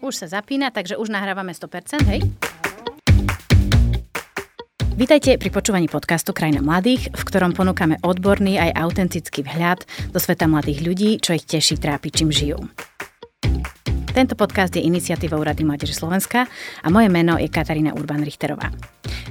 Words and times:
Už 0.00 0.16
sa 0.16 0.40
zapína, 0.40 0.72
takže 0.72 0.96
už 0.96 1.12
nahrávame 1.12 1.52
100%, 1.52 2.08
hej? 2.08 2.24
Vítajte 4.96 5.36
pri 5.36 5.52
počúvaní 5.52 5.92
podcastu 5.92 6.32
Krajina 6.32 6.64
mladých, 6.64 7.12
v 7.12 7.22
ktorom 7.24 7.52
ponúkame 7.52 8.00
odborný 8.00 8.56
aj 8.56 8.80
autentický 8.80 9.44
vhľad 9.44 9.84
do 10.12 10.16
sveta 10.16 10.48
mladých 10.48 10.80
ľudí, 10.84 11.10
čo 11.20 11.36
ich 11.36 11.44
teší, 11.44 11.76
trápi, 11.76 12.08
čím 12.08 12.32
žijú. 12.32 12.64
Tento 14.20 14.36
podcast 14.36 14.76
je 14.76 14.84
iniciatívou 14.84 15.40
Rady 15.40 15.64
Mládeže 15.64 15.96
Slovenska 15.96 16.44
a 16.84 16.88
moje 16.92 17.08
meno 17.08 17.40
je 17.40 17.48
Katarína 17.48 17.96
Urban-Richterová. 17.96 18.68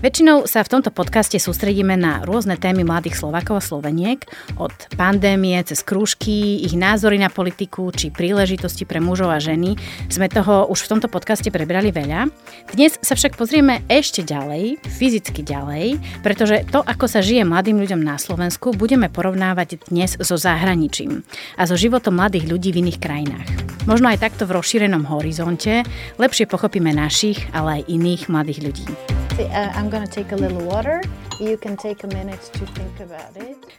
Väčšinou 0.01 0.49
sa 0.49 0.65
v 0.65 0.71
tomto 0.73 0.89
podcaste 0.89 1.37
sústredíme 1.37 1.93
na 1.93 2.25
rôzne 2.25 2.57
témy 2.57 2.81
mladých 2.81 3.21
Slovákov 3.21 3.61
a 3.61 3.61
Sloveniek, 3.61 4.25
od 4.57 4.73
pandémie 4.97 5.61
cez 5.61 5.85
krúžky, 5.85 6.65
ich 6.65 6.73
názory 6.73 7.21
na 7.21 7.29
politiku 7.29 7.93
či 7.93 8.09
príležitosti 8.09 8.89
pre 8.89 8.97
mužov 8.97 9.29
a 9.29 9.37
ženy. 9.37 9.77
Sme 10.09 10.25
toho 10.25 10.65
už 10.73 10.89
v 10.89 10.97
tomto 10.97 11.05
podcaste 11.05 11.53
prebrali 11.53 11.93
veľa. 11.93 12.25
Dnes 12.73 12.97
sa 12.97 13.13
však 13.13 13.37
pozrieme 13.37 13.85
ešte 13.91 14.25
ďalej, 14.25 14.81
fyzicky 14.89 15.45
ďalej, 15.45 16.01
pretože 16.25 16.65
to, 16.73 16.81
ako 16.81 17.05
sa 17.05 17.21
žije 17.21 17.45
mladým 17.45 17.77
ľuďom 17.77 18.01
na 18.01 18.17
Slovensku, 18.17 18.73
budeme 18.73 19.05
porovnávať 19.05 19.85
dnes 19.85 20.17
so 20.17 20.33
zahraničím 20.33 21.21
a 21.61 21.69
so 21.69 21.77
životom 21.77 22.17
mladých 22.17 22.49
ľudí 22.49 22.73
v 22.73 22.89
iných 22.89 22.97
krajinách. 22.97 23.49
Možno 23.83 24.11
aj 24.11 24.21
takto 24.21 24.47
v 24.47 24.53
rozšírenom 24.79 25.11
horizonte 25.11 25.83
lepšie 26.15 26.47
pochopíme 26.47 26.95
našich, 26.95 27.43
ale 27.51 27.83
aj 27.83 27.91
iných 27.91 28.31
mladých 28.31 28.59
ľudí. 28.63 28.87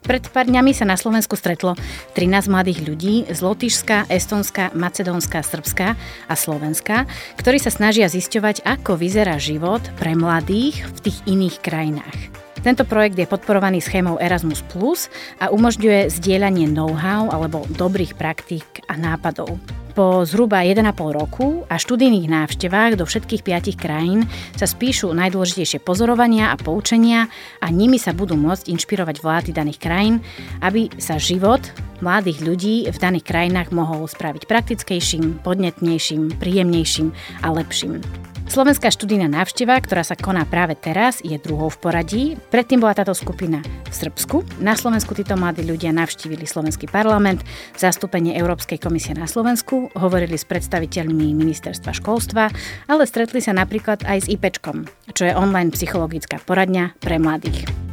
Pred 0.05 0.23
pár 0.29 0.47
dňami 0.49 0.73
sa 0.77 0.85
na 0.85 0.97
Slovensku 1.01 1.41
stretlo 1.41 1.73
13 2.13 2.53
mladých 2.53 2.85
ľudí 2.85 3.25
z 3.33 3.39
Lotyšska, 3.41 4.13
Estonska, 4.13 4.77
Macedónska, 4.77 5.41
Srbska 5.41 5.97
a 6.29 6.35
Slovenska, 6.37 7.09
ktorí 7.41 7.57
sa 7.57 7.73
snažia 7.73 8.13
zisťovať, 8.13 8.61
ako 8.69 9.01
vyzerá 9.01 9.41
život 9.41 9.80
pre 9.97 10.13
mladých 10.13 10.85
v 10.85 10.99
tých 11.01 11.19
iných 11.24 11.57
krajinách. 11.65 12.40
Tento 12.61 12.85
projekt 12.85 13.16
je 13.16 13.25
podporovaný 13.25 13.80
schémou 13.80 14.21
Erasmus 14.21 14.61
Plus 14.69 15.09
a 15.41 15.49
umožňuje 15.49 16.13
zdieľanie 16.13 16.69
know-how 16.69 17.33
alebo 17.33 17.65
dobrých 17.73 18.21
praktík 18.21 18.85
a 18.85 19.01
nápadov. 19.01 19.57
Po 19.97 20.29
zhruba 20.29 20.61
1,5 20.61 20.93
roku 21.17 21.65
a 21.73 21.80
študijných 21.80 22.29
návštevách 22.29 23.01
do 23.01 23.09
všetkých 23.09 23.43
piatich 23.43 23.80
krajín 23.80 24.29
sa 24.61 24.69
spíšu 24.69 25.09
najdôležitejšie 25.09 25.80
pozorovania 25.80 26.52
a 26.52 26.61
poučenia 26.61 27.33
a 27.65 27.73
nimi 27.73 27.97
sa 27.97 28.13
budú 28.13 28.37
môcť 28.37 28.69
inšpirovať 28.69 29.17
vlády 29.24 29.51
daných 29.57 29.80
krajín, 29.80 30.21
aby 30.61 30.93
sa 31.01 31.17
život 31.17 31.65
mladých 32.05 32.45
ľudí 32.45 32.77
v 32.93 32.97
daných 33.01 33.24
krajinách 33.24 33.73
mohol 33.73 34.05
spraviť 34.05 34.45
praktickejším, 34.45 35.41
podnetnejším, 35.41 36.37
príjemnejším 36.37 37.09
a 37.41 37.49
lepším. 37.57 38.30
Slovenská 38.51 38.90
študijná 38.90 39.30
návšteva, 39.30 39.79
ktorá 39.79 40.02
sa 40.02 40.18
koná 40.18 40.43
práve 40.43 40.74
teraz, 40.74 41.23
je 41.23 41.38
druhou 41.38 41.70
v 41.70 41.79
poradí. 41.79 42.24
Predtým 42.51 42.82
bola 42.82 42.98
táto 42.98 43.15
skupina 43.15 43.62
v 43.62 43.95
Srbsku. 43.95 44.43
Na 44.59 44.74
Slovensku 44.74 45.15
títo 45.15 45.38
mladí 45.38 45.62
ľudia 45.62 45.95
navštívili 45.95 46.51
Slovenský 46.51 46.90
parlament, 46.90 47.46
zastúpenie 47.78 48.34
Európskej 48.34 48.82
komisie 48.82 49.15
na 49.15 49.30
Slovensku, 49.30 49.95
hovorili 49.95 50.34
s 50.34 50.43
predstaviteľmi 50.51 51.30
ministerstva 51.30 51.95
školstva, 51.95 52.51
ale 52.90 53.06
stretli 53.06 53.38
sa 53.38 53.54
napríklad 53.54 54.02
aj 54.02 54.26
s 54.26 54.30
IPčkom, 54.34 54.82
čo 55.15 55.30
je 55.30 55.38
online 55.38 55.71
psychologická 55.71 56.43
poradňa 56.43 56.98
pre 56.98 57.23
mladých. 57.23 57.90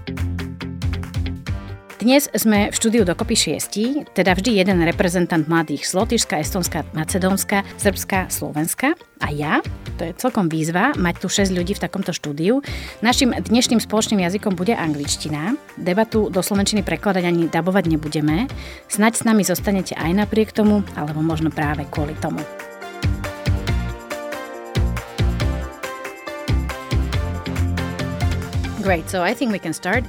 Dnes 1.97 2.29
sme 2.29 2.69
v 2.69 2.77
štúdiu 2.77 3.01
dokopy 3.01 3.33
šiesti, 3.33 4.05
teda 4.13 4.37
vždy 4.37 4.61
jeden 4.61 4.85
reprezentant 4.85 5.49
mladých 5.49 5.81
z 5.89 5.97
Lotyšska, 5.97 6.37
Estonska, 6.37 6.85
Macedónska, 6.93 7.65
Srbska, 7.81 8.29
Slovenska 8.29 8.93
a 9.17 9.33
ja. 9.33 9.65
To 9.97 10.05
je 10.05 10.13
celkom 10.13 10.45
výzva 10.45 10.93
mať 10.93 11.25
tu 11.25 11.25
6 11.25 11.57
ľudí 11.57 11.73
v 11.73 11.81
takomto 11.81 12.13
štúdiu. 12.13 12.61
Našim 13.01 13.33
dnešným 13.33 13.81
spoločným 13.81 14.21
jazykom 14.29 14.53
bude 14.53 14.77
angličtina. 14.77 15.57
Debatu 15.73 16.29
do 16.29 16.45
slovenčiny 16.45 16.85
prekladať 16.85 17.25
ani 17.25 17.49
dabovať 17.49 17.89
nebudeme. 17.89 18.45
Snaď 18.93 19.17
s 19.17 19.25
nami 19.25 19.41
zostanete 19.41 19.97
aj 19.97 20.21
napriek 20.21 20.53
tomu, 20.53 20.85
alebo 20.93 21.25
možno 21.25 21.49
práve 21.49 21.81
kvôli 21.89 22.13
tomu. 22.21 22.45
Great, 28.85 29.09
so 29.09 29.25
I 29.25 29.33
think 29.33 29.49
we 29.49 29.57
can 29.57 29.73
start. 29.73 30.05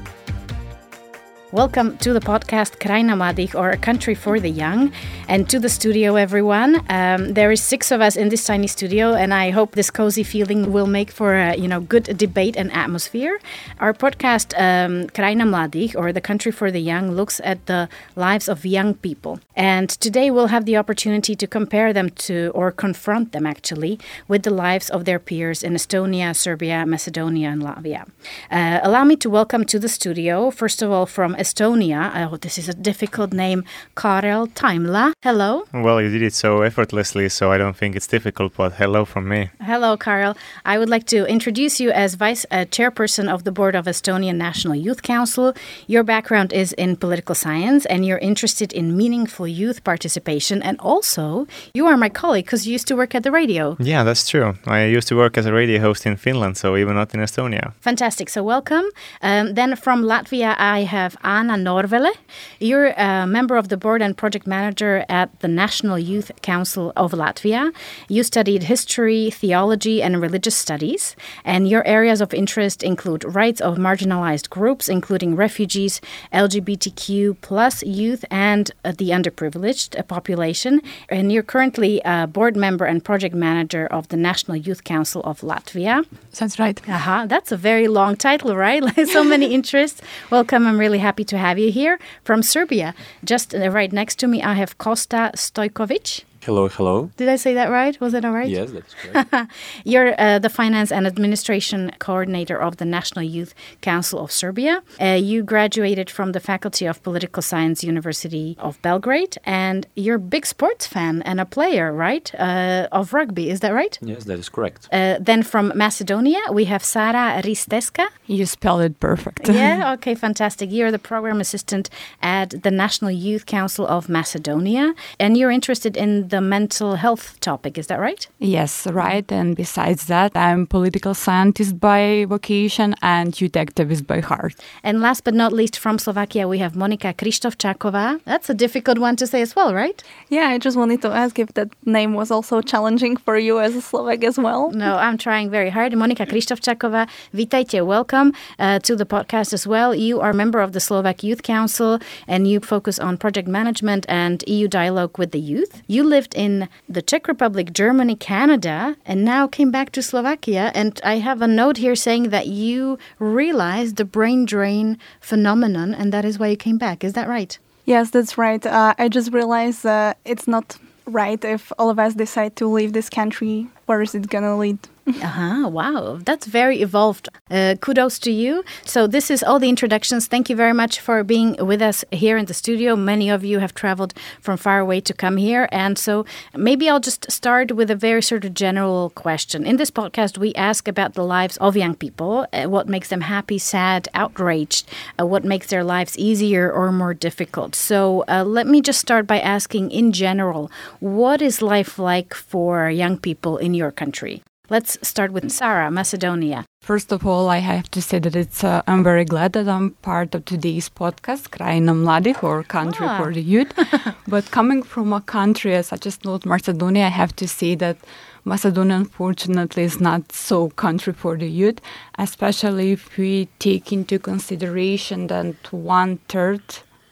Welcome 1.50 1.96
to 1.98 2.12
the 2.12 2.20
podcast 2.20 2.76
Krajina 2.76 3.16
Mladých, 3.16 3.54
or 3.54 3.70
A 3.70 3.78
Country 3.78 4.14
for 4.14 4.38
the 4.38 4.50
Young, 4.50 4.92
and 5.28 5.48
to 5.48 5.58
the 5.58 5.70
studio, 5.70 6.16
everyone. 6.16 6.84
Um, 6.90 7.32
there 7.32 7.50
is 7.50 7.62
six 7.62 7.90
of 7.90 8.02
us 8.02 8.16
in 8.16 8.28
this 8.28 8.44
tiny 8.44 8.66
studio, 8.66 9.14
and 9.14 9.32
I 9.32 9.48
hope 9.48 9.72
this 9.72 9.90
cozy 9.90 10.22
feeling 10.22 10.74
will 10.74 10.86
make 10.86 11.10
for 11.10 11.34
a 11.34 11.56
you 11.56 11.66
know 11.66 11.80
good 11.80 12.18
debate 12.18 12.54
and 12.54 12.70
atmosphere. 12.72 13.40
Our 13.80 13.94
podcast 13.94 14.52
um, 14.60 15.08
Krajina 15.08 15.48
Mladých, 15.48 15.96
or 15.96 16.12
The 16.12 16.20
Country 16.20 16.52
for 16.52 16.70
the 16.70 16.80
Young, 16.80 17.12
looks 17.12 17.40
at 17.42 17.64
the 17.64 17.88
lives 18.14 18.46
of 18.46 18.66
young 18.66 18.92
people, 18.92 19.40
and 19.56 19.88
today 19.88 20.30
we'll 20.30 20.48
have 20.48 20.66
the 20.66 20.76
opportunity 20.76 21.34
to 21.34 21.46
compare 21.46 21.94
them 21.94 22.10
to, 22.28 22.52
or 22.54 22.70
confront 22.70 23.32
them 23.32 23.46
actually, 23.46 23.98
with 24.28 24.42
the 24.42 24.50
lives 24.52 24.90
of 24.90 25.06
their 25.06 25.18
peers 25.18 25.62
in 25.62 25.72
Estonia, 25.72 26.36
Serbia, 26.36 26.84
Macedonia, 26.84 27.48
and 27.48 27.62
Latvia. 27.62 28.06
Uh, 28.50 28.80
allow 28.82 29.02
me 29.02 29.16
to 29.16 29.30
welcome 29.30 29.64
to 29.64 29.78
the 29.78 29.88
studio, 29.88 30.50
first 30.50 30.82
of 30.82 30.90
all, 30.90 31.06
from 31.06 31.37
Estonia. 31.38 32.00
Oh, 32.30 32.36
this 32.36 32.58
is 32.58 32.68
a 32.68 32.74
difficult 32.74 33.32
name. 33.32 33.64
Karel 33.96 34.48
Taimla. 34.48 35.12
Hello. 35.22 35.64
Well, 35.72 36.00
you 36.02 36.10
did 36.10 36.22
it 36.22 36.34
so 36.34 36.62
effortlessly, 36.62 37.28
so 37.28 37.52
I 37.52 37.58
don't 37.58 37.76
think 37.76 37.96
it's 37.96 38.06
difficult, 38.06 38.54
but 38.56 38.72
hello 38.74 39.04
from 39.04 39.28
me. 39.28 39.50
Hello, 39.62 39.96
Karel. 39.96 40.36
I 40.64 40.78
would 40.78 40.88
like 40.88 41.06
to 41.06 41.26
introduce 41.26 41.80
you 41.80 41.90
as 41.90 42.14
Vice 42.14 42.44
uh, 42.50 42.66
Chairperson 42.74 43.32
of 43.32 43.44
the 43.44 43.52
Board 43.52 43.74
of 43.74 43.86
Estonian 43.86 44.36
National 44.36 44.74
Youth 44.74 45.02
Council. 45.02 45.54
Your 45.86 46.02
background 46.02 46.52
is 46.52 46.72
in 46.74 46.96
political 46.96 47.34
science, 47.34 47.86
and 47.86 48.04
you're 48.04 48.18
interested 48.18 48.72
in 48.72 48.96
meaningful 48.96 49.46
youth 49.46 49.84
participation. 49.84 50.62
And 50.62 50.78
also, 50.80 51.46
you 51.74 51.86
are 51.86 51.96
my 51.96 52.08
colleague 52.08 52.46
because 52.46 52.66
you 52.66 52.72
used 52.72 52.88
to 52.88 52.96
work 52.96 53.14
at 53.14 53.22
the 53.22 53.30
radio. 53.30 53.76
Yeah, 53.78 54.04
that's 54.04 54.28
true. 54.28 54.54
I 54.66 54.84
used 54.84 55.08
to 55.08 55.16
work 55.16 55.38
as 55.38 55.46
a 55.46 55.52
radio 55.52 55.80
host 55.80 56.06
in 56.06 56.16
Finland, 56.16 56.56
so 56.56 56.76
even 56.76 56.94
not 56.94 57.14
in 57.14 57.20
Estonia. 57.20 57.72
Fantastic. 57.80 58.28
So, 58.28 58.42
welcome. 58.42 58.84
Um, 59.22 59.54
then 59.54 59.76
from 59.76 60.02
Latvia, 60.02 60.54
I 60.58 60.80
have 60.82 61.16
Anna 61.28 61.58
Norvele. 61.58 62.12
You're 62.58 62.92
a 62.96 63.26
member 63.26 63.56
of 63.58 63.68
the 63.68 63.76
board 63.76 64.00
and 64.00 64.16
project 64.16 64.46
manager 64.46 65.04
at 65.10 65.28
the 65.40 65.48
National 65.48 65.98
Youth 65.98 66.30
Council 66.40 66.90
of 66.96 67.12
Latvia. 67.12 67.70
You 68.08 68.22
studied 68.22 68.62
history, 68.62 69.30
theology, 69.30 70.02
and 70.02 70.22
religious 70.22 70.56
studies, 70.56 71.14
and 71.44 71.68
your 71.68 71.86
areas 71.86 72.22
of 72.22 72.32
interest 72.32 72.82
include 72.82 73.24
rights 73.24 73.60
of 73.60 73.76
marginalized 73.76 74.48
groups, 74.48 74.88
including 74.88 75.36
refugees, 75.36 76.00
LGBTQ 76.32 77.36
plus 77.42 77.82
youth, 77.82 78.24
and 78.30 78.70
uh, 78.84 78.92
the 78.96 79.10
underprivileged 79.10 79.92
population. 80.08 80.80
And 81.10 81.30
you're 81.30 81.42
currently 81.42 82.00
a 82.06 82.26
board 82.26 82.56
member 82.56 82.86
and 82.86 83.04
project 83.04 83.34
manager 83.34 83.86
of 83.86 84.08
the 84.08 84.16
National 84.16 84.56
Youth 84.56 84.84
Council 84.84 85.20
of 85.24 85.42
Latvia. 85.42 86.06
That's 86.38 86.58
right. 86.58 86.80
Uh-huh. 86.88 87.26
That's 87.26 87.52
a 87.52 87.56
very 87.56 87.88
long 87.88 88.16
title, 88.16 88.56
right? 88.56 88.82
so 89.12 89.22
many 89.22 89.52
interests. 89.52 90.00
Welcome. 90.30 90.66
I'm 90.66 90.78
really 90.78 90.98
happy 90.98 91.17
happy 91.18 91.24
to 91.24 91.38
have 91.38 91.58
you 91.58 91.72
here 91.72 91.98
from 92.22 92.44
Serbia. 92.44 92.94
Just 93.24 93.52
uh, 93.52 93.68
right 93.70 93.92
next 93.92 94.20
to 94.20 94.28
me, 94.28 94.40
I 94.40 94.54
have 94.54 94.78
Kosta 94.78 95.32
Stojkovic. 95.34 96.22
Hello, 96.48 96.66
hello. 96.66 97.10
Did 97.18 97.28
I 97.28 97.36
say 97.36 97.52
that 97.52 97.68
right? 97.68 98.00
Was 98.00 98.14
that 98.14 98.24
all 98.24 98.32
right? 98.32 98.48
Yes, 98.48 98.70
that's 98.70 98.94
correct. 99.02 99.52
You're 99.84 100.18
uh, 100.18 100.38
the 100.38 100.48
finance 100.48 100.90
and 100.90 101.06
administration 101.06 101.92
coordinator 101.98 102.56
of 102.58 102.78
the 102.78 102.86
National 102.86 103.22
Youth 103.22 103.52
Council 103.82 104.18
of 104.18 104.32
Serbia. 104.32 104.82
Uh, 104.98 105.20
you 105.30 105.42
graduated 105.42 106.08
from 106.08 106.32
the 106.32 106.40
Faculty 106.40 106.86
of 106.86 107.02
Political 107.02 107.42
Science 107.42 107.84
University 107.84 108.56
of 108.60 108.80
Belgrade, 108.80 109.36
and 109.44 109.86
you're 109.94 110.16
a 110.16 110.26
big 110.36 110.46
sports 110.46 110.86
fan 110.86 111.20
and 111.26 111.38
a 111.38 111.44
player, 111.44 111.92
right? 111.92 112.34
Uh, 112.38 112.88
of 112.92 113.12
rugby, 113.12 113.50
is 113.50 113.60
that 113.60 113.74
right? 113.74 113.98
Yes, 114.00 114.24
that 114.24 114.38
is 114.38 114.48
correct. 114.48 114.88
Uh, 114.90 115.18
then 115.20 115.42
from 115.42 115.70
Macedonia, 115.74 116.40
we 116.50 116.64
have 116.64 116.82
Sara 116.82 117.42
Risteska. 117.42 118.08
You 118.26 118.46
spelled 118.46 118.80
it 118.80 118.98
perfect. 119.00 119.48
yeah, 119.60 119.92
okay, 119.92 120.14
fantastic. 120.14 120.72
You're 120.72 120.90
the 120.90 120.98
program 120.98 121.42
assistant 121.42 121.90
at 122.22 122.62
the 122.62 122.70
National 122.70 123.10
Youth 123.10 123.44
Council 123.44 123.86
of 123.86 124.08
Macedonia, 124.08 124.94
and 125.20 125.36
you're 125.36 125.50
interested 125.50 125.94
in 125.94 126.28
the 126.28 126.37
mental 126.40 126.96
health 126.96 127.38
topic. 127.40 127.78
Is 127.78 127.86
that 127.88 128.00
right? 128.00 128.26
Yes, 128.38 128.86
right. 128.86 129.30
And 129.32 129.56
besides 129.56 130.06
that, 130.06 130.36
I'm 130.36 130.66
political 130.66 131.14
scientist 131.14 131.78
by 131.80 132.26
vocation 132.28 132.94
and 133.02 133.38
youth 133.40 133.52
activist 133.52 134.06
by 134.06 134.20
heart. 134.20 134.54
And 134.82 135.00
last 135.00 135.24
but 135.24 135.34
not 135.34 135.52
least, 135.52 135.78
from 135.78 135.98
Slovakia, 135.98 136.48
we 136.48 136.58
have 136.58 136.72
Monika 136.74 137.14
Krzysztofčáková. 137.14 138.20
That's 138.24 138.50
a 138.50 138.54
difficult 138.54 138.98
one 138.98 139.16
to 139.16 139.26
say 139.26 139.42
as 139.42 139.54
well, 139.54 139.74
right? 139.74 140.02
Yeah, 140.28 140.48
I 140.48 140.58
just 140.58 140.76
wanted 140.76 141.02
to 141.02 141.10
ask 141.12 141.38
if 141.38 141.54
that 141.54 141.68
name 141.84 142.14
was 142.14 142.30
also 142.30 142.60
challenging 142.60 143.16
for 143.16 143.36
you 143.36 143.60
as 143.60 143.76
a 143.76 143.80
Slovak 143.80 144.24
as 144.24 144.38
well. 144.38 144.70
No, 144.72 144.96
I'm 144.96 145.18
trying 145.18 145.50
very 145.50 145.70
hard. 145.70 145.92
Monika 145.92 146.26
Krzysztofčáková, 146.26 147.06
vítajte, 147.32 147.84
welcome 147.86 148.32
uh, 148.58 148.78
to 148.80 148.96
the 148.96 149.06
podcast 149.06 149.52
as 149.52 149.66
well. 149.66 149.94
You 149.94 150.20
are 150.20 150.30
a 150.30 150.34
member 150.34 150.60
of 150.60 150.72
the 150.72 150.80
Slovak 150.80 151.22
Youth 151.22 151.42
Council 151.42 151.98
and 152.26 152.46
you 152.46 152.60
focus 152.60 152.98
on 152.98 153.16
project 153.16 153.48
management 153.48 154.04
and 154.08 154.42
EU 154.46 154.68
dialogue 154.68 155.18
with 155.18 155.32
the 155.32 155.40
youth. 155.40 155.82
You 155.86 156.04
live 156.04 156.17
lived 156.18 156.34
in 156.34 156.68
the 156.88 157.00
Czech 157.00 157.28
Republic, 157.28 157.66
Germany, 157.72 158.16
Canada, 158.16 158.96
and 159.06 159.24
now 159.24 159.46
came 159.46 159.70
back 159.70 159.88
to 159.92 160.02
Slovakia. 160.02 160.72
And 160.74 161.00
I 161.04 161.18
have 161.28 161.40
a 161.42 161.46
note 161.46 161.76
here 161.84 161.94
saying 161.94 162.30
that 162.30 162.46
you 162.48 162.98
realized 163.20 163.94
the 163.96 164.04
brain 164.04 164.44
drain 164.44 164.98
phenomenon, 165.20 165.94
and 165.94 166.12
that 166.14 166.24
is 166.24 166.34
why 166.40 166.48
you 166.48 166.56
came 166.56 166.78
back. 166.86 167.04
Is 167.04 167.12
that 167.12 167.28
right? 167.28 167.52
Yes, 167.84 168.10
that's 168.10 168.34
right. 168.36 168.64
Uh, 168.66 168.94
I 168.98 169.08
just 169.08 169.30
realized 169.32 169.86
uh, 169.86 170.14
it's 170.24 170.48
not 170.48 170.66
right 171.06 171.42
if 171.44 171.62
all 171.78 171.88
of 171.88 171.98
us 172.00 172.14
decide 172.14 172.52
to 172.56 172.66
leave 172.66 172.92
this 172.98 173.08
country. 173.08 173.68
Where 173.86 174.02
is 174.02 174.12
it 174.18 174.28
gonna 174.28 174.58
lead? 174.58 174.78
Uh-huh, 175.08 175.68
wow, 175.68 176.18
that's 176.22 176.46
very 176.46 176.82
evolved. 176.82 177.28
Uh, 177.50 177.76
kudos 177.80 178.18
to 178.18 178.30
you. 178.30 178.62
So, 178.84 179.06
this 179.06 179.30
is 179.30 179.42
all 179.42 179.58
the 179.58 179.68
introductions. 179.68 180.26
Thank 180.26 180.50
you 180.50 180.56
very 180.56 180.74
much 180.74 181.00
for 181.00 181.24
being 181.24 181.56
with 181.64 181.80
us 181.80 182.04
here 182.12 182.36
in 182.36 182.44
the 182.44 182.52
studio. 182.54 182.94
Many 182.94 183.30
of 183.30 183.42
you 183.42 183.58
have 183.58 183.74
traveled 183.74 184.12
from 184.40 184.58
far 184.58 184.80
away 184.80 185.00
to 185.00 185.14
come 185.14 185.38
here. 185.38 185.66
And 185.72 185.98
so, 185.98 186.26
maybe 186.54 186.90
I'll 186.90 187.00
just 187.00 187.30
start 187.30 187.72
with 187.72 187.90
a 187.90 187.96
very 187.96 188.20
sort 188.22 188.44
of 188.44 188.52
general 188.52 189.10
question. 189.10 189.64
In 189.66 189.76
this 189.76 189.90
podcast, 189.90 190.36
we 190.36 190.54
ask 190.54 190.86
about 190.86 191.14
the 191.14 191.24
lives 191.24 191.56
of 191.56 191.74
young 191.76 191.94
people 191.94 192.46
uh, 192.52 192.64
what 192.64 192.86
makes 192.88 193.08
them 193.08 193.22
happy, 193.22 193.58
sad, 193.58 194.08
outraged, 194.14 194.88
uh, 195.18 195.26
what 195.26 195.44
makes 195.44 195.68
their 195.68 195.84
lives 195.84 196.18
easier 196.18 196.70
or 196.70 196.92
more 196.92 197.14
difficult. 197.14 197.74
So, 197.74 198.24
uh, 198.28 198.44
let 198.44 198.66
me 198.66 198.82
just 198.82 199.00
start 199.00 199.26
by 199.26 199.40
asking 199.40 199.90
in 199.90 200.12
general 200.12 200.70
what 201.00 201.40
is 201.40 201.62
life 201.62 201.98
like 201.98 202.34
for 202.34 202.90
young 202.90 203.16
people 203.16 203.56
in 203.56 203.72
your 203.72 203.90
country? 203.90 204.42
Let's 204.70 204.98
start 205.00 205.32
with 205.32 205.50
Sara, 205.50 205.90
Macedonia. 205.90 206.66
First 206.82 207.10
of 207.10 207.26
all, 207.26 207.48
I 207.48 207.56
have 207.56 207.90
to 207.90 208.02
say 208.02 208.18
that 208.18 208.36
it's 208.36 208.62
uh, 208.62 208.82
I'm 208.86 209.02
very 209.02 209.24
glad 209.24 209.54
that 209.54 209.66
I'm 209.66 209.92
part 210.02 210.34
of 210.34 210.44
today's 210.44 210.90
podcast, 210.90 211.48
Krajina 211.48 211.94
Mladých, 211.94 212.44
or 212.44 212.62
Country 212.64 213.06
ah. 213.08 213.16
for 213.16 213.32
the 213.32 213.40
Youth. 213.40 213.72
but 214.28 214.50
coming 214.50 214.82
from 214.82 215.14
a 215.14 215.22
country 215.22 215.82
such 215.82 216.04
as 216.04 216.22
North 216.22 216.44
Macedonia, 216.44 217.06
I 217.06 217.08
have 217.08 217.34
to 217.36 217.48
say 217.48 217.76
that 217.76 217.96
Macedonia, 218.44 218.96
unfortunately, 218.96 219.84
is 219.84 220.02
not 220.02 220.32
so 220.32 220.68
country 220.68 221.14
for 221.14 221.38
the 221.38 221.48
youth, 221.48 221.80
especially 222.18 222.92
if 222.92 223.16
we 223.16 223.48
take 223.58 223.90
into 223.90 224.18
consideration 224.18 225.28
that 225.28 225.72
one 225.72 226.18
third 226.28 226.60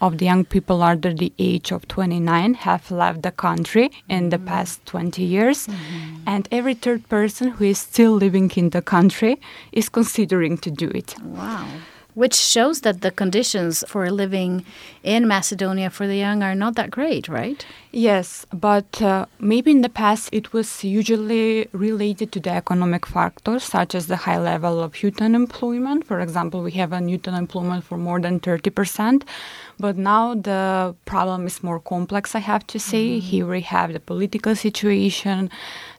of 0.00 0.18
the 0.18 0.24
young 0.24 0.44
people 0.44 0.82
under 0.82 1.12
the 1.12 1.32
age 1.38 1.72
of 1.72 1.86
29 1.88 2.54
have 2.54 2.90
left 2.90 3.22
the 3.22 3.30
country 3.30 3.90
in 4.08 4.30
the 4.30 4.36
mm-hmm. 4.36 4.46
past 4.46 4.84
20 4.86 5.22
years 5.22 5.66
mm-hmm. 5.66 6.22
and 6.26 6.48
every 6.50 6.74
third 6.74 7.08
person 7.08 7.48
who 7.48 7.64
is 7.64 7.78
still 7.78 8.12
living 8.12 8.50
in 8.56 8.70
the 8.70 8.82
country 8.82 9.40
is 9.72 9.88
considering 9.88 10.58
to 10.58 10.70
do 10.70 10.88
it 10.94 11.14
wow 11.22 11.66
which 12.16 12.34
shows 12.34 12.80
that 12.80 13.02
the 13.02 13.10
conditions 13.10 13.84
for 13.86 14.10
living 14.10 14.64
in 15.02 15.28
Macedonia 15.28 15.90
for 15.90 16.06
the 16.06 16.16
young 16.16 16.42
are 16.42 16.54
not 16.54 16.74
that 16.76 16.90
great, 16.90 17.28
right? 17.28 17.66
Yes, 17.96 18.44
but 18.52 19.00
uh, 19.00 19.24
maybe 19.40 19.70
in 19.70 19.80
the 19.80 19.88
past 19.88 20.28
it 20.30 20.52
was 20.52 20.84
usually 20.84 21.66
related 21.72 22.30
to 22.32 22.40
the 22.40 22.50
economic 22.50 23.06
factors, 23.06 23.64
such 23.64 23.94
as 23.94 24.06
the 24.06 24.16
high 24.16 24.36
level 24.36 24.82
of 24.82 25.02
youth 25.02 25.22
unemployment. 25.22 26.04
For 26.04 26.20
example, 26.20 26.62
we 26.62 26.72
have 26.72 26.92
a 26.92 27.00
youth 27.00 27.26
unemployment 27.26 27.84
for 27.84 27.96
more 27.96 28.20
than 28.20 28.38
30%. 28.38 29.22
But 29.78 29.96
now 29.96 30.34
the 30.34 30.94
problem 31.06 31.46
is 31.46 31.62
more 31.62 31.80
complex, 31.80 32.34
I 32.34 32.40
have 32.40 32.66
to 32.68 32.78
say. 32.78 33.16
Mm-hmm. 33.16 33.28
Here 33.28 33.46
we 33.46 33.60
have 33.62 33.92
the 33.94 34.00
political 34.00 34.54
situation, 34.54 35.50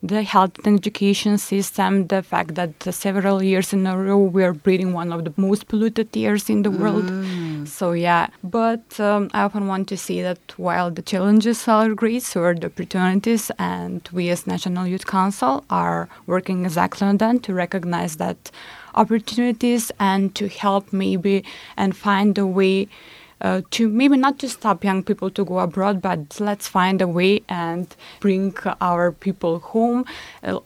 the 0.04 0.22
health 0.22 0.58
and 0.66 0.78
education 0.78 1.40
system, 1.40 2.08
the 2.08 2.22
fact 2.22 2.54
that 2.56 2.72
several 2.94 3.42
years 3.42 3.74
in 3.74 3.88
a 3.88 3.98
row 3.98 4.20
we 4.20 4.44
are 4.44 4.54
breathing 4.54 4.94
one 4.94 5.12
of 5.12 5.26
the 5.26 5.34
most 5.36 5.68
polluted 5.68 6.16
years 6.16 6.50
in 6.50 6.62
the 6.62 6.70
mm. 6.70 6.80
world. 6.80 7.68
So, 7.68 7.92
yeah. 7.92 8.28
But 8.44 9.00
um, 9.00 9.30
I 9.34 9.44
often 9.44 9.68
want 9.68 9.88
to 9.90 9.98
say 9.98 10.22
that 10.22 10.40
while 10.58 10.90
the 10.90 11.02
challenges 11.02 11.68
are 11.68 11.87
great, 11.96 12.24
so 12.24 12.44
are 12.44 12.56
the 12.56 12.68
opportunities, 12.68 13.52
and 13.60 14.08
we 14.12 14.30
as 14.30 14.48
National 14.48 14.88
Youth 14.88 15.06
Council 15.06 15.64
are 15.70 16.10
working 16.26 16.66
exactly 16.66 17.08
on 17.08 17.18
that 17.18 17.44
to 17.44 17.54
recognize 17.54 18.18
that 18.18 18.52
opportunities 18.96 19.92
and 20.00 20.34
to 20.36 20.48
help 20.48 20.92
maybe 20.92 21.44
and 21.76 21.96
find 21.96 22.38
a 22.38 22.46
way 22.46 22.88
uh, 23.42 23.62
to 23.72 23.88
maybe 23.88 24.18
not 24.18 24.40
to 24.40 24.50
stop 24.50 24.84
young 24.84 25.04
people 25.04 25.30
to 25.30 25.46
go 25.46 25.60
abroad, 25.60 26.02
but 26.02 26.40
let's 26.40 26.68
find 26.68 27.02
a 27.02 27.08
way 27.08 27.42
and 27.50 27.96
bring 28.20 28.56
our 28.82 29.12
people 29.12 29.60
home 29.60 30.06
uh, 30.44 30.60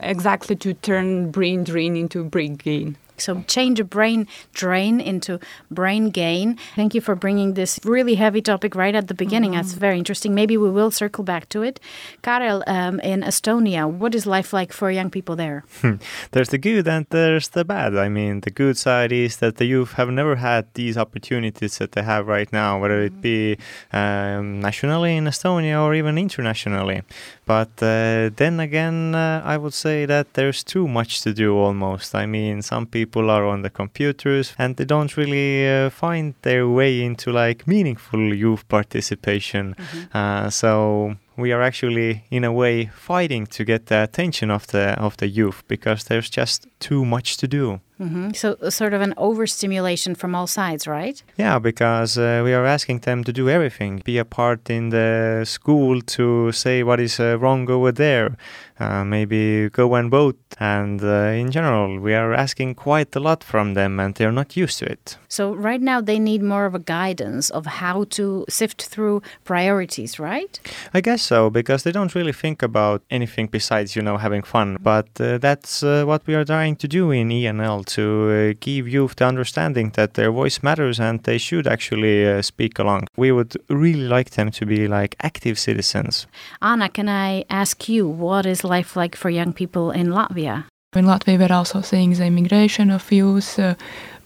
exactly 0.00 0.54
to 0.56 0.74
turn 0.74 1.30
brain 1.30 1.64
drain 1.64 1.96
into 1.96 2.22
brain 2.24 2.54
gain. 2.54 2.96
So 3.20 3.42
change 3.46 3.80
a 3.80 3.84
brain 3.84 4.26
drain 4.52 5.00
into 5.00 5.38
brain 5.70 6.10
gain. 6.10 6.58
Thank 6.76 6.94
you 6.94 7.00
for 7.00 7.14
bringing 7.14 7.54
this 7.54 7.80
really 7.84 8.14
heavy 8.14 8.42
topic 8.42 8.74
right 8.74 8.94
at 8.94 9.08
the 9.08 9.14
beginning. 9.14 9.52
Mm-hmm. 9.52 9.62
That's 9.62 9.74
very 9.74 9.98
interesting. 9.98 10.34
Maybe 10.34 10.56
we 10.56 10.70
will 10.70 10.90
circle 10.90 11.24
back 11.24 11.48
to 11.50 11.62
it. 11.62 11.80
Karel, 12.22 12.62
um, 12.66 13.00
in 13.00 13.22
Estonia, 13.22 13.90
what 13.90 14.14
is 14.14 14.26
life 14.26 14.52
like 14.52 14.72
for 14.72 14.90
young 14.90 15.10
people 15.10 15.36
there? 15.36 15.64
there's 16.32 16.50
the 16.50 16.58
good 16.58 16.86
and 16.88 17.06
there's 17.10 17.48
the 17.48 17.64
bad. 17.64 17.96
I 17.96 18.08
mean, 18.08 18.40
the 18.40 18.50
good 18.50 18.76
side 18.76 19.12
is 19.12 19.38
that 19.38 19.56
the 19.56 19.64
youth 19.64 19.92
have 19.92 20.10
never 20.10 20.36
had 20.36 20.66
these 20.74 20.96
opportunities 20.96 21.78
that 21.78 21.92
they 21.92 22.02
have 22.02 22.26
right 22.26 22.52
now, 22.52 22.80
whether 22.80 23.00
it 23.00 23.20
be 23.20 23.56
um, 23.92 24.60
nationally 24.60 25.16
in 25.16 25.24
Estonia 25.24 25.82
or 25.82 25.94
even 25.94 26.18
internationally. 26.18 27.02
But 27.46 27.70
uh, 27.82 28.30
then 28.36 28.60
again, 28.60 29.14
uh, 29.14 29.42
I 29.44 29.56
would 29.56 29.74
say 29.74 30.06
that 30.06 30.34
there's 30.34 30.62
too 30.62 30.86
much 30.86 31.22
to 31.22 31.32
do 31.32 31.56
almost. 31.56 32.14
I 32.14 32.26
mean, 32.26 32.60
some 32.62 32.86
people 32.86 33.07
are 33.16 33.46
on 33.46 33.62
the 33.62 33.70
computers 33.70 34.54
and 34.58 34.76
they 34.76 34.84
don't 34.84 35.16
really 35.16 35.68
uh, 35.68 35.90
find 35.90 36.34
their 36.42 36.68
way 36.68 37.02
into 37.02 37.32
like 37.32 37.66
meaningful 37.66 38.34
youth 38.34 38.66
participation. 38.68 39.74
Mm-hmm. 39.74 40.16
Uh, 40.16 40.50
so 40.50 41.16
we 41.36 41.52
are 41.52 41.62
actually 41.62 42.24
in 42.30 42.44
a 42.44 42.52
way 42.52 42.86
fighting 42.86 43.46
to 43.46 43.64
get 43.64 43.86
the 43.86 44.02
attention 44.02 44.50
of 44.50 44.66
the 44.66 44.98
of 44.98 45.16
the 45.16 45.28
youth 45.28 45.62
because 45.68 46.04
there's 46.04 46.28
just 46.28 46.66
too 46.80 47.04
much 47.04 47.36
to 47.38 47.48
do. 47.48 47.80
Mm-hmm. 48.00 48.30
So, 48.34 48.56
sort 48.68 48.94
of 48.94 49.00
an 49.00 49.12
overstimulation 49.16 50.14
from 50.14 50.34
all 50.34 50.46
sides, 50.46 50.86
right? 50.86 51.20
Yeah, 51.36 51.58
because 51.58 52.16
uh, 52.16 52.42
we 52.44 52.54
are 52.54 52.64
asking 52.64 53.00
them 53.00 53.24
to 53.24 53.32
do 53.32 53.48
everything, 53.48 54.02
be 54.04 54.18
a 54.18 54.24
part 54.24 54.70
in 54.70 54.90
the 54.90 55.44
school 55.44 56.00
to 56.02 56.52
say 56.52 56.84
what 56.84 57.00
is 57.00 57.18
uh, 57.18 57.38
wrong 57.38 57.68
over 57.68 57.90
there, 57.90 58.36
uh, 58.78 59.04
maybe 59.04 59.68
go 59.70 59.96
and 59.96 60.10
vote. 60.10 60.38
And 60.60 61.02
uh, 61.02 61.34
in 61.34 61.50
general, 61.50 61.98
we 61.98 62.14
are 62.14 62.32
asking 62.32 62.76
quite 62.76 63.14
a 63.16 63.20
lot 63.20 63.42
from 63.42 63.74
them 63.74 63.98
and 63.98 64.14
they're 64.14 64.32
not 64.32 64.56
used 64.56 64.78
to 64.78 64.86
it. 64.86 65.18
So, 65.28 65.52
right 65.54 65.80
now, 65.80 66.00
they 66.00 66.20
need 66.20 66.42
more 66.42 66.66
of 66.66 66.76
a 66.76 66.78
guidance 66.78 67.50
of 67.50 67.66
how 67.66 68.04
to 68.10 68.44
sift 68.48 68.82
through 68.82 69.22
priorities, 69.44 70.20
right? 70.20 70.60
I 70.94 71.00
guess 71.00 71.22
so, 71.22 71.50
because 71.50 71.82
they 71.82 71.92
don't 71.92 72.14
really 72.14 72.32
think 72.32 72.62
about 72.62 73.02
anything 73.10 73.48
besides, 73.48 73.96
you 73.96 74.02
know, 74.02 74.18
having 74.18 74.42
fun. 74.44 74.78
But 74.80 75.08
uh, 75.20 75.38
that's 75.38 75.82
uh, 75.82 76.04
what 76.04 76.24
we 76.28 76.36
are 76.36 76.44
trying 76.44 76.67
to 76.76 76.88
do 76.88 77.10
in 77.10 77.28
ENL 77.28 77.84
to 77.86 78.54
give 78.54 78.88
youth 78.88 79.16
the 79.16 79.26
understanding 79.26 79.90
that 79.94 80.14
their 80.14 80.30
voice 80.30 80.62
matters 80.62 81.00
and 81.00 81.22
they 81.22 81.38
should 81.38 81.66
actually 81.66 82.42
speak 82.42 82.78
along. 82.78 83.06
We 83.16 83.32
would 83.32 83.56
really 83.68 84.08
like 84.08 84.30
them 84.30 84.50
to 84.52 84.66
be 84.66 84.88
like 84.88 85.16
active 85.22 85.58
citizens. 85.58 86.26
Anna, 86.62 86.88
can 86.88 87.08
I 87.08 87.44
ask 87.50 87.88
you 87.88 88.08
what 88.08 88.46
is 88.46 88.64
life 88.64 88.96
like 88.96 89.16
for 89.16 89.30
young 89.30 89.52
people 89.52 89.90
in 89.90 90.08
Latvia? 90.08 90.64
In 90.96 91.04
Latvia, 91.04 91.38
we're 91.38 91.54
also 91.54 91.82
seeing 91.82 92.14
the 92.14 92.24
immigration 92.24 92.90
of 92.90 93.12
youth, 93.12 93.58
uh, 93.58 93.74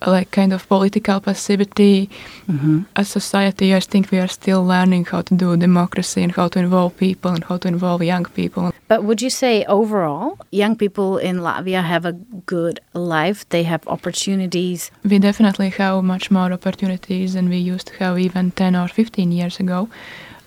like 0.06 0.30
kind 0.30 0.52
of 0.52 0.68
political 0.68 1.20
passivity. 1.20 2.10
Mm-hmm. 2.48 2.82
As 2.96 3.08
society, 3.08 3.74
I 3.74 3.80
think 3.80 4.10
we 4.10 4.18
are 4.18 4.28
still 4.28 4.64
learning 4.64 5.06
how 5.06 5.22
to 5.22 5.34
do 5.34 5.56
democracy 5.56 6.22
and 6.22 6.32
how 6.32 6.48
to 6.48 6.58
involve 6.58 6.96
people 6.96 7.30
and 7.30 7.44
how 7.44 7.56
to 7.58 7.68
involve 7.68 8.02
young 8.02 8.24
people. 8.24 8.72
But 8.88 9.04
would 9.04 9.22
you 9.22 9.30
say 9.30 9.64
overall, 9.64 10.38
young 10.50 10.76
people 10.76 11.18
in 11.18 11.38
Latvia 11.38 11.82
have 11.82 12.04
a 12.04 12.12
good 12.46 12.80
life? 12.92 13.48
They 13.48 13.62
have 13.62 13.86
opportunities? 13.86 14.90
We 15.04 15.18
definitely 15.18 15.70
have 15.70 16.04
much 16.04 16.30
more 16.30 16.52
opportunities 16.52 17.34
than 17.34 17.48
we 17.48 17.56
used 17.56 17.86
to 17.88 17.94
have 17.94 18.18
even 18.18 18.50
10 18.50 18.76
or 18.76 18.88
15 18.88 19.32
years 19.32 19.60
ago 19.60 19.88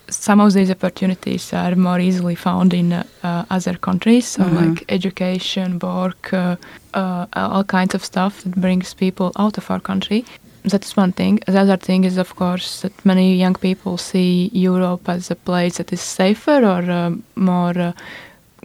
some 0.08 0.40
of 0.40 0.52
these 0.52 0.70
opportunities 0.70 1.52
are 1.52 1.74
more 1.74 2.00
easily 2.00 2.34
found 2.34 2.72
in 2.72 2.92
uh, 2.92 3.04
other 3.50 3.74
countries, 3.74 4.26
so 4.26 4.42
mm-hmm. 4.42 4.56
like 4.56 4.84
education, 4.88 5.78
work, 5.78 6.32
uh, 6.32 6.56
uh, 6.94 7.26
all 7.34 7.64
kinds 7.64 7.94
of 7.94 8.04
stuff 8.04 8.42
that 8.42 8.54
brings 8.54 8.94
people 8.94 9.32
out 9.36 9.58
of 9.58 9.70
our 9.70 9.80
country. 9.80 10.24
That's 10.64 10.96
one 10.96 11.12
thing. 11.12 11.40
The 11.46 11.60
other 11.60 11.76
thing 11.76 12.04
is, 12.04 12.18
of 12.18 12.34
course, 12.34 12.80
that 12.80 13.04
many 13.04 13.36
young 13.36 13.54
people 13.54 13.98
see 13.98 14.50
Europe 14.52 15.08
as 15.08 15.30
a 15.30 15.36
place 15.36 15.76
that 15.76 15.92
is 15.92 16.00
safer 16.00 16.64
or 16.64 16.90
uh, 16.90 17.12
more 17.36 17.78
uh, 17.78 17.92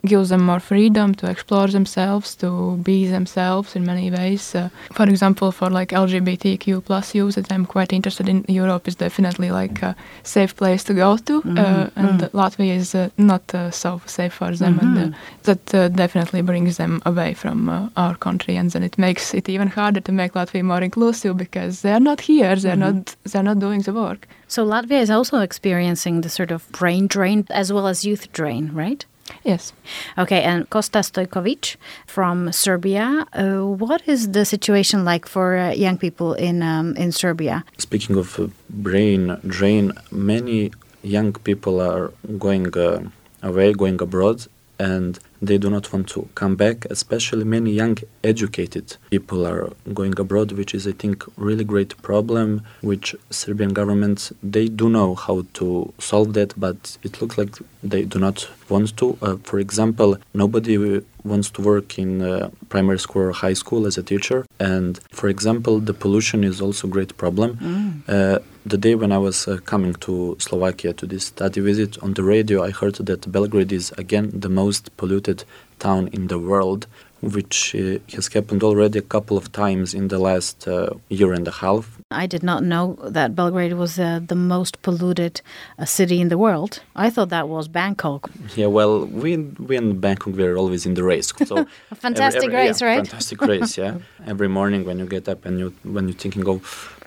gives 0.06 0.30
them 0.30 0.42
more 0.46 0.60
freedom 0.60 1.14
to 1.16 1.30
explore 1.30 1.68
themselves, 1.68 2.36
to 2.36 2.78
be 2.84 3.08
themselves 3.08 3.76
in 3.76 3.86
many 3.86 4.10
ways. 4.12 4.56
Uh, 4.56 4.70
for 4.94 5.04
example, 5.04 5.52
for 5.52 5.70
like 5.70 5.90
LGBTQ 5.90 6.84
plus 6.86 7.14
youth 7.16 7.36
that 7.36 7.52
I'm 7.52 7.66
quite 7.66 7.94
interested 7.94 8.28
in, 8.30 8.44
Europe 8.48 8.88
is 8.88 8.96
definitely 8.96 9.52
like 9.52 9.82
a 9.84 9.96
safe 10.24 10.56
place 10.56 10.84
to 10.86 10.94
go 10.94 11.18
to, 11.18 11.42
Mm-hmm. 11.42 11.58
uh, 11.58 11.90
and 11.96 12.22
Latvia 12.34 12.76
is 12.76 12.96
uh, 12.96 13.10
not 13.18 13.54
uh, 13.54 13.72
so 13.72 14.02
safe 14.06 14.34
for 14.34 14.56
them, 14.56 14.80
and 14.80 14.98
Mm-hmm. 14.98 15.14
uh, 15.14 15.18
that 15.44 15.74
uh, 15.76 15.88
definitely 15.90 16.42
brings 16.42 16.78
them 16.78 17.02
away 17.06 17.34
from 17.34 17.70
uh, 17.70 17.90
our 17.96 18.16
country, 18.18 18.56
and 18.58 18.72
then 18.72 18.84
it 18.84 18.98
makes 18.98 19.34
it 19.34 19.50
even 19.50 19.68
harder 19.68 20.02
to 20.02 20.12
make 20.12 20.34
Latvia 20.34 20.64
more 20.64 20.82
inclusive 20.82 21.38
because 21.38 21.82
they're 21.82 22.00
not 22.00 22.22
here, 22.22 22.56
they're 22.56 22.76
Mm-hmm. 22.76 22.98
not 22.98 23.16
they're 23.32 23.44
not 23.44 23.60
doing 23.60 23.82
the 23.84 23.94
work. 23.94 24.28
So 24.48 24.66
Latvia 24.66 25.02
is 25.02 25.10
also 25.10 25.40
experiencing 25.40 26.22
the 26.22 26.30
sort 26.30 26.52
of 26.52 26.70
brain 26.72 27.08
drain 27.08 27.46
as 27.50 27.72
well 27.72 27.88
as 27.88 28.04
youth 28.06 28.32
drain, 28.34 28.72
right? 28.74 29.06
Yes. 29.44 29.74
Okay, 30.18 30.42
and 30.44 30.70
Kosta 30.70 31.02
Stojkovic 31.02 31.78
from 32.08 32.52
Serbia. 32.52 33.26
Uh, 33.34 33.66
what 33.66 34.02
is 34.08 34.32
the 34.32 34.46
situation 34.46 35.06
like 35.06 35.28
for 35.28 35.58
uh, 35.58 35.72
young 35.72 35.98
people 35.98 36.34
in 36.34 36.62
um, 36.62 36.96
in 36.98 37.12
Serbia? 37.12 37.64
Speaking 37.78 38.18
of 38.18 38.40
uh, 38.40 38.48
brain 38.70 39.38
drain, 39.48 39.94
many 40.12 40.72
young 41.04 41.34
people 41.34 41.82
are 41.82 42.12
going 42.38 42.78
uh, 42.78 43.10
away, 43.42 43.74
going 43.74 44.02
abroad, 44.02 44.48
and 44.80 45.20
they 45.42 45.58
do 45.58 45.70
not 45.70 45.92
want 45.92 46.08
to 46.10 46.30
come 46.36 46.56
back. 46.56 46.86
Especially 46.86 47.44
many 47.44 47.72
young 47.72 47.98
educated 48.24 48.98
people 49.10 49.48
are 49.48 49.72
going 49.94 50.18
abroad, 50.20 50.52
which 50.54 50.74
is, 50.74 50.88
I 50.88 50.92
think, 50.92 51.24
really 51.38 51.64
great 51.64 52.00
problem. 52.02 52.64
Which 52.82 53.16
Serbian 53.30 53.74
government 53.74 54.32
they 54.44 54.68
do 54.68 54.90
know 54.90 55.16
how 55.16 55.46
to 55.54 55.94
solve 56.00 56.34
that, 56.34 56.54
but 56.60 56.98
it 57.04 57.22
looks 57.22 57.38
like 57.38 57.58
they 57.84 58.04
do 58.04 58.20
not 58.20 58.48
want 58.70 58.96
to. 58.98 59.18
Uh, 59.22 59.38
for 59.44 59.60
example, 59.60 60.18
nobody 60.34 61.02
wants 61.24 61.50
to 61.52 61.62
work 61.62 61.98
in 61.98 62.22
uh, 62.22 62.50
primary 62.70 63.00
school 63.00 63.24
or 63.24 63.32
high 63.32 63.54
school 63.54 63.86
as 63.86 63.98
a 63.98 64.04
teacher, 64.04 64.46
and 64.60 65.00
for 65.12 65.30
example, 65.30 65.80
the 65.80 65.94
pollution 65.94 66.44
is 66.44 66.62
also 66.62 66.88
a 66.88 66.92
great 66.92 67.18
problem. 67.18 68.04
Uh, 68.08 68.40
the 68.66 68.78
day 68.78 68.96
when 68.96 69.12
I 69.12 69.18
was 69.18 69.48
uh, 69.48 69.58
coming 69.66 69.94
to 69.96 70.36
Slovakia 70.40 70.94
to 70.94 71.06
this 71.06 71.26
study 71.26 71.62
visit 71.62 72.02
on 72.04 72.14
the 72.14 72.24
radio, 72.24 72.64
I 72.64 72.72
heard 72.72 72.96
that 72.96 73.32
Belgrade 73.32 73.72
is 73.72 73.92
again 73.98 74.32
the 74.34 74.50
most 74.50 74.96
polluted 74.98 75.44
town 75.80 76.10
in 76.14 76.28
the 76.28 76.38
world, 76.38 76.86
which 77.22 77.76
uh, 77.76 78.00
has 78.16 78.28
happened 78.28 78.64
already 78.64 79.00
a 79.00 79.02
couple 79.02 79.38
of 79.38 79.52
times 79.52 79.94
in 79.94 80.08
the 80.08 80.18
last 80.20 80.68
uh, 80.68 80.90
year 81.10 81.34
and 81.34 81.48
a 81.48 81.52
half. 81.52 81.98
I 82.10 82.28
did 82.28 82.44
not 82.44 82.64
know 82.64 82.98
that 83.04 83.36
Belgrade 83.36 83.74
was 83.74 84.00
uh, 84.00 84.20
the 84.28 84.36
most 84.36 84.82
polluted 84.82 85.42
uh, 85.80 85.86
city 85.86 86.20
in 86.20 86.30
the 86.30 86.38
world. 86.38 86.82
I 86.96 87.10
thought 87.10 87.30
that 87.30 87.48
was 87.48 87.68
Bangkok. 87.68 88.30
Yeah, 88.56 88.68
well, 88.68 89.06
we 89.06 89.38
we 89.38 89.78
in 89.78 90.00
Bangkok 90.00 90.34
we're 90.36 90.58
always 90.58 90.86
in 90.86 90.94
the 90.96 91.04
race. 91.04 91.32
So 91.46 91.58
A 91.92 91.96
fantastic 91.96 92.44
every- 92.44 92.56
every- 92.56 92.68
race, 92.70 92.82
yeah, 92.82 92.88
right? 92.88 93.08
Fantastic 93.08 93.42
race, 93.42 93.78
yeah. 93.78 93.98
Every 94.28 94.48
morning 94.50 94.86
when 94.86 95.00
you 95.00 95.06
get 95.06 95.28
up 95.30 95.46
and 95.46 95.60
you 95.60 95.74
when 95.84 96.08
you're 96.08 96.18
thinking, 96.18 96.44
oh, 96.48 96.62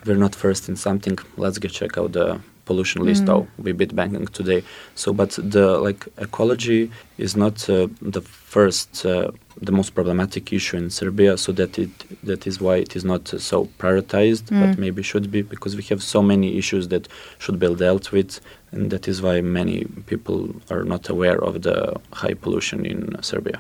we're 0.07 0.17
not 0.17 0.35
first 0.35 0.69
in 0.69 0.77
something, 0.77 1.19
let's 1.37 1.59
get 1.59 1.73
check 1.73 1.99
out 1.99 2.13
the 2.13 2.41
pollution 2.65 3.05
list. 3.05 3.29
Oh, 3.29 3.47
we 3.59 3.73
beat 3.73 3.95
Bangkok 3.95 4.33
today. 4.33 4.63
So, 4.95 5.13
but 5.13 5.31
the 5.31 5.79
like 5.79 6.07
ecology 6.19 6.91
is 7.19 7.37
not 7.37 7.69
uh, 7.69 7.89
the 8.01 8.21
first. 8.21 9.05
Uh, 9.07 9.31
the 9.61 9.71
most 9.71 9.95
problematic 9.95 10.53
issue 10.53 10.77
in 10.77 10.91
Serbia, 10.91 11.39
so 11.39 11.53
that 11.53 11.79
it 11.79 11.91
that 12.25 12.45
is 12.45 12.61
why 12.61 12.77
it 12.77 12.97
is 12.97 13.05
not 13.05 13.33
uh, 13.33 13.39
so 13.39 13.67
prioritized, 13.79 14.51
but 14.51 14.79
maybe 14.79 15.01
should 15.03 15.31
be 15.31 15.43
because 15.43 15.77
we 15.77 15.83
have 15.85 16.03
so 16.03 16.21
many 16.23 16.59
issues 16.59 16.89
that 16.89 17.07
should 17.39 17.59
be 17.61 17.73
dealt 17.75 18.11
with, 18.11 18.41
and 18.75 18.91
that 18.91 19.07
is 19.09 19.23
why 19.23 19.41
many 19.41 19.85
people 20.07 20.51
are 20.71 20.85
not 20.85 21.09
aware 21.09 21.39
of 21.43 21.63
the 21.63 21.95
high 22.13 22.35
pollution 22.35 22.85
in 22.85 23.17
Serbia. 23.23 23.57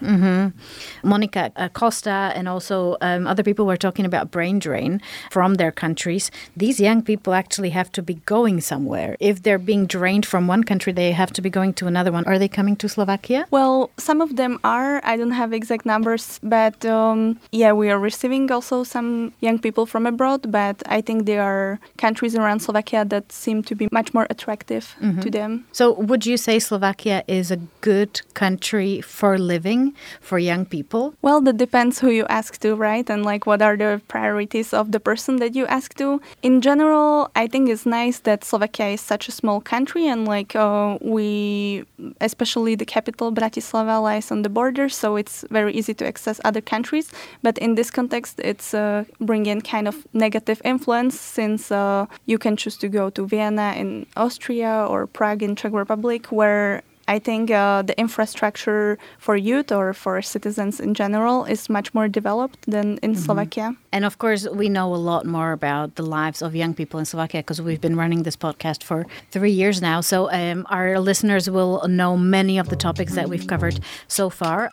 Monika 1.04 1.52
uh, 1.56 1.68
Kosta 1.68 2.32
and 2.34 2.48
also 2.48 2.96
um, 3.00 3.26
other 3.26 3.42
people 3.42 3.64
were 3.64 3.76
talking 3.76 4.04
about 4.04 4.30
brain 4.30 4.58
drain 4.58 5.00
from 5.30 5.54
their 5.54 5.70
countries. 5.70 6.30
These 6.56 6.80
young 6.80 7.02
people 7.02 7.32
actually 7.34 7.70
have 7.70 7.90
to 7.92 8.02
be 8.02 8.14
going 8.26 8.60
somewhere. 8.60 9.16
If 9.20 9.42
they're 9.42 9.58
being 9.58 9.86
drained 9.86 10.26
from 10.26 10.48
one 10.48 10.64
country, 10.64 10.92
they 10.92 11.12
have 11.12 11.32
to 11.34 11.42
be 11.42 11.50
going 11.50 11.74
to 11.74 11.86
another 11.86 12.10
one. 12.10 12.24
Are 12.26 12.38
they 12.38 12.48
coming 12.48 12.76
to 12.76 12.88
Slovakia? 12.88 13.46
Well, 13.50 13.90
some 13.96 14.20
of 14.20 14.36
them 14.36 14.58
are. 14.64 15.00
I 15.04 15.16
don't 15.16 15.32
have 15.32 15.52
exact 15.52 15.86
numbers, 15.86 16.40
but 16.42 16.84
um, 16.84 17.38
yeah, 17.52 17.72
we 17.72 17.90
are 17.90 17.98
receiving 17.98 18.50
also 18.50 18.82
some 18.82 19.32
young 19.40 19.58
people 19.58 19.86
from 19.86 20.06
abroad. 20.06 20.50
But 20.50 20.82
I 20.86 21.00
think 21.00 21.26
there 21.26 21.42
are 21.42 21.78
countries 21.98 22.34
around 22.34 22.60
Slovakia 22.60 23.04
that 23.06 23.30
seem 23.30 23.62
to 23.64 23.74
be 23.74 23.88
much 23.92 24.12
more 24.12 24.26
attractive 24.30 24.96
to 25.12 25.30
them. 25.30 25.64
So, 25.72 25.92
would 25.92 26.26
you 26.26 26.36
say 26.36 26.58
Slovakia 26.58 27.22
is 27.28 27.50
a 27.50 27.58
good 27.80 28.20
country 28.34 29.00
for 29.00 29.38
living 29.38 29.94
for 30.20 30.38
young 30.38 30.64
people? 30.64 31.14
Well, 31.22 31.40
that 31.42 31.56
depends 31.56 32.00
who 32.00 32.10
you 32.10 32.26
ask 32.28 32.58
to, 32.60 32.74
right? 32.74 33.08
And 33.08 33.24
like 33.24 33.46
what 33.46 33.62
are 33.62 33.76
the 33.76 34.00
priorities 34.08 34.72
of 34.72 34.92
the 34.92 35.00
person 35.00 35.36
that 35.36 35.54
you 35.54 35.66
ask 35.66 35.94
to. 35.94 36.20
In 36.42 36.60
general, 36.60 37.30
I 37.36 37.46
think 37.46 37.68
it's 37.68 37.86
nice 37.86 38.20
that 38.20 38.44
Slovakia 38.44 38.88
is 38.94 39.00
such 39.00 39.28
a 39.28 39.32
small 39.32 39.60
country 39.60 40.06
and 40.06 40.26
like 40.26 40.56
uh, 40.56 40.98
we, 41.00 41.84
especially 42.20 42.74
the 42.74 42.84
capital 42.84 43.32
Bratislava, 43.32 44.02
lies 44.02 44.30
on 44.30 44.42
the 44.42 44.48
border, 44.48 44.88
so 44.88 45.16
it's 45.16 45.44
very 45.50 45.72
easy 45.72 45.94
to 45.94 46.06
access 46.06 46.40
other 46.44 46.60
countries. 46.60 47.10
But 47.42 47.58
in 47.58 47.74
this 47.74 47.90
context, 47.90 48.40
it's 48.42 48.74
uh, 48.74 49.04
bringing 49.20 49.60
kind 49.60 49.88
of 49.88 50.06
negative 50.12 50.60
influence 50.64 51.18
since 51.18 51.70
uh, 51.70 52.06
you 52.26 52.38
can 52.38 52.56
choose 52.56 52.76
to 52.78 52.88
go 52.88 53.10
to 53.10 53.26
Vienna 53.26 53.74
in 53.76 54.06
Austria 54.16 54.86
or 54.94 55.06
Prague 55.06 55.42
in 55.42 55.56
Czech 55.56 55.72
Republic, 55.72 56.30
where 56.30 56.82
I 57.06 57.18
think 57.18 57.50
uh, 57.50 57.82
the 57.82 57.98
infrastructure 57.98 58.96
for 59.18 59.36
youth 59.36 59.70
or 59.70 59.92
for 59.92 60.22
citizens 60.22 60.80
in 60.80 60.94
general 60.94 61.44
is 61.44 61.68
much 61.68 61.92
more 61.92 62.08
developed 62.08 62.58
than 62.66 62.98
in 63.02 63.14
Slovakia. 63.14 63.76
And 63.92 64.04
of 64.04 64.16
course, 64.18 64.48
we 64.48 64.68
know 64.68 64.94
a 64.94 64.96
lot 64.96 65.26
more 65.26 65.52
about 65.52 65.96
the 65.96 66.02
lives 66.02 66.40
of 66.40 66.54
young 66.54 66.72
people 66.72 66.98
in 66.98 67.04
Slovakia 67.04 67.40
because 67.40 67.60
we've 67.60 67.80
been 67.80 67.96
running 67.96 68.22
this 68.22 68.36
podcast 68.36 68.82
for 68.82 69.04
three 69.30 69.52
years 69.52 69.82
now. 69.82 70.00
So 70.00 70.30
um, 70.30 70.66
our 70.70 70.98
listeners 70.98 71.50
will 71.50 71.86
know 71.88 72.16
many 72.16 72.58
of 72.58 72.68
the 72.68 72.76
topics 72.76 73.14
that 73.14 73.28
we've 73.28 73.46
covered 73.46 73.80
so 74.08 74.30
far. 74.30 74.70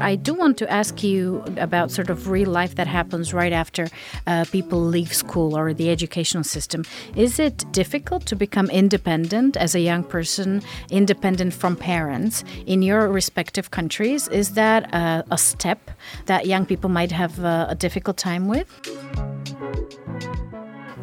I 0.00 0.16
do 0.16 0.34
want 0.34 0.58
to 0.58 0.70
ask 0.70 1.04
you 1.04 1.44
about 1.56 1.92
sort 1.92 2.10
of 2.10 2.28
real 2.28 2.50
life 2.50 2.74
that 2.74 2.88
happens 2.88 3.32
right 3.32 3.52
after 3.52 3.86
uh, 4.26 4.44
people 4.50 4.80
leave 4.80 5.14
school 5.14 5.56
or 5.56 5.72
the 5.72 5.90
educational 5.90 6.42
system. 6.42 6.84
Is 7.14 7.38
it 7.38 7.64
difficult 7.70 8.26
to 8.26 8.36
become 8.36 8.68
independent 8.70 9.56
as 9.56 9.74
a 9.76 9.80
young 9.80 10.02
person, 10.02 10.62
independent 10.90 11.54
from 11.54 11.76
parents 11.76 12.42
in 12.66 12.82
your 12.82 13.08
respective 13.08 13.70
countries? 13.70 14.26
Is 14.28 14.54
that 14.54 14.92
a, 14.92 15.24
a 15.30 15.38
step 15.38 15.92
that 16.26 16.46
young 16.46 16.66
people 16.66 16.90
might 16.90 17.12
have 17.12 17.44
uh, 17.44 17.66
a 17.68 17.76
difficult 17.76 18.16
time 18.16 18.48
with? 18.48 18.68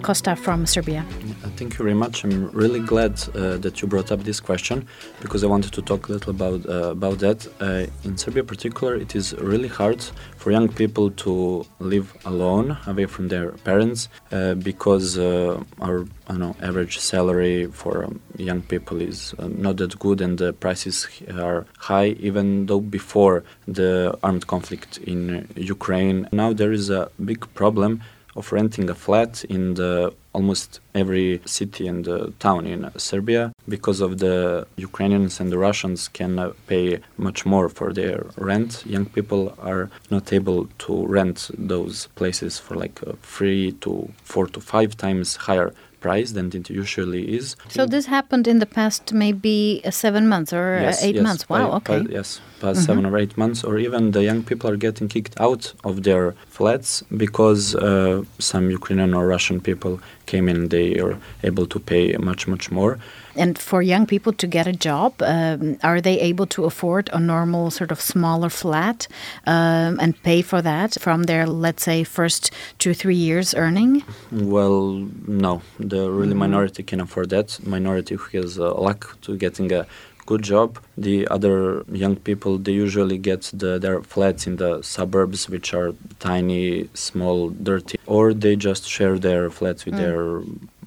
Kosta 0.01 0.35
from 0.35 0.65
Serbia. 0.65 1.05
Uh, 1.43 1.49
Thank 1.55 1.73
you 1.73 1.77
very 1.77 1.93
much. 1.93 2.23
I'm 2.23 2.49
really 2.51 2.79
glad 2.79 3.13
uh, 3.35 3.57
that 3.57 3.81
you 3.81 3.87
brought 3.87 4.11
up 4.11 4.23
this 4.23 4.39
question 4.39 4.87
because 5.21 5.43
I 5.43 5.47
wanted 5.47 5.73
to 5.73 5.81
talk 5.81 6.09
a 6.09 6.11
little 6.13 6.31
about 6.31 6.65
uh, 6.67 6.91
about 6.91 7.19
that. 7.19 7.47
Uh, 7.59 7.85
in 8.03 8.17
Serbia, 8.17 8.41
in 8.41 8.47
particular, 8.47 8.95
it 8.95 9.15
is 9.15 9.33
really 9.35 9.67
hard 9.67 10.01
for 10.37 10.51
young 10.51 10.69
people 10.69 11.11
to 11.11 11.65
live 11.79 12.17
alone, 12.25 12.77
away 12.87 13.05
from 13.05 13.27
their 13.27 13.51
parents, 13.63 14.09
uh, 14.31 14.55
because 14.55 15.17
uh, 15.17 15.63
our 15.79 16.05
I 16.27 16.37
know 16.37 16.55
average 16.61 16.97
salary 16.97 17.67
for 17.67 18.05
um, 18.05 18.19
young 18.37 18.61
people 18.61 19.01
is 19.01 19.35
not 19.39 19.77
that 19.77 19.99
good, 19.99 20.21
and 20.21 20.37
the 20.37 20.53
prices 20.53 21.07
are 21.37 21.65
high. 21.77 22.15
Even 22.19 22.65
though 22.65 22.79
before 22.79 23.43
the 23.67 24.17
armed 24.23 24.47
conflict 24.47 24.97
in 24.97 25.47
Ukraine, 25.55 26.27
now 26.31 26.53
there 26.53 26.71
is 26.71 26.89
a 26.89 27.11
big 27.23 27.41
problem 27.53 28.01
of 28.35 28.51
renting 28.51 28.89
a 28.89 28.95
flat 28.95 29.43
in 29.45 29.73
the 29.75 30.13
almost 30.33 30.79
every 30.95 31.41
city 31.45 31.87
and 31.87 32.07
uh, 32.07 32.27
town 32.39 32.65
in 32.65 32.89
Serbia 32.97 33.51
because 33.67 33.99
of 33.99 34.19
the 34.19 34.65
Ukrainians 34.77 35.39
and 35.39 35.51
the 35.51 35.57
Russians 35.57 36.07
can 36.07 36.39
uh, 36.39 36.53
pay 36.67 36.99
much 37.17 37.45
more 37.45 37.67
for 37.67 37.91
their 37.91 38.25
rent. 38.37 38.83
Young 38.85 39.05
people 39.05 39.53
are 39.59 39.89
not 40.09 40.31
able 40.31 40.67
to 40.85 41.05
rent 41.05 41.51
those 41.57 42.07
places 42.15 42.57
for 42.59 42.75
like 42.75 43.01
uh, 43.05 43.13
three 43.21 43.73
to 43.83 44.09
four 44.23 44.47
to 44.47 44.59
five 44.61 44.95
times 44.95 45.35
higher 45.35 45.73
price 46.05 46.29
than 46.37 46.47
it 46.59 46.67
usually 46.83 47.23
is. 47.37 47.45
So 47.77 47.81
this 47.95 48.05
happened 48.17 48.45
in 48.53 48.57
the 48.63 48.65
past 48.79 49.03
maybe 49.25 49.57
uh, 49.85 49.91
seven 50.05 50.23
months 50.33 50.51
or 50.59 50.65
uh, 50.77 50.81
Yes, 50.87 51.03
eight 51.05 51.15
yes, 51.15 51.23
months. 51.27 51.43
Wow, 51.49 51.57
five- 51.57 51.73
okay. 51.79 51.97
five- 51.99 52.11
yes, 52.19 52.27
past 52.63 52.79
seven 52.89 53.03
or 53.09 53.15
eight 53.21 53.33
months, 53.41 53.59
or 53.67 53.73
even 53.87 54.01
the 54.17 54.23
young 54.29 54.41
people 54.49 54.67
are 54.71 54.77
getting 54.87 55.07
kicked 55.15 55.35
out 55.45 55.63
of 55.89 55.93
their 56.07 56.25
flats 56.57 56.89
because 57.25 57.63
uh, 57.75 58.23
some 58.49 58.65
Ukrainian 58.79 59.11
or 59.17 59.23
Russian 59.35 59.57
people 59.69 59.93
came 60.31 60.45
in. 60.53 60.59
They 60.75 60.87
are 61.03 61.15
able 61.49 61.65
to 61.73 61.79
pay 61.91 62.05
much, 62.29 62.41
much 62.53 62.65
more. 62.77 62.93
And 63.35 63.57
for 63.57 63.81
young 63.81 64.05
people 64.05 64.33
to 64.33 64.47
get 64.47 64.67
a 64.67 64.73
job, 64.73 65.21
um, 65.21 65.77
are 65.83 66.01
they 66.01 66.19
able 66.19 66.47
to 66.47 66.65
afford 66.65 67.09
a 67.13 67.19
normal 67.19 67.71
sort 67.71 67.91
of 67.91 68.01
smaller 68.01 68.49
flat 68.49 69.07
um, 69.47 69.99
and 69.99 70.21
pay 70.23 70.41
for 70.41 70.61
that 70.61 70.97
from 70.99 71.23
their, 71.23 71.45
let's 71.47 71.83
say, 71.83 72.03
first 72.03 72.51
two, 72.77 72.93
three 72.93 73.15
years 73.15 73.53
earning? 73.53 74.03
Well, 74.31 75.07
no. 75.27 75.61
The 75.79 76.11
really 76.11 76.35
minority 76.35 76.83
can 76.83 76.99
afford 76.99 77.29
that. 77.29 77.59
Minority 77.65 78.15
who 78.15 78.37
has 78.39 78.59
uh, 78.59 78.73
luck 78.73 79.17
to 79.21 79.37
getting 79.37 79.71
a 79.71 79.85
good 80.25 80.43
job. 80.43 80.79
The 80.97 81.27
other 81.27 81.83
young 81.91 82.15
people, 82.15 82.57
they 82.57 82.71
usually 82.71 83.17
get 83.17 83.51
the, 83.53 83.79
their 83.79 84.01
flats 84.01 84.47
in 84.47 84.57
the 84.57 84.81
suburbs, 84.81 85.49
which 85.49 85.73
are 85.73 85.93
tiny, 86.19 86.89
small, 86.93 87.49
dirty, 87.49 87.97
or 88.05 88.33
they 88.33 88.55
just 88.55 88.87
share 88.87 89.17
their 89.19 89.49
flats 89.49 89.85
with 89.85 89.95
their 89.97 90.41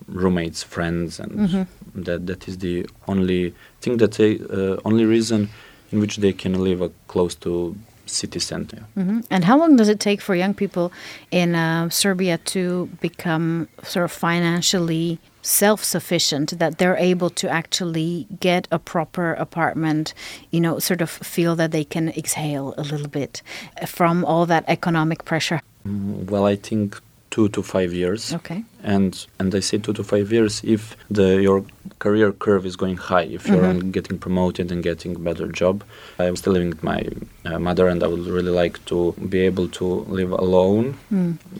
roommates, 0.08 0.62
friends, 0.62 1.20
and 1.20 1.66
that 1.94 2.26
that 2.26 2.48
is 2.48 2.58
the 2.58 2.86
only 3.06 3.54
thing 3.80 3.98
that 3.98 4.12
they 4.12 4.38
uh, 4.38 4.76
only 4.84 5.04
reason 5.04 5.48
in 5.92 6.00
which 6.00 6.16
they 6.16 6.32
can 6.32 6.52
live 6.64 6.82
uh, 6.82 6.88
close 7.08 7.34
to 7.36 7.74
city 8.06 8.38
center. 8.40 8.84
hmm 8.94 9.20
And 9.30 9.44
how 9.44 9.58
long 9.58 9.76
does 9.76 9.88
it 9.88 9.98
take 10.00 10.20
for 10.20 10.34
young 10.34 10.54
people 10.54 10.92
in 11.30 11.54
uh, 11.54 11.88
Serbia 11.90 12.38
to 12.52 12.88
become 13.00 13.68
sort 13.82 14.04
of 14.04 14.12
financially 14.12 15.18
self 15.42 15.84
sufficient, 15.84 16.58
that 16.58 16.78
they're 16.78 16.96
able 16.96 17.30
to 17.30 17.48
actually 17.48 18.26
get 18.40 18.68
a 18.70 18.78
proper 18.78 19.34
apartment, 19.34 20.14
you 20.50 20.60
know, 20.60 20.78
sort 20.78 21.00
of 21.02 21.10
feel 21.10 21.56
that 21.56 21.70
they 21.70 21.84
can 21.84 22.08
exhale 22.08 22.74
a 22.76 22.82
little 22.82 23.08
bit 23.08 23.42
from 23.86 24.24
all 24.24 24.46
that 24.46 24.64
economic 24.68 25.24
pressure? 25.24 25.60
Mm, 25.86 26.30
Well, 26.30 26.46
I 26.52 26.56
think 26.56 27.00
two 27.34 27.48
to 27.48 27.62
five 27.62 27.92
years. 27.92 28.32
Okay. 28.38 28.60
and 28.94 29.12
and 29.40 29.54
I 29.58 29.60
say 29.68 29.78
two 29.78 29.92
to 29.98 30.04
five 30.04 30.26
years 30.36 30.52
if 30.74 30.82
the 31.18 31.28
your 31.46 31.64
career 32.04 32.32
curve 32.44 32.64
is 32.70 32.76
going 32.76 32.98
high, 33.10 33.26
if 33.36 33.42
you're 33.48 33.66
on 33.72 33.78
getting 33.96 34.18
promoted 34.26 34.66
and 34.72 34.82
getting 34.90 35.12
better 35.28 35.48
job. 35.62 35.76
I'm 36.18 36.36
still 36.36 36.52
living 36.56 36.70
with 36.74 36.84
my 36.92 37.00
uh, 37.48 37.58
mother, 37.58 37.88
and 37.92 38.02
I 38.02 38.08
would 38.12 38.26
really 38.38 38.54
like 38.62 38.76
to 38.90 38.98
be 39.34 39.40
able 39.50 39.68
to 39.78 39.86
live 40.18 40.32
alone, 40.46 40.86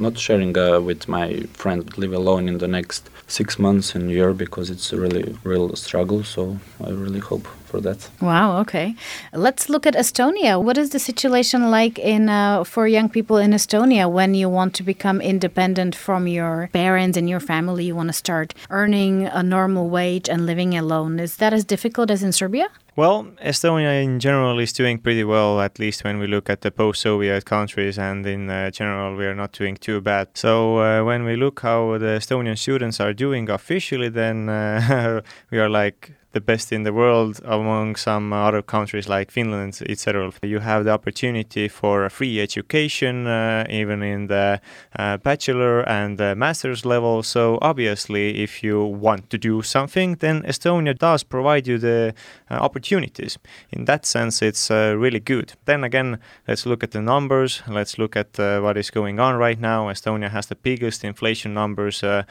not 0.07 0.15
sharing 0.27 0.53
uh, 0.57 0.81
with 0.89 1.09
my 1.09 1.29
friend, 1.61 1.79
but 1.87 1.95
live 1.99 2.15
alone 2.23 2.45
in 2.53 2.59
the 2.59 2.69
next 2.69 3.03
six 3.27 3.59
months 3.59 3.95
and 3.97 4.11
year 4.11 4.31
because 4.45 4.67
it's 4.75 4.93
a 4.93 4.99
really 5.05 5.25
real 5.45 5.67
struggle. 5.77 6.21
So 6.35 6.43
I 6.87 6.91
really 6.91 7.21
hope 7.31 7.47
for 7.75 7.81
that. 7.81 8.09
Wow. 8.21 8.59
Okay. 8.61 8.95
Let's 9.33 9.69
look 9.69 9.87
at 9.87 9.95
Estonia. 9.95 10.63
What 10.63 10.79
is 10.79 10.91
the 10.91 10.99
situation 10.99 11.71
like 11.71 11.99
in 11.99 12.29
uh, 12.29 12.65
for 12.65 12.87
young 12.87 13.09
people 13.09 13.39
in 13.45 13.51
Estonia 13.53 14.05
when 14.19 14.35
you 14.35 14.49
want 14.49 14.75
to 14.75 14.83
become 14.83 15.21
independent 15.21 15.95
from 15.97 16.29
your 16.29 16.69
parents 16.73 17.17
and 17.19 17.29
your 17.29 17.41
family? 17.41 17.85
You 17.87 17.97
want 17.97 18.11
to 18.11 18.19
start 18.25 18.55
earning 18.71 19.27
a 19.27 19.43
normal 19.43 19.89
wage 19.89 20.29
and 20.29 20.47
living 20.47 20.77
alone. 20.77 21.19
Is 21.19 21.37
that 21.37 21.53
as 21.53 21.65
difficult 21.65 22.11
as 22.11 22.23
in 22.23 22.33
Serbia? 22.33 22.69
Well, 22.97 23.25
Estonia 23.43 24.05
in 24.05 24.21
general 24.21 24.61
is 24.61 24.73
doing 24.73 24.99
pretty 24.99 25.25
well, 25.25 25.61
at 25.61 25.81
least 25.81 26.05
when 26.05 26.21
we 26.21 26.29
look 26.29 26.49
at 26.49 26.61
the 26.61 26.71
post 26.71 27.01
Soviet 27.01 27.45
countries, 27.45 27.99
and 27.99 28.25
in 28.25 28.49
uh, 28.49 28.71
general, 28.71 29.17
we 29.17 29.27
are 29.27 29.35
not 29.35 29.51
doing 29.51 29.77
too 29.77 30.01
bad. 30.01 30.29
So, 30.35 30.79
uh, 30.79 31.03
when 31.03 31.25
we 31.25 31.35
look 31.35 31.59
how 31.61 31.99
the 31.99 32.19
Estonian 32.21 32.57
students 32.57 33.01
are 33.01 33.13
doing 33.13 33.51
officially, 33.51 34.11
then 34.11 34.49
uh, 34.49 35.23
we 35.51 35.59
are 35.59 35.69
like 35.69 36.13
the 36.35 36.41
best 36.41 36.73
in 36.73 36.83
the 36.83 36.93
world 36.93 37.41
among 37.45 37.97
some 37.97 38.33
other 38.33 38.61
countries 38.61 39.09
like 39.09 39.31
Finland, 39.31 39.81
etc. 39.89 40.33
You 40.43 40.59
have 40.59 40.85
the 40.85 40.91
opportunity 40.91 41.69
for 41.69 42.05
a 42.05 42.11
free 42.11 42.41
education, 42.41 43.27
uh, 43.27 43.65
even 43.71 44.03
in 44.03 44.27
the 44.27 44.61
uh, 44.99 45.17
bachelor 45.19 45.89
and 45.89 46.19
the 46.19 46.35
master's 46.35 46.85
level. 46.85 47.23
So, 47.23 47.59
obviously, 47.63 48.43
if 48.43 48.63
you 48.63 48.85
want 48.85 49.31
to 49.31 49.39
do 49.39 49.63
something, 49.63 50.17
then 50.17 50.43
Estonia 50.43 50.99
does 50.99 51.23
provide 51.23 51.67
you 51.67 51.79
the 51.79 52.15
uh, 52.51 52.55
opportunities. 52.55 53.39
In 53.71 53.85
that 53.85 54.05
sense, 54.05 54.43
it's 54.43 54.71
uh, 54.71 54.95
really 54.99 55.21
good. 55.21 55.55
Then 55.65 55.85
again, 55.85 56.19
let's 56.49 56.67
look 56.67 56.83
at 56.83 56.91
the 56.91 57.01
numbers. 57.01 57.63
Let's 57.69 57.97
look 57.99 58.17
at 58.17 58.39
uh, 58.41 58.61
what 58.61 58.77
is 58.77 58.91
going 58.91 59.21
on 59.21 59.37
right 59.37 59.61
now. 59.61 59.89
Estonia 59.89 60.31
has 60.31 60.47
the 60.47 60.57
biggest 60.57 61.05
inflation 61.05 61.55
numbers 61.55 62.03
uh, 62.03 62.25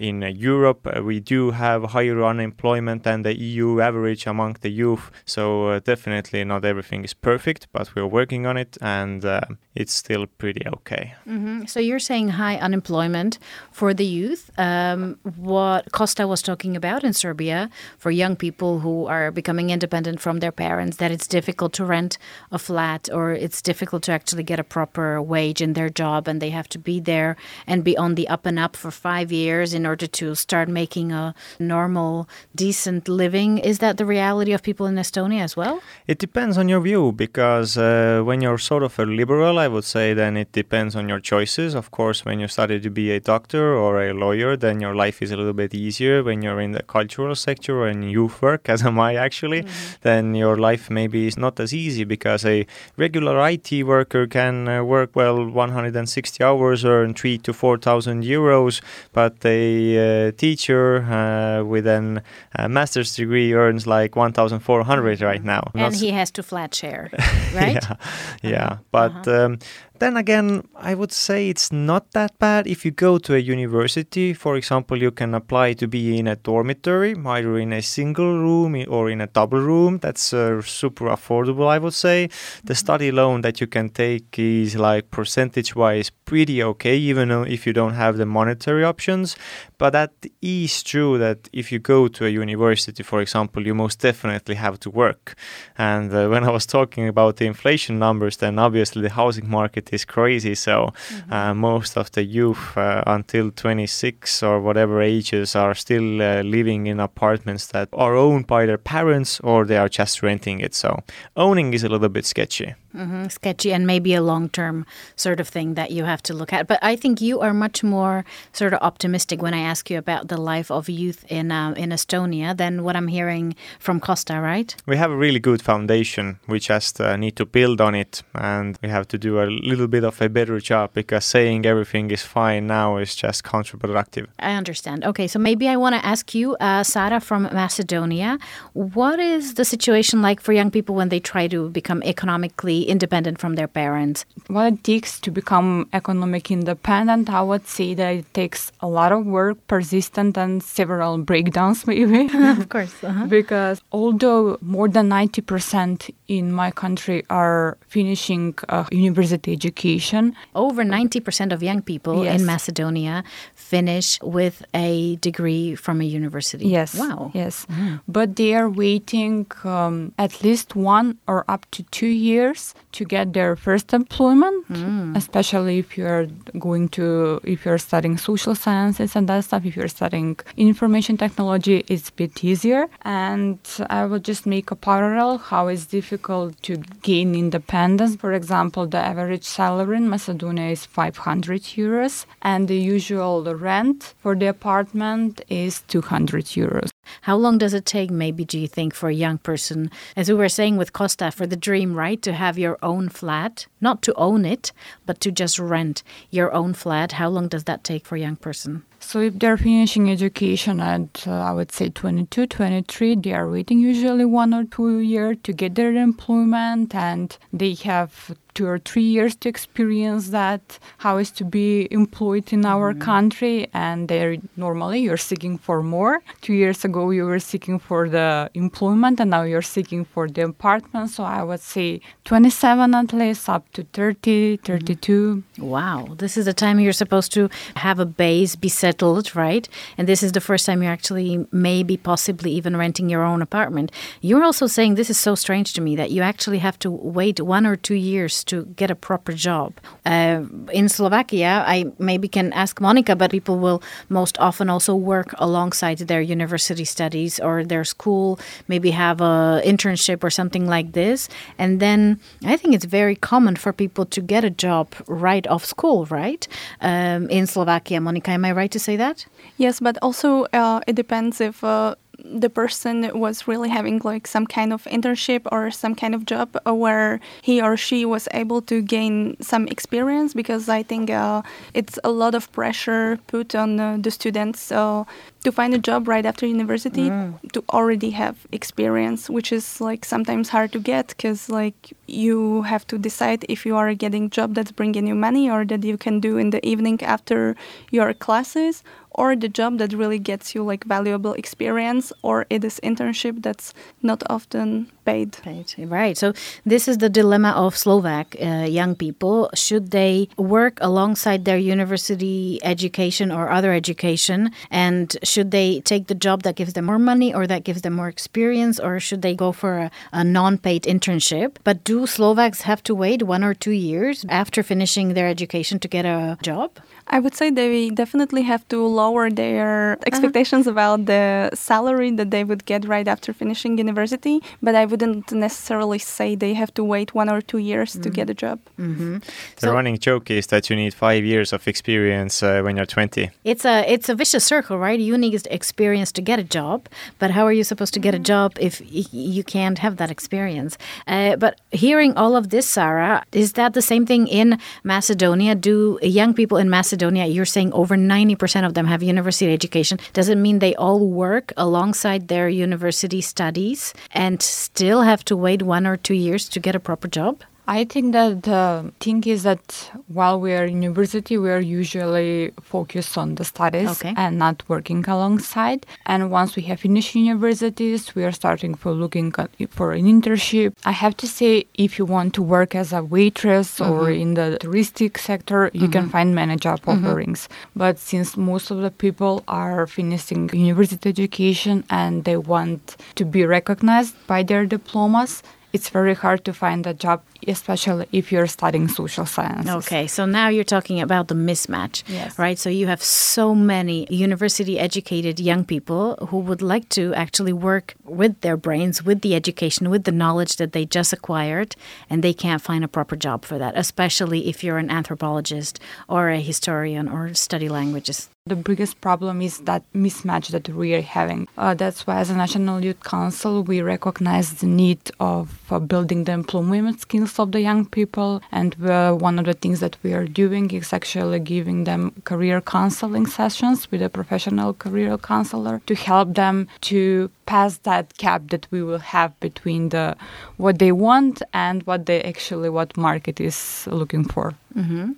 in 0.00 0.22
Europe. 0.22 0.88
We 1.02 1.20
do 1.20 1.50
have 1.50 1.90
higher 1.90 2.24
unemployment 2.24 3.02
than 3.02 3.22
the 3.22 3.33
EU 3.36 3.80
average 3.80 4.26
among 4.26 4.56
the 4.60 4.70
youth. 4.70 5.10
So 5.24 5.68
uh, 5.68 5.80
definitely 5.80 6.44
not 6.44 6.64
everything 6.64 7.04
is 7.04 7.14
perfect, 7.14 7.68
but 7.72 7.94
we're 7.94 8.06
working 8.06 8.46
on 8.46 8.56
it, 8.56 8.76
and 8.80 9.24
uh, 9.24 9.40
it's 9.74 9.92
still 9.92 10.26
pretty 10.38 10.66
okay. 10.66 11.14
hmm 11.24 11.64
So 11.66 11.80
you're 11.80 11.98
saying 11.98 12.30
high 12.30 12.56
unemployment 12.56 13.38
for 13.72 13.94
the 13.94 14.04
youth. 14.04 14.50
Um, 14.58 15.18
what 15.36 15.90
Kosta 15.92 16.28
was 16.28 16.42
talking 16.42 16.76
about 16.76 17.04
in 17.04 17.12
Serbia 17.12 17.70
for 17.98 18.10
young 18.10 18.36
people 18.36 18.80
who 18.80 19.06
are 19.06 19.30
becoming 19.30 19.70
independent 19.70 20.20
from 20.20 20.40
their 20.40 20.52
parents, 20.52 20.96
that 20.98 21.10
it's 21.10 21.26
difficult 21.26 21.72
to 21.74 21.84
rent 21.84 22.18
a 22.52 22.58
flat 22.58 23.08
or 23.12 23.32
it's 23.32 23.60
difficult 23.62 24.02
to 24.04 24.12
actually 24.12 24.42
get 24.42 24.60
a 24.60 24.64
proper 24.64 25.20
wage 25.20 25.60
in 25.60 25.72
their 25.72 25.90
job, 25.90 26.28
and 26.28 26.40
they 26.40 26.50
have 26.50 26.68
to 26.68 26.78
be 26.78 27.00
there 27.00 27.36
and 27.66 27.82
be 27.84 27.96
on 27.96 28.14
the 28.14 28.28
up 28.28 28.46
and 28.46 28.58
up 28.58 28.76
for 28.76 28.90
five 28.90 29.32
years 29.32 29.74
in 29.74 29.86
order 29.86 30.06
to 30.06 30.34
start 30.34 30.68
making 30.68 31.12
a 31.12 31.34
normal, 31.58 32.28
decent 32.54 33.08
living. 33.08 33.23
Is 33.24 33.78
that 33.78 33.96
the 33.96 34.04
reality 34.04 34.52
of 34.52 34.62
people 34.62 34.86
in 34.86 34.96
Estonia 34.96 35.42
as 35.42 35.56
well? 35.56 35.80
It 36.06 36.18
depends 36.18 36.58
on 36.58 36.68
your 36.68 36.80
view 36.80 37.12
because 37.12 37.78
uh, 37.78 38.22
when 38.24 38.40
you're 38.40 38.58
sort 38.58 38.82
of 38.82 38.98
a 38.98 39.06
liberal, 39.06 39.58
I 39.58 39.68
would 39.68 39.84
say 39.84 40.14
then 40.14 40.36
it 40.36 40.52
depends 40.52 40.94
on 40.94 41.08
your 41.08 41.20
choices. 41.20 41.74
Of 41.74 41.90
course, 41.90 42.24
when 42.24 42.40
you 42.40 42.48
study 42.48 42.78
to 42.80 42.90
be 42.90 43.10
a 43.10 43.20
doctor 43.20 43.74
or 43.74 44.02
a 44.02 44.12
lawyer, 44.12 44.56
then 44.56 44.80
your 44.80 44.94
life 44.94 45.22
is 45.22 45.30
a 45.30 45.36
little 45.36 45.52
bit 45.52 45.74
easier. 45.74 46.22
When 46.22 46.42
you're 46.42 46.60
in 46.60 46.72
the 46.72 46.82
cultural 46.82 47.34
sector 47.34 47.80
or 47.80 47.88
in 47.88 48.02
youth 48.02 48.42
work, 48.42 48.68
as 48.74 48.82
am 48.84 49.00
I 49.00 49.14
actually, 49.14 49.66
then 50.02 50.34
your 50.34 50.56
life 50.56 50.90
maybe 50.90 51.26
is 51.26 51.36
not 51.36 51.58
as 51.60 51.72
easy 51.72 52.04
because 52.04 52.44
a 52.44 52.66
regular 52.96 53.48
IT 53.48 53.84
worker 53.84 54.26
can 54.26 54.68
uh, 54.68 54.82
work 54.84 55.10
well 55.14 55.44
160 55.44 56.44
hours, 56.44 56.84
earn 56.84 57.14
three 57.14 57.38
to 57.38 57.52
four 57.52 57.78
thousand 57.78 58.24
euros, 58.24 58.80
but 59.12 59.34
a 59.44 60.28
uh, 60.28 60.32
teacher 60.32 61.02
uh, 61.04 61.64
with 61.64 61.86
an 61.86 62.20
a 62.54 62.68
master's 63.14 63.26
degree 63.26 63.52
earns 63.54 63.86
like 63.86 64.16
1,400 64.16 65.20
right 65.20 65.44
now. 65.44 65.70
And 65.74 65.82
Not 65.82 65.94
he 65.94 66.10
has 66.10 66.30
to 66.32 66.42
flat 66.42 66.74
share, 66.74 67.10
right? 67.54 67.74
yeah, 67.74 67.96
yeah. 68.42 68.78
But 68.90 69.26
um, 69.28 69.58
then 69.98 70.16
again, 70.16 70.66
I 70.74 70.94
would 70.94 71.12
say 71.12 71.48
it's 71.48 71.70
not 71.70 72.10
that 72.12 72.36
bad. 72.38 72.66
If 72.66 72.84
you 72.84 72.90
go 72.90 73.18
to 73.18 73.34
a 73.34 73.38
university, 73.38 74.34
for 74.34 74.56
example, 74.56 75.00
you 75.00 75.12
can 75.12 75.34
apply 75.34 75.74
to 75.74 75.86
be 75.86 76.18
in 76.18 76.26
a 76.26 76.36
dormitory, 76.36 77.14
either 77.24 77.58
in 77.58 77.72
a 77.72 77.80
single 77.80 78.38
room 78.38 78.84
or 78.88 79.08
in 79.08 79.20
a 79.20 79.28
double 79.28 79.60
room. 79.60 79.98
That's 79.98 80.32
uh, 80.32 80.62
super 80.62 81.06
affordable, 81.06 81.68
I 81.68 81.78
would 81.78 81.94
say. 81.94 82.28
The 82.64 82.74
study 82.74 83.12
loan 83.12 83.42
that 83.42 83.60
you 83.60 83.68
can 83.68 83.88
take 83.88 84.38
is 84.38 84.74
like 84.74 85.10
percentage 85.10 85.76
wise 85.76 86.10
pretty 86.24 86.62
okay, 86.62 86.96
even 86.96 87.30
if 87.46 87.66
you 87.66 87.72
don't 87.72 87.94
have 87.94 88.16
the 88.16 88.26
monetary 88.26 88.82
options. 88.82 89.36
But 89.78 89.90
that 89.90 90.12
is 90.40 90.82
true 90.82 91.18
that 91.18 91.48
if 91.52 91.70
you 91.70 91.78
go 91.78 92.08
to 92.08 92.26
a 92.26 92.30
university, 92.30 93.02
for 93.02 93.20
example, 93.20 93.66
you 93.66 93.74
most 93.74 94.00
definitely 94.00 94.54
have 94.56 94.80
to 94.80 94.90
work. 94.90 95.34
And 95.78 96.12
uh, 96.12 96.28
when 96.32 96.44
I 96.44 96.50
was 96.50 96.66
talking 96.66 97.06
about 97.06 97.36
the 97.36 97.46
inflation 97.46 97.98
numbers, 97.98 98.38
then 98.38 98.58
obviously 98.58 99.02
the 99.02 99.10
housing 99.10 99.48
market 99.48 99.83
is 99.92 100.04
crazy. 100.04 100.54
So 100.54 100.92
uh, 101.30 101.54
most 101.54 101.96
of 101.96 102.10
the 102.12 102.24
youth 102.24 102.76
uh, 102.76 103.02
until 103.06 103.50
26 103.50 104.42
or 104.42 104.60
whatever 104.60 105.00
ages 105.00 105.54
are 105.56 105.74
still 105.74 106.22
uh, 106.22 106.42
living 106.42 106.86
in 106.86 107.00
apartments 107.00 107.66
that 107.68 107.88
are 107.92 108.16
owned 108.16 108.46
by 108.46 108.66
their 108.66 108.78
parents 108.78 109.40
or 109.40 109.64
they 109.64 109.76
are 109.76 109.88
just 109.88 110.22
renting 110.22 110.60
it. 110.60 110.74
So 110.74 111.00
owning 111.36 111.74
is 111.74 111.84
a 111.84 111.88
little 111.88 112.08
bit 112.08 112.26
sketchy. 112.26 112.74
Hmm 112.94 113.26
sketchy 113.28 113.72
and 113.72 113.86
maybe 113.86 114.14
a 114.14 114.22
long 114.22 114.48
term 114.48 114.86
sort 115.16 115.40
of 115.40 115.48
thing 115.48 115.74
that 115.74 115.90
you 115.90 116.04
have 116.04 116.22
to 116.22 116.34
look 116.34 116.52
at. 116.52 116.66
But 116.66 116.78
I 116.82 116.96
think 116.96 117.20
you 117.20 117.40
are 117.40 117.54
much 117.54 117.82
more 117.82 118.24
sort 118.52 118.72
of 118.74 118.80
optimistic 118.80 119.42
when 119.42 119.54
I 119.54 119.60
ask 119.60 119.90
you 119.90 119.98
about 119.98 120.28
the 120.28 120.36
life 120.36 120.70
of 120.70 120.88
youth 120.88 121.24
in 121.28 121.50
uh, 121.50 121.74
in 121.76 121.90
Estonia 121.90 122.56
than 122.56 122.84
what 122.84 122.96
I'm 122.96 123.08
hearing 123.08 123.54
from 123.78 124.00
Kosta, 124.00 124.42
right? 124.42 124.74
We 124.86 124.96
have 124.96 125.10
a 125.10 125.16
really 125.16 125.40
good 125.40 125.62
foundation. 125.62 126.38
We 126.48 126.58
just 126.60 127.00
uh, 127.00 127.16
need 127.16 127.36
to 127.36 127.46
build 127.46 127.80
on 127.80 127.94
it 127.94 128.22
and 128.34 128.78
we 128.82 128.88
have 128.88 129.06
to 129.08 129.18
do 129.18 129.40
a 129.40 129.46
little 129.46 129.84
little 129.84 129.88
bit 129.88 130.04
of 130.04 130.22
a 130.22 130.28
better 130.28 130.60
job 130.60 130.90
because 130.94 131.24
saying 131.24 131.66
everything 131.66 132.10
is 132.10 132.22
fine 132.22 132.66
now 132.66 132.96
is 132.96 133.14
just 133.14 133.44
counterproductive. 133.44 134.26
I 134.38 134.54
understand. 134.54 135.04
Okay, 135.04 135.26
so 135.26 135.38
maybe 135.38 135.68
I 135.68 135.76
want 135.76 135.94
to 135.94 136.04
ask 136.04 136.34
you, 136.34 136.56
uh, 136.60 136.82
Sara 136.82 137.20
from 137.20 137.42
Macedonia, 137.52 138.38
what 138.72 139.18
is 139.18 139.54
the 139.54 139.64
situation 139.64 140.22
like 140.22 140.40
for 140.40 140.52
young 140.52 140.70
people 140.70 140.94
when 140.94 141.08
they 141.08 141.20
try 141.20 141.48
to 141.48 141.68
become 141.70 142.02
economically 142.02 142.83
independent 142.84 143.38
from 143.38 143.54
their 143.54 143.68
parents? 143.68 144.24
What 144.48 144.72
it 144.74 144.84
takes 144.84 145.20
to 145.20 145.30
become 145.30 145.88
economic 145.92 146.50
independent, 146.50 147.30
I 147.30 147.42
would 147.42 147.66
say 147.66 147.94
that 147.94 148.10
it 148.16 148.34
takes 148.34 148.70
a 148.80 148.86
lot 148.88 149.12
of 149.12 149.24
work, 149.26 149.56
persistent, 149.68 150.36
and 150.36 150.62
several 150.62 151.18
breakdowns, 151.18 151.86
maybe. 151.90 152.28
of 152.34 152.68
course. 152.68 152.92
Uh-huh. 153.02 153.26
because 153.26 153.80
although 153.92 154.58
more 154.60 154.88
than 154.88 155.08
90% 155.10 156.10
in 156.28 156.52
my 156.52 156.70
country 156.70 157.24
are 157.30 157.76
finishing 157.88 158.54
a 158.68 158.86
university 158.90 159.52
education, 159.52 160.34
over 160.54 160.82
90% 160.84 161.52
of 161.52 161.62
young 161.62 161.82
people 161.82 162.24
Yes. 162.24 162.40
in 162.40 162.46
Macedonia 162.46 163.24
finish 163.54 164.18
with 164.22 164.64
a 164.74 165.16
degree 165.16 165.74
from 165.74 166.00
a 166.00 166.04
university. 166.04 166.66
Yes. 166.68 166.94
Wow. 166.98 167.30
Yes. 167.34 167.66
But 168.08 168.36
they 168.36 168.54
are 168.54 168.68
waiting 168.68 169.46
um, 169.64 170.12
at 170.18 170.42
least 170.42 170.74
one 170.76 171.18
or 171.26 171.44
up 171.48 171.66
to 171.72 171.82
two 171.84 172.06
years 172.06 172.73
to 172.92 173.04
get 173.04 173.32
their 173.32 173.56
first 173.56 173.92
employment, 173.92 174.68
mm. 174.70 175.16
especially 175.16 175.78
if 175.78 175.98
you're 175.98 176.26
going 176.58 176.88
to, 176.90 177.40
if 177.44 177.64
you're 177.64 177.78
studying 177.78 178.16
social 178.16 178.54
sciences 178.54 179.16
and 179.16 179.28
that 179.28 179.44
stuff. 179.44 179.64
If 179.64 179.76
you're 179.76 179.88
studying 179.88 180.38
information 180.56 181.16
technology, 181.16 181.84
it's 181.88 182.08
a 182.08 182.12
bit 182.12 182.44
easier. 182.44 182.88
And 183.02 183.58
I 183.90 184.04
will 184.06 184.20
just 184.20 184.46
make 184.46 184.70
a 184.70 184.76
parallel 184.76 185.38
how 185.38 185.68
it's 185.68 185.86
difficult 185.86 186.60
to 186.62 186.76
gain 187.02 187.34
independence. 187.34 188.16
For 188.16 188.32
example, 188.32 188.86
the 188.86 188.98
average 188.98 189.44
salary 189.44 189.96
in 189.96 190.08
Macedonia 190.08 190.70
is 190.70 190.84
500 190.86 191.62
euros, 191.62 192.26
and 192.42 192.68
the 192.68 192.76
usual 192.76 193.42
rent 193.54 194.14
for 194.18 194.34
the 194.34 194.46
apartment 194.46 195.40
is 195.48 195.82
200 195.88 196.44
euros. 196.46 196.90
How 197.22 197.36
long 197.36 197.58
does 197.58 197.74
it 197.74 197.84
take, 197.84 198.10
maybe, 198.10 198.44
do 198.44 198.58
you 198.58 198.66
think, 198.66 198.94
for 198.94 199.10
a 199.10 199.14
young 199.14 199.36
person, 199.38 199.90
as 200.16 200.28
we 200.28 200.34
were 200.34 200.48
saying 200.48 200.78
with 200.78 200.94
Kosta, 200.94 201.32
for 201.32 201.46
the 201.46 201.56
dream, 201.56 201.94
right, 201.94 202.20
to 202.22 202.32
have 202.32 202.58
your 202.58 202.63
own 202.82 203.08
flat, 203.08 203.66
not 203.80 204.02
to 204.02 204.14
own 204.14 204.44
it, 204.44 204.72
but 205.06 205.20
to 205.20 205.30
just 205.30 205.58
rent 205.58 206.02
your 206.30 206.52
own 206.52 206.74
flat? 206.74 207.12
How 207.12 207.28
long 207.28 207.48
does 207.48 207.64
that 207.64 207.84
take 207.84 208.06
for 208.06 208.16
a 208.16 208.20
young 208.20 208.36
person? 208.36 208.84
So 209.04 209.20
if 209.20 209.38
they're 209.38 209.56
finishing 209.56 210.10
education 210.10 210.80
at, 210.80 211.24
uh, 211.26 211.32
I 211.32 211.52
would 211.52 211.70
say 211.70 211.88
22, 211.90 212.46
23, 212.46 213.16
they 213.16 213.32
are 213.32 213.48
waiting 213.48 213.78
usually 213.78 214.24
one 214.24 214.54
or 214.54 214.64
two 214.64 214.98
years 214.98 215.36
to 215.44 215.52
get 215.52 215.74
their 215.74 215.94
employment 215.94 216.94
and 216.94 217.36
they 217.52 217.74
have 217.74 218.34
two 218.54 218.66
or 218.66 218.78
three 218.78 219.02
years 219.02 219.34
to 219.34 219.48
experience 219.48 220.30
that, 220.30 220.78
how 220.98 221.18
is 221.18 221.30
to 221.32 221.44
be 221.44 221.88
employed 221.90 222.52
in 222.52 222.64
our 222.64 222.94
country. 222.94 223.68
And 223.74 224.08
they're 224.08 224.36
normally 224.56 225.00
you're 225.00 225.16
seeking 225.16 225.58
for 225.58 225.82
more. 225.82 226.22
Two 226.40 226.54
years 226.54 226.84
ago, 226.84 227.10
you 227.10 227.24
were 227.24 227.40
seeking 227.40 227.78
for 227.78 228.08
the 228.08 228.50
employment 228.54 229.20
and 229.20 229.30
now 229.30 229.42
you're 229.42 229.62
seeking 229.62 230.04
for 230.04 230.28
the 230.28 230.44
apartment. 230.44 231.10
So 231.10 231.24
I 231.24 231.42
would 231.42 231.60
say 231.60 232.00
27 232.24 232.94
at 232.94 233.12
least 233.12 233.48
up 233.48 233.70
to 233.72 233.82
30, 233.92 234.58
32. 234.58 235.42
Wow, 235.58 236.14
this 236.16 236.36
is 236.36 236.44
the 236.46 236.54
time 236.54 236.78
you're 236.80 236.92
supposed 236.92 237.32
to 237.32 237.50
have 237.76 237.98
a 237.98 238.06
base, 238.06 238.56
be 238.56 238.68
settled, 238.94 239.34
right? 239.34 239.68
And 239.98 240.08
this 240.08 240.22
is 240.22 240.32
the 240.32 240.40
first 240.40 240.66
time 240.66 240.82
you're 240.82 240.92
actually, 240.92 241.46
maybe, 241.50 241.96
possibly 241.96 242.50
even 242.52 242.76
renting 242.76 243.10
your 243.10 243.24
own 243.24 243.42
apartment. 243.42 243.90
You're 244.20 244.44
also 244.44 244.66
saying 244.66 244.94
this 244.94 245.10
is 245.10 245.18
so 245.18 245.34
strange 245.34 245.72
to 245.74 245.80
me 245.80 245.96
that 245.96 246.10
you 246.10 246.22
actually 246.22 246.58
have 246.58 246.78
to 246.78 246.90
wait 246.90 247.40
one 247.40 247.66
or 247.66 247.76
two 247.76 247.94
years 247.94 248.44
to 248.44 248.66
get 248.76 248.90
a 248.90 248.94
proper 248.94 249.32
job. 249.32 249.72
Uh, 250.06 250.44
in 250.72 250.88
Slovakia, 250.88 251.64
I 251.66 251.86
maybe 251.98 252.28
can 252.28 252.52
ask 252.52 252.80
Monika, 252.80 253.16
but 253.16 253.30
people 253.30 253.58
will 253.58 253.82
most 254.08 254.38
often 254.38 254.70
also 254.70 254.94
work 254.94 255.34
alongside 255.38 255.98
their 255.98 256.20
university 256.20 256.84
studies 256.84 257.40
or 257.40 257.64
their 257.64 257.84
school, 257.84 258.38
maybe 258.68 258.90
have 258.92 259.20
a 259.20 259.60
internship 259.64 260.22
or 260.22 260.30
something 260.30 260.66
like 260.68 260.92
this. 260.92 261.28
And 261.58 261.80
then 261.80 262.20
I 262.44 262.56
think 262.56 262.74
it's 262.74 262.86
very 262.86 263.16
common 263.16 263.56
for 263.56 263.72
people 263.72 264.06
to 264.06 264.20
get 264.20 264.44
a 264.44 264.50
job 264.50 264.86
right 265.08 265.46
off 265.48 265.64
school, 265.64 266.06
right? 266.06 266.46
Um, 266.80 267.28
in 267.30 267.46
Slovakia, 267.46 267.98
Monika, 267.98 268.28
am 268.28 268.44
I 268.44 268.52
right 268.52 268.70
to 268.70 268.78
say 268.84 268.96
that? 268.96 269.26
Yes, 269.56 269.80
but 269.80 269.96
also 270.02 270.44
uh, 270.52 270.80
it 270.86 270.94
depends 270.96 271.40
if 271.40 271.64
uh, 271.64 271.94
the 272.18 272.50
person 272.50 273.10
was 273.18 273.48
really 273.48 273.68
having 273.68 274.00
like 274.04 274.26
some 274.26 274.46
kind 274.46 274.72
of 274.72 274.84
internship 274.84 275.42
or 275.50 275.70
some 275.70 275.94
kind 275.94 276.14
of 276.14 276.26
job 276.26 276.56
where 276.66 277.20
he 277.42 277.60
or 277.60 277.76
she 277.76 278.04
was 278.04 278.28
able 278.32 278.60
to 278.62 278.82
gain 278.82 279.36
some 279.40 279.66
experience 279.68 280.34
because 280.34 280.68
I 280.68 280.82
think 280.82 281.10
uh, 281.10 281.42
it's 281.72 281.98
a 282.04 282.10
lot 282.10 282.34
of 282.34 282.50
pressure 282.52 283.18
put 283.26 283.54
on 283.54 283.80
uh, 283.80 283.96
the 284.00 284.10
students 284.10 284.70
uh, 284.72 285.04
to 285.44 285.52
find 285.52 285.74
a 285.74 285.78
job 285.78 286.08
right 286.08 286.24
after 286.24 286.46
university 286.46 287.10
to 287.52 287.62
already 287.70 288.10
have 288.10 288.46
experience 288.52 289.28
which 289.28 289.52
is 289.52 289.80
like 289.80 290.04
sometimes 290.04 290.48
hard 290.48 290.72
to 290.72 290.78
get 290.78 291.08
because 291.08 291.48
like 291.48 291.92
you 292.06 292.62
have 292.62 292.86
to 292.86 292.98
decide 292.98 293.44
if 293.48 293.66
you 293.66 293.76
are 293.76 293.92
getting 293.94 294.30
job 294.30 294.54
that's 294.54 294.72
bringing 294.72 295.06
you 295.06 295.14
money 295.14 295.50
or 295.50 295.64
that 295.64 295.84
you 295.84 295.96
can 295.98 296.18
do 296.20 296.38
in 296.38 296.50
the 296.50 296.64
evening 296.66 297.00
after 297.02 297.54
your 297.90 298.14
classes 298.14 298.82
or 299.14 299.36
the 299.36 299.48
job 299.48 299.78
that 299.78 299.92
really 299.92 300.18
gets 300.18 300.54
you 300.54 300.62
like 300.62 300.84
valuable 300.84 301.32
experience 301.34 302.12
or 302.22 302.46
it 302.50 302.64
is 302.64 302.80
internship 302.82 303.42
that's 303.42 303.72
not 304.02 304.22
often 304.28 304.90
paid 305.04 305.36
Right, 305.46 305.74
right. 305.78 306.16
So 306.16 306.32
this 306.64 306.88
is 306.88 306.98
the 306.98 307.08
dilemma 307.08 307.50
of 307.50 307.76
Slovak 307.76 308.36
uh, 308.40 308.66
young 308.68 308.94
people. 308.94 309.50
Should 309.54 309.90
they 309.90 310.28
work 310.36 310.78
alongside 310.80 311.44
their 311.44 311.58
university 311.58 312.58
education 312.62 313.30
or 313.30 313.50
other 313.50 313.72
education, 313.72 314.50
and 314.70 315.16
should 315.22 315.50
they 315.50 315.80
take 315.80 316.06
the 316.06 316.14
job 316.14 316.42
that 316.42 316.56
gives 316.56 316.72
them 316.72 316.86
more 316.86 316.98
money 316.98 317.34
or 317.34 317.46
that 317.46 317.64
gives 317.64 317.82
them 317.82 317.94
more 317.94 318.08
experience, 318.08 318.80
or 318.80 318.98
should 319.00 319.22
they 319.22 319.34
go 319.34 319.52
for 319.52 319.78
a, 319.78 319.90
a 320.12 320.24
non-paid 320.24 320.84
internship? 320.84 321.56
But 321.64 321.84
do 321.84 322.06
Slovaks 322.06 322.62
have 322.62 322.82
to 322.84 322.94
wait 322.94 323.22
one 323.22 323.44
or 323.44 323.54
two 323.54 323.72
years 323.76 324.24
after 324.28 324.62
finishing 324.62 325.14
their 325.14 325.28
education 325.28 325.78
to 325.80 325.88
get 325.88 326.04
a 326.04 326.38
job? 326.42 326.78
I 327.08 327.18
would 327.18 327.34
say 327.34 327.50
they 327.50 327.90
definitely 327.90 328.42
have 328.42 328.66
to 328.68 328.84
lower 328.86 329.30
their 329.30 329.98
expectations 330.06 330.66
about 330.66 331.06
the 331.06 331.50
salary 331.54 332.10
that 332.12 332.30
they 332.30 332.44
would 332.44 332.64
get 332.64 332.86
right 332.86 333.06
after 333.06 333.32
finishing 333.32 333.78
university, 333.78 334.42
but 334.62 334.74
I 334.74 334.84
wouldn't 334.86 335.30
necessarily 335.32 335.98
say 335.98 336.34
they 336.34 336.54
have 336.54 336.72
to 336.74 336.84
wait 336.84 337.14
one 337.14 337.28
or 337.28 337.40
two 337.40 337.58
years 337.58 337.92
to 337.94 338.10
get 338.10 338.30
a 338.30 338.34
job. 338.34 338.58
Mm-hmm. 338.78 339.18
The 339.60 339.72
running 339.72 339.98
joke 339.98 340.30
is 340.30 340.46
that 340.48 340.70
you 340.70 340.76
need 340.76 340.94
five 340.94 341.24
years 341.24 341.52
of 341.52 341.68
experience 341.68 342.42
uh, 342.42 342.62
when 342.62 342.76
you're 342.76 342.86
20. 342.86 343.30
It's 343.44 343.64
a 343.64 343.84
it's 343.86 344.08
a 344.08 344.14
vicious 344.14 344.44
circle, 344.44 344.78
right? 344.78 344.98
You 344.98 345.18
need 345.18 345.34
experience 345.50 346.12
to 346.12 346.22
get 346.22 346.38
a 346.38 346.44
job, 346.44 346.88
but 347.18 347.30
how 347.30 347.44
are 347.46 347.52
you 347.52 347.64
supposed 347.64 347.94
to 347.94 348.00
get 348.00 348.14
a 348.14 348.18
job 348.18 348.56
if 348.58 348.80
you 348.90 349.44
can't 349.44 349.78
have 349.78 349.96
that 349.96 350.10
experience? 350.10 350.78
Uh, 351.06 351.36
but 351.36 351.60
hearing 351.70 352.14
all 352.16 352.36
of 352.36 352.48
this, 352.50 352.66
Sara, 352.68 353.24
is 353.32 353.52
that 353.54 353.74
the 353.74 353.82
same 353.82 354.06
thing 354.06 354.26
in 354.26 354.58
Macedonia? 354.82 355.54
Do 355.54 355.98
young 356.02 356.34
people 356.34 356.58
in 356.58 356.68
Macedonia, 356.70 356.93
you're 357.02 357.44
saying 357.44 357.72
over 357.72 357.96
ninety 357.96 358.36
percent 358.36 358.66
of 358.66 358.74
them 358.74 358.86
have 358.86 359.02
university 359.02 359.52
education? 359.52 359.98
Does 360.12 360.28
it 360.28 360.38
mean 360.38 360.58
they 360.58 360.74
all 360.74 361.00
work 361.08 361.52
alongside 361.56 362.28
their 362.28 362.48
university 362.48 363.20
studies 363.20 363.94
and 364.12 364.40
still 364.42 365.02
have 365.02 365.24
to 365.26 365.36
wait 365.36 365.62
one 365.62 365.86
or 365.86 365.96
two 365.96 366.14
years 366.14 366.48
to 366.50 366.60
get 366.60 366.74
a 366.74 366.80
proper 366.80 367.08
job? 367.08 367.42
I 367.66 367.84
think 367.84 368.12
that 368.12 368.42
the 368.42 368.92
thing 369.00 369.24
is 369.24 369.44
that 369.44 369.90
while 370.08 370.38
we 370.38 370.52
are 370.52 370.64
in 370.64 370.82
university, 370.82 371.38
we 371.38 371.50
are 371.50 371.60
usually 371.60 372.52
focused 372.60 373.16
on 373.16 373.36
the 373.36 373.44
studies 373.44 373.88
Okay. 373.92 374.12
and 374.16 374.38
not 374.38 374.62
working 374.68 375.02
alongside. 375.08 375.86
And 376.04 376.30
once 376.30 376.56
we 376.56 376.62
have 376.64 376.80
finished 376.80 377.14
universities, 377.14 378.14
we 378.14 378.24
are 378.24 378.32
starting 378.32 378.74
for 378.74 378.92
looking 378.92 379.32
for 379.70 379.92
an 379.92 380.04
internship. 380.04 380.74
I 380.84 380.92
have 380.92 381.16
to 381.18 381.26
say, 381.26 381.66
if 381.74 381.98
you 381.98 382.04
want 382.04 382.34
to 382.34 382.42
work 382.42 382.74
as 382.74 382.92
a 382.92 383.02
waitress 383.02 383.80
or 383.80 384.02
mm-hmm. 384.04 384.22
in 384.22 384.34
the 384.34 384.58
touristic 384.60 385.16
sector, 385.16 385.70
you 385.72 385.88
can 385.88 386.02
mm-hmm. 386.02 386.10
find 386.10 386.34
many 386.34 386.56
job 386.56 386.82
mm-hmm. 386.82 387.06
offerings. 387.06 387.48
But 387.74 387.98
since 387.98 388.36
most 388.36 388.70
of 388.70 388.82
the 388.82 388.90
people 388.90 389.42
are 389.48 389.86
finishing 389.86 390.50
university 390.52 391.08
education 391.08 391.84
and 391.88 392.24
they 392.24 392.36
want 392.36 392.96
to 393.14 393.24
be 393.24 393.46
recognized 393.46 394.14
by 394.26 394.42
their 394.42 394.66
diplomas, 394.66 395.42
it's 395.74 395.88
very 395.90 396.14
hard 396.14 396.40
to 396.44 396.52
find 396.52 396.86
a 396.86 396.94
job, 396.94 397.18
especially 397.48 398.06
if 398.12 398.30
you're 398.32 398.46
studying 398.46 398.86
social 398.88 399.26
sciences. 399.26 399.74
Okay, 399.80 400.06
so 400.06 400.24
now 400.24 400.46
you're 400.48 400.70
talking 400.76 401.00
about 401.00 401.26
the 401.28 401.34
mismatch, 401.34 401.96
Yes. 402.06 402.38
right? 402.38 402.58
So 402.58 402.70
you 402.70 402.86
have 402.86 403.02
so 403.02 403.54
many 403.54 404.06
university 404.08 404.78
educated 404.78 405.40
young 405.40 405.64
people 405.64 406.02
who 406.30 406.38
would 406.48 406.62
like 406.62 406.88
to 406.90 407.12
actually 407.14 407.52
work 407.52 407.94
with 408.04 408.40
their 408.40 408.56
brains, 408.56 409.02
with 409.04 409.20
the 409.22 409.34
education, 409.34 409.90
with 409.90 410.04
the 410.04 410.12
knowledge 410.12 410.56
that 410.60 410.72
they 410.72 410.84
just 410.86 411.12
acquired, 411.12 411.74
and 412.08 412.22
they 412.22 412.32
can't 412.44 412.62
find 412.62 412.84
a 412.84 412.88
proper 412.88 413.16
job 413.16 413.44
for 413.44 413.58
that, 413.58 413.74
especially 413.76 414.48
if 414.48 414.62
you're 414.64 414.78
an 414.78 414.90
anthropologist 414.90 415.80
or 416.08 416.30
a 416.30 416.40
historian 416.40 417.08
or 417.08 417.34
study 417.34 417.68
languages. 417.68 418.28
The 418.46 418.56
biggest 418.56 419.00
problem 419.00 419.40
is 419.40 419.60
that 419.60 419.90
mismatch 419.94 420.48
that 420.48 420.68
we 420.68 420.92
are 420.92 421.00
having. 421.00 421.48
Uh, 421.56 421.72
that's 421.72 422.06
why, 422.06 422.16
as 422.16 422.28
a 422.28 422.36
National 422.36 422.84
Youth 422.84 423.02
Council, 423.02 423.62
we 423.62 423.80
recognize 423.80 424.52
the 424.52 424.66
need 424.66 424.98
of 425.18 425.72
uh, 425.72 425.78
building 425.78 426.24
the 426.24 426.32
employment 426.32 427.00
skills 427.00 427.38
of 427.38 427.52
the 427.52 427.62
young 427.62 427.86
people. 427.86 428.42
And 428.52 428.76
uh, 428.84 429.14
one 429.14 429.38
of 429.38 429.46
the 429.46 429.54
things 429.54 429.80
that 429.80 429.96
we 430.02 430.12
are 430.12 430.26
doing 430.26 430.70
is 430.72 430.92
actually 430.92 431.40
giving 431.40 431.84
them 431.84 432.12
career 432.24 432.60
counseling 432.60 433.24
sessions 433.24 433.90
with 433.90 434.02
a 434.02 434.10
professional 434.10 434.74
career 434.74 435.16
counselor 435.16 435.80
to 435.86 435.94
help 435.94 436.34
them 436.34 436.68
to 436.82 437.30
pass 437.46 437.78
that 437.78 438.12
gap 438.18 438.48
that 438.48 438.66
we 438.70 438.82
will 438.82 438.98
have 438.98 439.40
between 439.40 439.88
the 439.88 440.18
what 440.58 440.80
they 440.80 440.92
want 440.92 441.40
and 441.54 441.82
what 441.84 442.04
they 442.04 442.20
actually 442.20 442.68
what 442.68 442.94
market 442.98 443.40
is 443.40 443.88
looking 443.90 444.22
for. 444.22 444.52
Mm-hmm. 444.76 445.12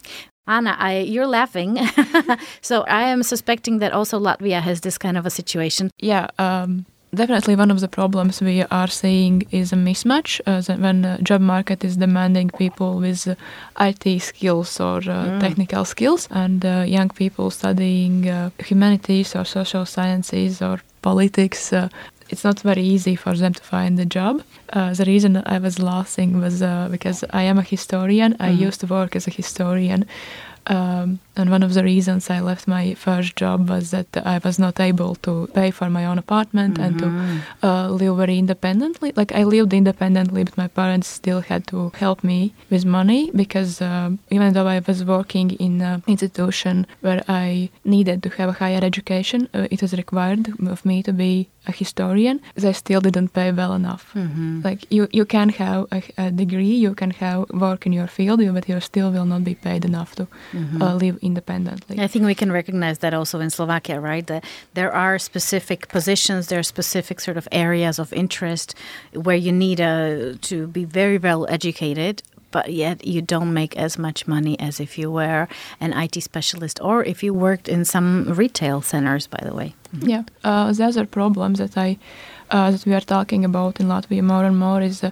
Anna, 0.47 0.77
I, 0.79 0.99
you're 0.99 1.27
laughing. 1.27 1.79
so 2.61 2.83
I 2.83 3.03
am 3.03 3.23
suspecting 3.23 3.79
that 3.79 3.93
also 3.93 4.19
Latvia 4.21 4.61
has 4.61 4.81
this 4.81 4.99
kind 4.99 5.17
of 5.17 5.27
a 5.27 5.31
situation. 5.31 5.91
Yeah, 5.99 6.29
um, 6.39 6.87
definitely 7.15 7.57
one 7.57 7.71
of 7.71 7.81
the 7.81 7.89
problems 7.89 8.41
we 8.41 8.63
are 8.63 8.87
seeing 8.87 9.43
is 9.51 9.73
a 9.73 9.77
mismatch 9.77 10.41
uh, 10.47 10.63
when 10.77 11.03
the 11.03 11.19
job 11.23 11.41
market 11.41 11.85
is 11.85 11.97
demanding 11.97 12.51
people 12.51 12.99
with 12.99 13.27
uh, 13.27 13.35
IT 13.81 14.21
skills 14.21 14.81
or 14.81 14.99
uh, 14.99 15.27
mm. 15.27 15.41
technical 15.41 15.85
skills 15.85 16.29
and 16.31 16.65
uh, 16.65 16.85
young 16.87 17.09
people 17.09 17.51
studying 17.51 18.29
uh, 18.29 18.51
humanities 18.59 19.35
or 19.35 19.45
social 19.45 19.85
sciences 19.85 20.63
or 20.63 20.81
politics 21.03 21.73
uh, 21.73 21.89
it's 22.29 22.45
not 22.45 22.61
very 22.61 22.83
easy 22.83 23.17
for 23.17 23.35
them 23.35 23.53
to 23.55 23.63
find 23.63 23.99
a 24.01 24.05
job. 24.05 24.43
Uh, 24.73 24.93
the 24.95 25.05
reason 25.05 25.43
I 25.47 25.59
was 25.59 25.79
laughing 25.79 26.41
was 26.41 26.63
uh, 26.63 26.89
because 26.91 27.25
I 27.31 27.43
am 27.43 27.59
a 27.59 27.63
historian. 27.63 28.35
Mm. 28.35 28.45
I 28.45 28.51
used 28.51 28.81
to 28.81 28.87
work 28.87 29.17
as 29.17 29.27
a 29.27 29.31
historian. 29.31 30.05
Um, 30.67 31.21
and 31.37 31.51
one 31.51 31.63
of 31.63 31.75
the 31.75 31.85
reasons 31.85 32.31
I 32.31 32.41
left 32.41 32.67
my 32.67 32.95
first 32.95 33.37
job 33.37 33.69
was 33.69 33.91
that 33.91 34.07
I 34.25 34.39
was 34.39 34.59
not 34.59 34.81
able 34.81 35.15
to 35.17 35.49
pay 35.55 35.71
for 35.71 35.91
my 35.91 36.05
own 36.07 36.19
apartment 36.19 36.75
mm-hmm. 36.75 36.85
and 36.85 36.99
to 36.99 37.05
mm-hmm. 37.07 37.67
uh, 37.67 37.89
live 37.89 38.17
very 38.17 38.39
independently. 38.39 39.13
Like 39.15 39.33
I 39.33 39.45
lived 39.45 39.73
independently, 39.73 40.45
but 40.45 40.57
my 40.57 40.69
parents 40.69 41.09
still 41.09 41.41
had 41.41 41.67
to 41.69 41.93
help 41.95 42.25
me 42.25 42.55
with 42.71 42.85
money 42.85 43.31
because 43.35 43.83
uh, 43.83 44.11
even 44.31 44.53
though 44.55 44.67
I 44.67 44.81
was 44.87 45.05
working 45.05 45.51
in 45.53 45.83
an 45.83 46.03
institution 46.07 46.87
where 47.01 47.23
I 47.29 47.71
needed 47.85 48.23
to 48.25 48.31
have 48.31 48.49
a 48.49 48.53
higher 48.53 48.83
education, 48.83 49.49
uh, 49.55 49.69
it 49.71 49.83
was 49.83 49.93
required 49.93 50.49
of 50.67 50.85
me 50.85 51.03
to 51.03 51.13
be 51.13 51.49
a 51.67 51.73
historian. 51.73 52.41
They 52.55 52.73
still 52.73 53.01
didn't 53.01 53.33
pay 53.33 53.53
well 53.53 53.73
enough. 53.75 54.13
Mm-hmm. 54.15 54.63
Like 54.63 54.91
you, 54.91 55.09
you 55.13 55.25
can 55.25 55.49
have 55.51 55.87
a, 55.93 56.03
a, 56.17 56.31
degree, 56.31 56.75
you 56.87 56.95
can 56.95 57.11
have 57.11 57.51
work 57.51 57.87
in 57.87 57.93
your 57.93 58.07
field, 58.07 58.41
but 58.55 58.69
you 58.69 58.81
still 58.81 59.11
will 59.11 59.25
not 59.25 59.45
be 59.45 59.55
paid 59.55 59.85
enough 59.85 60.15
to 60.17 60.27
mm-hmm. 60.53 60.83
uh, 60.83 60.95
live 60.95 61.19
independently. 61.27 62.01
I 62.01 62.07
think 62.07 62.25
we 62.25 62.35
can 62.35 62.53
recognize 62.53 62.99
that 62.99 63.13
also 63.13 63.41
in 63.41 63.51
Slovakia, 63.51 64.01
right? 64.01 64.27
That 64.27 64.45
there 64.75 64.93
are 64.93 65.19
specific 65.19 65.89
positions, 65.89 66.47
there 66.47 66.59
are 66.59 66.63
specific 66.63 67.21
sort 67.21 67.37
of 67.37 67.49
areas 67.53 67.99
of 67.99 68.13
interest 68.13 68.75
where 69.13 69.37
you 69.37 69.53
need 69.53 69.81
a, 69.81 70.33
uh, 70.33 70.39
to 70.43 70.67
be 70.67 70.85
very 70.85 71.19
well 71.19 71.47
educated 71.49 72.23
but 72.57 72.73
yet 72.73 73.07
you 73.07 73.21
don't 73.21 73.53
make 73.53 73.77
as 73.77 73.99
much 73.99 74.27
money 74.27 74.59
as 74.59 74.81
if 74.81 74.97
you 74.97 75.11
were 75.11 75.47
an 75.79 75.93
IT 75.93 76.23
specialist 76.23 76.81
or 76.81 77.05
if 77.05 77.23
you 77.23 77.35
worked 77.35 77.69
in 77.69 77.85
some 77.85 78.25
retail 78.33 78.81
centers, 78.81 79.27
by 79.27 79.41
the 79.43 79.55
way. 79.55 79.75
Mm-hmm. 79.95 80.09
Yeah, 80.09 80.23
uh, 80.45 80.73
the 80.73 80.85
other 80.85 81.07
problem 81.07 81.55
that 81.55 81.77
I 81.77 81.99
uh, 82.51 82.71
that 82.71 82.87
we 82.87 82.95
are 82.95 83.01
talking 83.17 83.45
about 83.45 83.81
in 83.81 83.89
Latvia 83.89 84.23
more 84.23 84.45
and 84.45 84.59
more 84.59 84.81
is 84.81 85.03
uh, 85.05 85.11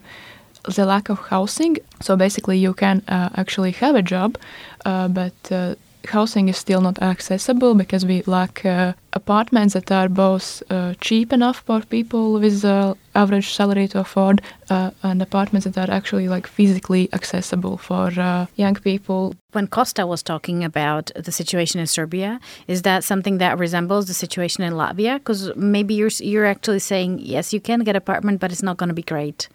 the 0.64 0.86
lack 0.86 1.08
of 1.08 1.18
housing. 1.18 1.76
So 2.00 2.16
basically, 2.16 2.58
you 2.58 2.72
can 2.72 3.02
uh, 3.08 3.28
actually 3.36 3.72
have 3.72 3.94
a 3.94 4.02
job, 4.02 4.38
uh, 4.84 5.08
but 5.08 5.34
uh, 5.50 5.74
housing 6.06 6.48
is 6.48 6.56
still 6.56 6.80
not 6.80 7.00
accessible 7.02 7.74
because 7.74 8.04
we 8.04 8.22
lack 8.22 8.64
uh, 8.64 8.92
apartments 9.12 9.74
that 9.74 9.90
are 9.90 10.08
both 10.08 10.62
uh, 10.70 10.94
cheap 11.00 11.32
enough 11.32 11.58
for 11.66 11.80
people 11.82 12.34
with 12.34 12.64
uh, 12.64 12.94
average 13.14 13.50
salary 13.54 13.88
to 13.88 14.00
afford 14.00 14.42
uh, 14.70 14.90
and 15.02 15.22
apartments 15.22 15.66
that 15.66 15.76
are 15.78 15.92
actually 15.92 16.28
like 16.28 16.46
physically 16.46 17.08
accessible 17.12 17.76
for 17.76 18.12
uh, 18.18 18.46
young 18.56 18.74
people. 18.74 19.34
When 19.52 19.68
Kosta 19.68 20.06
was 20.06 20.22
talking 20.22 20.64
about 20.64 21.12
the 21.14 21.30
situation 21.30 21.80
in 21.80 21.86
Serbia, 21.86 22.40
is 22.66 22.82
that 22.82 23.04
something 23.04 23.38
that 23.38 23.58
resembles 23.58 24.06
the 24.06 24.14
situation 24.14 24.64
in 24.64 24.72
Latvia? 24.72 25.14
Because 25.14 25.54
maybe 25.54 25.94
you're 25.94 26.10
you're 26.18 26.46
actually 26.46 26.80
saying 26.80 27.20
yes, 27.20 27.52
you 27.52 27.60
can 27.60 27.80
get 27.80 27.94
an 27.94 27.96
apartment, 27.96 28.40
but 28.40 28.50
it's 28.50 28.62
not 28.62 28.76
going 28.76 28.88
to 28.88 28.94
be 28.94 29.02
great. 29.02 29.48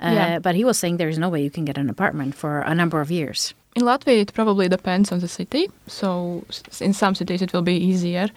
Uh, 0.00 0.10
yeah. 0.12 0.38
But 0.38 0.54
he 0.54 0.64
was 0.64 0.78
saying 0.78 0.98
there 0.98 1.08
is 1.08 1.18
no 1.18 1.30
way 1.30 1.42
you 1.42 1.50
can 1.50 1.64
get 1.64 1.78
an 1.78 1.88
apartment 1.88 2.34
for 2.34 2.60
a 2.60 2.74
number 2.74 3.00
of 3.00 3.10
years. 3.10 3.54
In 3.76 3.82
Latvia, 3.82 4.22
it 4.22 4.32
probably 4.32 4.68
depends 4.70 5.12
on 5.12 5.18
the 5.20 5.28
city. 5.28 5.68
So, 5.86 6.44
in 6.80 6.94
some 6.94 7.14
cities, 7.14 7.42
it 7.42 7.52
will 7.52 7.60
be 7.60 7.76
easier, 7.76 8.30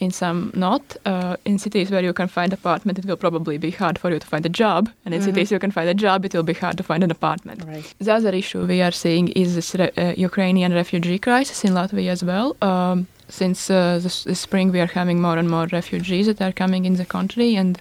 in 0.00 0.10
some 0.10 0.50
not. 0.52 0.96
Uh, 1.06 1.36
in 1.44 1.58
cities 1.58 1.92
where 1.92 2.02
you 2.02 2.12
can 2.12 2.26
find 2.26 2.52
apartment, 2.52 2.98
it 2.98 3.04
will 3.04 3.16
probably 3.16 3.56
be 3.56 3.70
hard 3.70 4.00
for 4.00 4.10
you 4.10 4.18
to 4.18 4.26
find 4.26 4.44
a 4.44 4.48
job, 4.48 4.90
and 5.04 5.14
in 5.14 5.20
mm-hmm. 5.20 5.30
cities 5.30 5.52
you 5.52 5.60
can 5.60 5.70
find 5.70 5.88
a 5.88 5.94
job, 5.94 6.24
it 6.24 6.34
will 6.34 6.42
be 6.42 6.54
hard 6.54 6.76
to 6.76 6.82
find 6.82 7.04
an 7.04 7.10
apartment. 7.12 7.64
Right. 7.64 7.94
The 8.00 8.12
other 8.12 8.30
issue 8.30 8.66
we 8.66 8.82
are 8.82 8.90
seeing 8.90 9.28
is 9.28 9.54
this 9.54 9.76
re- 9.76 9.92
uh, 9.96 10.14
Ukrainian 10.16 10.72
refugee 10.74 11.20
crisis 11.20 11.64
in 11.64 11.72
Latvia 11.72 12.10
as 12.10 12.24
well. 12.24 12.56
Um, 12.60 13.06
since 13.28 13.70
uh, 13.70 14.00
this, 14.02 14.24
this, 14.24 14.40
spring, 14.40 14.72
we 14.72 14.80
are 14.80 14.92
having 15.00 15.20
more 15.20 15.38
and 15.38 15.48
more 15.48 15.68
refugees 15.68 16.26
that 16.26 16.42
are 16.42 16.50
coming 16.50 16.84
in 16.84 16.96
the 16.96 17.04
country 17.04 17.54
and 17.54 17.80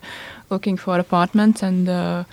looking 0.51 0.77
for 0.77 0.99
apartments 0.99 1.63
and 1.63 1.89
uh, 1.89 2.23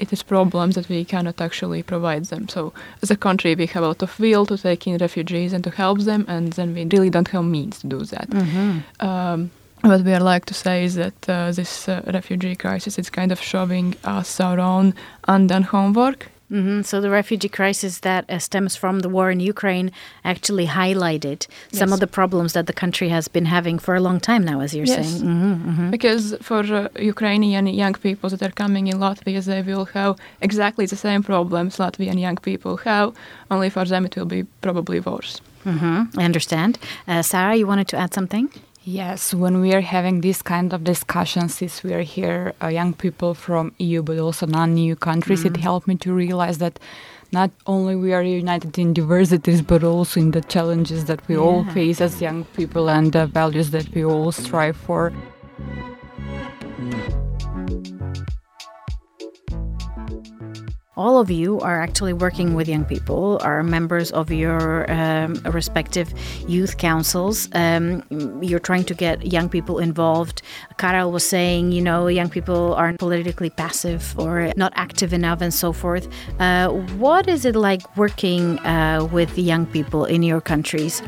it 0.00 0.12
is 0.12 0.22
problems 0.22 0.74
that 0.74 0.88
we 0.88 1.04
cannot 1.04 1.40
actually 1.40 1.82
provide 1.82 2.24
them. 2.26 2.48
So 2.48 2.72
as 3.02 3.10
a 3.10 3.16
country, 3.16 3.54
we 3.54 3.66
have 3.66 3.84
a 3.84 3.88
lot 3.88 4.02
of 4.02 4.18
will 4.18 4.46
to 4.46 4.56
take 4.56 4.86
in 4.86 4.96
refugees 4.98 5.52
and 5.52 5.62
to 5.64 5.70
help 5.70 6.00
them, 6.00 6.24
and 6.28 6.52
then 6.54 6.74
we 6.74 6.84
really 6.84 7.10
don't 7.10 7.28
have 7.28 7.44
means 7.44 7.80
to 7.80 7.86
do 7.86 8.04
that. 8.04 8.30
Mm-hmm. 8.30 9.06
Um, 9.06 9.50
what 9.82 10.02
we 10.02 10.12
are 10.12 10.20
like 10.20 10.44
to 10.46 10.54
say 10.54 10.84
is 10.84 10.94
that 10.94 11.28
uh, 11.28 11.52
this 11.52 11.88
uh, 11.88 12.02
refugee 12.12 12.54
crisis 12.54 12.98
is 12.98 13.10
kind 13.10 13.32
of 13.32 13.40
showing 13.40 13.94
us 14.04 14.40
our 14.40 14.60
own 14.60 14.94
undone 15.26 15.62
homework 15.62 16.30
Mm-hmm. 16.50 16.82
So 16.82 17.00
the 17.00 17.10
refugee 17.10 17.48
crisis 17.48 18.00
that 18.00 18.28
uh, 18.28 18.38
stems 18.38 18.74
from 18.74 19.00
the 19.00 19.08
war 19.08 19.30
in 19.30 19.40
Ukraine 19.40 19.92
actually 20.24 20.66
highlighted 20.66 21.46
yes. 21.70 21.78
some 21.78 21.92
of 21.92 22.00
the 22.00 22.06
problems 22.06 22.52
that 22.54 22.66
the 22.66 22.72
country 22.72 23.08
has 23.08 23.28
been 23.28 23.46
having 23.46 23.78
for 23.78 23.94
a 23.94 24.00
long 24.00 24.18
time 24.20 24.44
now, 24.44 24.60
as 24.60 24.74
you're 24.74 24.86
yes. 24.86 24.96
saying. 24.96 25.22
Mm-hmm, 25.22 25.70
mm-hmm. 25.70 25.90
Because 25.90 26.36
for 26.40 26.60
uh, 26.60 26.88
Ukrainian 26.98 27.66
young 27.66 27.94
people 27.94 28.28
that 28.30 28.42
are 28.42 28.54
coming 28.62 28.88
in 28.88 28.98
Latvia, 28.98 29.44
they 29.44 29.62
will 29.62 29.86
have 29.86 30.16
exactly 30.40 30.86
the 30.86 30.96
same 30.96 31.22
problems 31.22 31.76
Latvian 31.78 32.18
young 32.20 32.36
people 32.36 32.76
have, 32.78 33.14
only 33.50 33.70
for 33.70 33.84
them 33.84 34.04
it 34.06 34.16
will 34.16 34.26
be 34.38 34.42
probably 34.60 35.00
worse. 35.00 35.40
Mm-hmm. 35.64 36.18
I 36.18 36.24
understand. 36.24 36.78
Uh, 37.06 37.22
Sara, 37.22 37.54
you 37.54 37.66
wanted 37.66 37.88
to 37.88 37.96
add 37.96 38.12
something? 38.14 38.50
Yes, 38.92 39.32
when 39.32 39.60
we 39.60 39.72
are 39.72 39.82
having 39.82 40.20
this 40.20 40.42
kind 40.42 40.72
of 40.72 40.82
discussions, 40.82 41.54
since 41.54 41.84
we 41.84 41.94
are 41.94 42.02
here, 42.02 42.54
uh, 42.60 42.66
young 42.66 42.92
people 42.92 43.34
from 43.34 43.72
EU 43.78 44.02
but 44.02 44.18
also 44.18 44.46
non-EU 44.46 44.96
countries, 44.96 45.44
mm-hmm. 45.44 45.54
it 45.54 45.60
helped 45.60 45.86
me 45.86 45.94
to 45.98 46.12
realize 46.12 46.58
that 46.58 46.80
not 47.30 47.52
only 47.66 47.94
we 47.94 48.12
are 48.12 48.24
united 48.24 48.76
in 48.80 48.92
diversities, 48.92 49.62
but 49.62 49.84
also 49.84 50.18
in 50.18 50.32
the 50.32 50.40
challenges 50.40 51.04
that 51.04 51.20
we 51.28 51.36
yeah. 51.36 51.40
all 51.40 51.64
face 51.66 52.00
as 52.00 52.20
young 52.20 52.42
people 52.56 52.90
and 52.90 53.12
the 53.12 53.26
values 53.26 53.70
that 53.70 53.88
we 53.94 54.04
all 54.04 54.32
strive 54.32 54.76
for. 54.76 55.12
All 61.00 61.18
of 61.18 61.30
you 61.30 61.58
are 61.60 61.80
actually 61.80 62.12
working 62.12 62.54
with 62.54 62.68
young 62.68 62.84
people, 62.84 63.40
are 63.42 63.62
members 63.62 64.12
of 64.12 64.30
your 64.30 64.90
um, 64.92 65.32
respective 65.46 66.12
youth 66.46 66.76
councils. 66.76 67.48
Um, 67.54 68.04
you're 68.42 68.66
trying 68.70 68.84
to 68.84 68.94
get 68.94 69.32
young 69.32 69.48
people 69.48 69.78
involved. 69.78 70.42
Karel 70.76 71.10
was 71.10 71.26
saying, 71.26 71.72
you 71.72 71.80
know, 71.80 72.06
young 72.06 72.28
people 72.28 72.74
aren't 72.74 72.98
politically 72.98 73.48
passive 73.48 74.02
or 74.18 74.52
not 74.56 74.72
active 74.76 75.14
enough 75.14 75.40
and 75.40 75.54
so 75.54 75.72
forth. 75.72 76.06
Uh, 76.38 76.68
what 77.04 77.28
is 77.28 77.46
it 77.46 77.56
like 77.56 77.82
working 77.96 78.58
uh, 78.58 79.08
with 79.10 79.38
young 79.38 79.64
people 79.64 80.04
in 80.04 80.22
your 80.22 80.42
countries? 80.42 81.02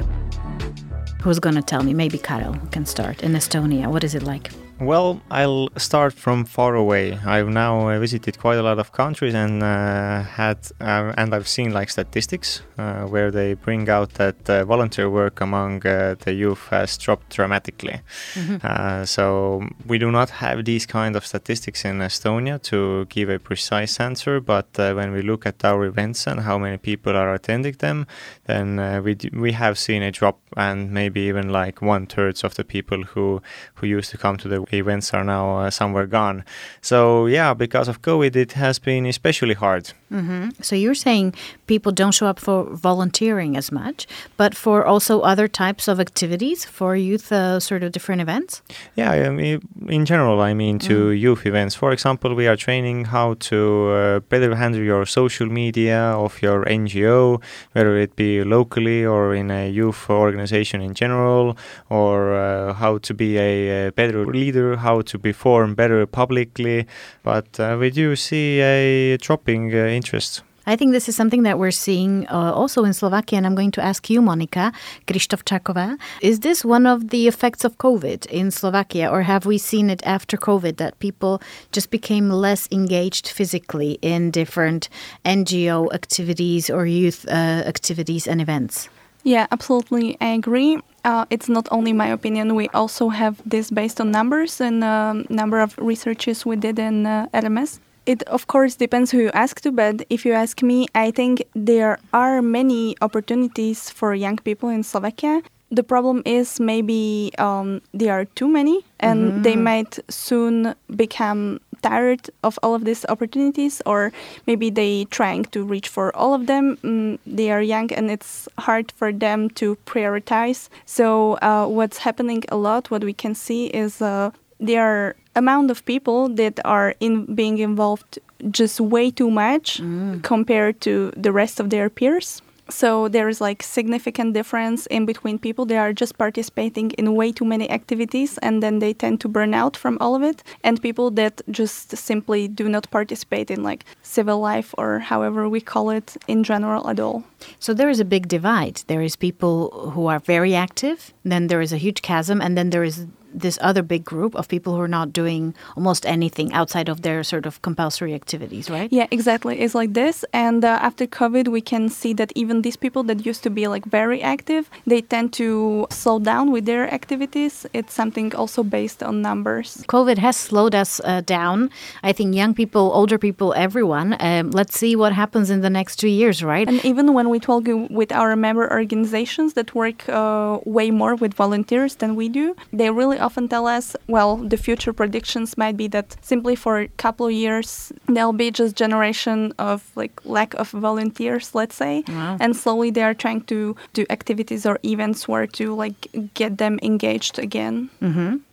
Who's 1.20 1.38
going 1.38 1.56
to 1.56 1.62
tell 1.62 1.82
me? 1.82 1.92
Maybe 1.92 2.16
Karel 2.16 2.56
can 2.70 2.86
start 2.86 3.22
in 3.22 3.32
Estonia. 3.32 3.88
What 3.88 4.04
is 4.04 4.14
it 4.14 4.22
like? 4.22 4.50
Well, 4.82 5.20
I'll 5.30 5.68
start 5.76 6.12
from 6.12 6.44
far 6.44 6.74
away. 6.74 7.16
I've 7.24 7.48
now 7.48 7.88
uh, 7.88 8.00
visited 8.00 8.40
quite 8.40 8.58
a 8.58 8.64
lot 8.64 8.80
of 8.80 8.90
countries 8.90 9.32
and 9.32 9.62
uh, 9.62 10.22
had 10.22 10.58
uh, 10.80 11.12
and 11.16 11.32
I've 11.32 11.46
seen 11.46 11.72
like 11.72 11.88
statistics 11.88 12.62
uh, 12.78 13.04
where 13.04 13.30
they 13.30 13.54
bring 13.54 13.88
out 13.88 14.14
that 14.14 14.50
uh, 14.50 14.64
volunteer 14.64 15.08
work 15.08 15.40
among 15.40 15.86
uh, 15.86 16.16
the 16.18 16.32
youth 16.32 16.66
has 16.70 16.98
dropped 16.98 17.30
dramatically. 17.30 18.00
Mm-hmm. 18.34 19.04
so 19.04 19.62
we 19.86 19.98
do 19.98 20.10
not 20.10 20.30
have 20.30 20.64
these 20.64 20.84
kind 20.84 21.14
of 21.14 21.24
statistics 21.24 21.84
in 21.84 21.98
Estonia 21.98 22.60
to 22.62 23.04
give 23.04 23.28
a 23.28 23.38
precise 23.38 24.00
answer. 24.00 24.40
But 24.40 24.66
when 24.76 25.12
we 25.12 25.22
look 25.22 25.46
at 25.46 25.64
our 25.64 25.84
events 25.84 26.26
and 26.26 26.40
how 26.40 26.58
many 26.58 26.76
people 26.76 27.16
are 27.16 27.32
attending 27.32 27.76
them, 27.78 28.08
then 28.46 29.04
we 29.04 29.14
d- 29.14 29.30
we 29.32 29.52
have 29.52 29.78
seen 29.78 30.02
a 30.02 30.10
drop 30.10 30.40
and 30.56 30.90
maybe 30.90 31.20
even 31.20 31.50
like 31.50 31.80
one 31.80 32.06
third 32.06 32.42
of 32.42 32.54
the 32.56 32.64
people 32.64 33.04
who 33.04 33.40
who 33.74 33.86
used 33.86 34.10
to 34.10 34.18
come 34.18 34.36
to 34.38 34.48
the 34.48 34.71
events 34.78 35.12
are 35.14 35.24
now 35.24 35.58
uh, 35.58 35.70
somewhere 35.70 36.06
gone. 36.06 36.44
So 36.80 37.26
yeah, 37.26 37.54
because 37.54 37.88
of 37.88 38.02
COVID, 38.02 38.36
it 38.36 38.52
has 38.52 38.78
been 38.78 39.06
especially 39.06 39.54
hard. 39.54 39.92
Mm-hmm. 40.12 40.50
So 40.62 40.76
you're 40.76 40.94
saying 41.06 41.34
people 41.66 41.92
don't 41.92 42.12
show 42.12 42.26
up 42.26 42.38
for 42.38 42.64
volunteering 42.64 43.56
as 43.56 43.72
much, 43.72 44.06
but 44.36 44.54
for 44.54 44.84
also 44.84 45.20
other 45.22 45.48
types 45.48 45.88
of 45.88 45.98
activities 46.00 46.64
for 46.64 46.94
youth, 46.96 47.32
uh, 47.32 47.60
sort 47.60 47.82
of 47.82 47.92
different 47.92 48.20
events. 48.20 48.62
Yeah, 48.94 49.10
I 49.10 49.30
mean, 49.30 49.60
in 49.88 50.04
general, 50.04 50.40
I 50.40 50.52
mean 50.54 50.78
to 50.88 50.94
Mm. 51.12 51.20
youth 51.26 51.42
events. 51.46 51.74
For 51.74 51.90
example, 51.92 52.30
we 52.40 52.46
are 52.50 52.56
training 52.66 52.98
how 53.16 53.28
to 53.50 53.58
uh, 53.90 54.20
better 54.32 54.52
handle 54.62 54.82
your 54.92 55.04
social 55.06 55.48
media 55.62 55.98
of 56.24 56.32
your 56.44 56.60
NGO, 56.80 57.40
whether 57.74 57.94
it 58.04 58.12
be 58.16 58.30
locally 58.56 59.00
or 59.14 59.34
in 59.34 59.50
a 59.50 59.64
youth 59.80 60.00
organization 60.10 60.78
in 60.88 60.92
general, 61.02 61.44
or 61.88 62.16
uh, 62.34 62.74
how 62.82 62.92
to 63.06 63.12
be 63.22 63.30
a, 63.38 63.52
uh 63.88 63.90
better 64.00 64.20
leader, 64.36 64.61
how 64.76 65.02
to 65.02 65.18
perform 65.18 65.74
better 65.74 66.06
publicly. 66.06 66.86
But 67.22 67.48
uh, 67.58 67.76
we 67.80 67.90
do 67.90 68.16
see 68.16 68.60
a 68.60 69.16
dropping 69.18 69.74
uh, 69.74 69.98
interest. 69.98 70.42
I 70.64 70.76
think 70.76 70.92
this 70.92 71.08
is 71.08 71.16
something 71.16 71.42
that 71.42 71.58
we're 71.58 71.72
seeing 71.72 72.28
uh, 72.28 72.52
also 72.54 72.84
in 72.84 72.92
Slovakia, 72.92 73.38
and 73.38 73.46
I'm 73.46 73.56
going 73.56 73.72
to 73.72 73.82
ask 73.82 74.08
you, 74.08 74.20
Monika 74.20 74.72
Krzysztofczakova. 75.08 75.98
Is 76.20 76.40
this 76.40 76.64
one 76.64 76.86
of 76.86 77.10
the 77.10 77.26
effects 77.26 77.64
of 77.64 77.78
COVID 77.78 78.26
in 78.26 78.50
Slovakia, 78.52 79.10
or 79.10 79.22
have 79.22 79.44
we 79.44 79.58
seen 79.58 79.90
it 79.90 80.02
after 80.06 80.36
COVID 80.36 80.76
that 80.76 80.98
people 81.00 81.42
just 81.72 81.90
became 81.90 82.30
less 82.30 82.68
engaged 82.70 83.26
physically 83.28 83.98
in 84.02 84.30
different 84.30 84.88
NGO 85.24 85.92
activities 85.92 86.70
or 86.70 86.86
youth 86.86 87.26
uh, 87.28 87.66
activities 87.66 88.28
and 88.28 88.40
events? 88.40 88.88
Yeah, 89.24 89.46
absolutely. 89.50 90.16
I 90.20 90.28
agree. 90.28 90.78
Uh, 91.04 91.24
it's 91.30 91.48
not 91.48 91.66
only 91.70 91.92
my 91.92 92.06
opinion. 92.06 92.54
We 92.54 92.68
also 92.68 93.08
have 93.08 93.42
this 93.44 93.70
based 93.70 94.00
on 94.00 94.10
numbers 94.10 94.60
and 94.60 94.84
um, 94.84 95.26
number 95.28 95.60
of 95.60 95.76
researches 95.78 96.46
we 96.46 96.56
did 96.56 96.78
in 96.78 97.06
uh, 97.06 97.26
RMS. 97.34 97.80
It 98.06 98.22
of 98.24 98.46
course 98.46 98.74
depends 98.74 99.10
who 99.10 99.18
you 99.18 99.30
ask 99.32 99.60
to, 99.60 99.70
but 99.70 100.04
if 100.10 100.24
you 100.26 100.32
ask 100.32 100.62
me, 100.62 100.88
I 100.94 101.10
think 101.10 101.44
there 101.54 101.98
are 102.12 102.42
many 102.42 102.96
opportunities 103.00 103.90
for 103.90 104.14
young 104.14 104.38
people 104.38 104.68
in 104.68 104.82
Slovakia. 104.82 105.42
The 105.70 105.82
problem 105.82 106.22
is 106.26 106.60
maybe 106.60 107.32
um, 107.38 107.80
there 107.94 108.12
are 108.12 108.26
too 108.26 108.48
many, 108.48 108.84
and 109.00 109.42
they 109.42 109.56
might 109.56 109.98
soon 110.10 110.74
become 110.94 111.60
tired 111.82 112.30
of 112.42 112.58
all 112.62 112.74
of 112.74 112.84
these 112.84 113.04
opportunities, 113.08 113.82
or 113.86 114.12
maybe 114.46 114.70
they 114.70 115.04
trying 115.10 115.44
to 115.46 115.64
reach 115.64 115.88
for 115.88 116.14
all 116.16 116.34
of 116.34 116.46
them. 116.46 116.76
Mm, 116.82 117.18
they 117.26 117.50
are 117.50 117.62
young, 117.62 117.92
and 117.92 118.10
it's 118.10 118.48
hard 118.58 118.92
for 118.92 119.12
them 119.12 119.50
to 119.50 119.76
prioritize. 119.86 120.68
So 120.86 121.34
uh, 121.42 121.66
what's 121.66 121.98
happening 121.98 122.44
a 122.48 122.56
lot, 122.56 122.90
what 122.90 123.04
we 123.04 123.12
can 123.12 123.34
see 123.34 123.66
is 123.66 124.00
uh, 124.00 124.30
there 124.60 124.82
are 124.82 125.16
amount 125.34 125.70
of 125.70 125.84
people 125.84 126.28
that 126.28 126.60
are 126.64 126.94
in 127.00 127.34
being 127.34 127.58
involved 127.58 128.18
just 128.50 128.80
way 128.80 129.10
too 129.10 129.30
much 129.30 129.80
compared 130.22 130.80
to 130.82 131.12
the 131.16 131.32
rest 131.32 131.60
of 131.60 131.70
their 131.70 131.88
peers. 131.88 132.42
So 132.72 133.06
there 133.06 133.28
is 133.28 133.40
like 133.40 133.62
significant 133.62 134.32
difference 134.32 134.86
in 134.86 135.04
between 135.04 135.38
people. 135.38 135.66
They 135.66 135.76
are 135.76 135.92
just 135.92 136.16
participating 136.16 136.90
in 136.92 137.14
way 137.14 137.30
too 137.30 137.44
many 137.44 137.70
activities 137.70 138.38
and 138.38 138.62
then 138.62 138.78
they 138.78 138.94
tend 138.94 139.20
to 139.20 139.28
burn 139.28 139.52
out 139.52 139.76
from 139.76 139.98
all 140.00 140.14
of 140.14 140.22
it. 140.22 140.42
And 140.64 140.80
people 140.80 141.10
that 141.12 141.42
just 141.50 141.96
simply 141.96 142.48
do 142.48 142.68
not 142.68 142.90
participate 142.90 143.50
in 143.50 143.62
like 143.62 143.84
civil 144.02 144.40
life 144.40 144.74
or 144.78 145.00
however 145.00 145.48
we 145.48 145.60
call 145.60 145.90
it 145.90 146.16
in 146.26 146.42
general 146.44 146.88
at 146.88 146.98
all. 146.98 147.24
So 147.58 147.74
there 147.74 147.90
is 147.90 148.00
a 148.00 148.06
big 148.06 148.26
divide. 148.26 148.82
There 148.86 149.02
is 149.02 149.16
people 149.16 149.90
who 149.92 150.06
are 150.06 150.18
very 150.20 150.54
active, 150.54 151.12
then 151.24 151.48
there 151.48 151.60
is 151.60 151.72
a 151.72 151.76
huge 151.76 152.00
chasm, 152.02 152.40
and 152.40 152.56
then 152.56 152.70
there 152.70 152.84
is 152.84 153.06
this 153.34 153.58
other 153.60 153.82
big 153.82 154.04
group 154.04 154.34
of 154.34 154.48
people 154.48 154.74
who 154.74 154.80
are 154.80 154.88
not 154.88 155.12
doing 155.12 155.54
almost 155.76 156.06
anything 156.06 156.52
outside 156.52 156.88
of 156.88 157.02
their 157.02 157.22
sort 157.22 157.46
of 157.46 157.60
compulsory 157.62 158.14
activities, 158.14 158.70
right? 158.70 158.92
Yeah, 158.92 159.06
exactly. 159.10 159.60
It's 159.60 159.74
like 159.74 159.94
this. 159.94 160.24
And 160.32 160.64
uh, 160.64 160.78
after 160.80 161.06
COVID, 161.06 161.48
we 161.48 161.60
can 161.60 161.88
see 161.88 162.12
that 162.14 162.32
even 162.34 162.62
these 162.62 162.76
people 162.76 163.02
that 163.04 163.24
used 163.26 163.42
to 163.42 163.50
be 163.50 163.68
like 163.68 163.84
very 163.84 164.22
active, 164.22 164.70
they 164.86 165.00
tend 165.00 165.32
to 165.34 165.86
slow 165.90 166.18
down 166.18 166.52
with 166.52 166.64
their 166.66 166.92
activities. 166.92 167.66
It's 167.72 167.92
something 167.92 168.34
also 168.34 168.62
based 168.62 169.02
on 169.02 169.22
numbers. 169.22 169.84
COVID 169.88 170.18
has 170.18 170.36
slowed 170.36 170.74
us 170.74 171.00
uh, 171.04 171.20
down. 171.22 171.70
I 172.02 172.12
think 172.12 172.34
young 172.34 172.54
people, 172.54 172.90
older 172.94 173.18
people, 173.18 173.54
everyone. 173.54 174.16
Um, 174.20 174.50
let's 174.50 174.76
see 174.76 174.96
what 174.96 175.12
happens 175.12 175.50
in 175.50 175.60
the 175.60 175.70
next 175.70 175.96
two 175.96 176.08
years, 176.08 176.42
right? 176.42 176.68
And 176.68 176.84
even 176.84 177.14
when 177.14 177.28
we 177.28 177.38
talk 177.38 177.64
with 177.66 178.12
our 178.12 178.36
member 178.36 178.70
organizations 178.70 179.54
that 179.54 179.74
work 179.74 180.08
uh, 180.08 180.58
way 180.64 180.90
more 180.90 181.14
with 181.14 181.34
volunteers 181.34 181.96
than 181.96 182.16
we 182.16 182.28
do, 182.28 182.54
they 182.72 182.90
really 182.90 183.18
often 183.22 183.48
tell 183.48 183.66
us, 183.66 183.96
well, 184.08 184.36
the 184.36 184.56
future 184.56 184.92
predictions 184.92 185.56
might 185.56 185.76
be 185.76 185.88
that 185.88 186.16
simply 186.20 186.54
for 186.56 186.80
a 186.80 186.88
couple 187.04 187.26
of 187.26 187.32
years 187.32 187.92
there'll 188.08 188.32
be 188.44 188.50
just 188.50 188.76
generation 188.76 189.52
of 189.58 189.78
like 189.96 190.12
lack 190.24 190.54
of 190.54 190.70
volunteers, 190.70 191.54
let's 191.54 191.76
say, 191.76 192.02
Wow. 192.08 192.36
and 192.40 192.54
slowly 192.56 192.90
they 192.90 193.02
are 193.02 193.14
trying 193.14 193.42
to 193.52 193.74
do 193.94 194.04
activities 194.10 194.66
or 194.66 194.78
events 194.84 195.26
where 195.28 195.46
to 195.58 195.74
like 195.74 196.08
get 196.34 196.58
them 196.58 196.78
engaged 196.82 197.38
again. 197.38 197.88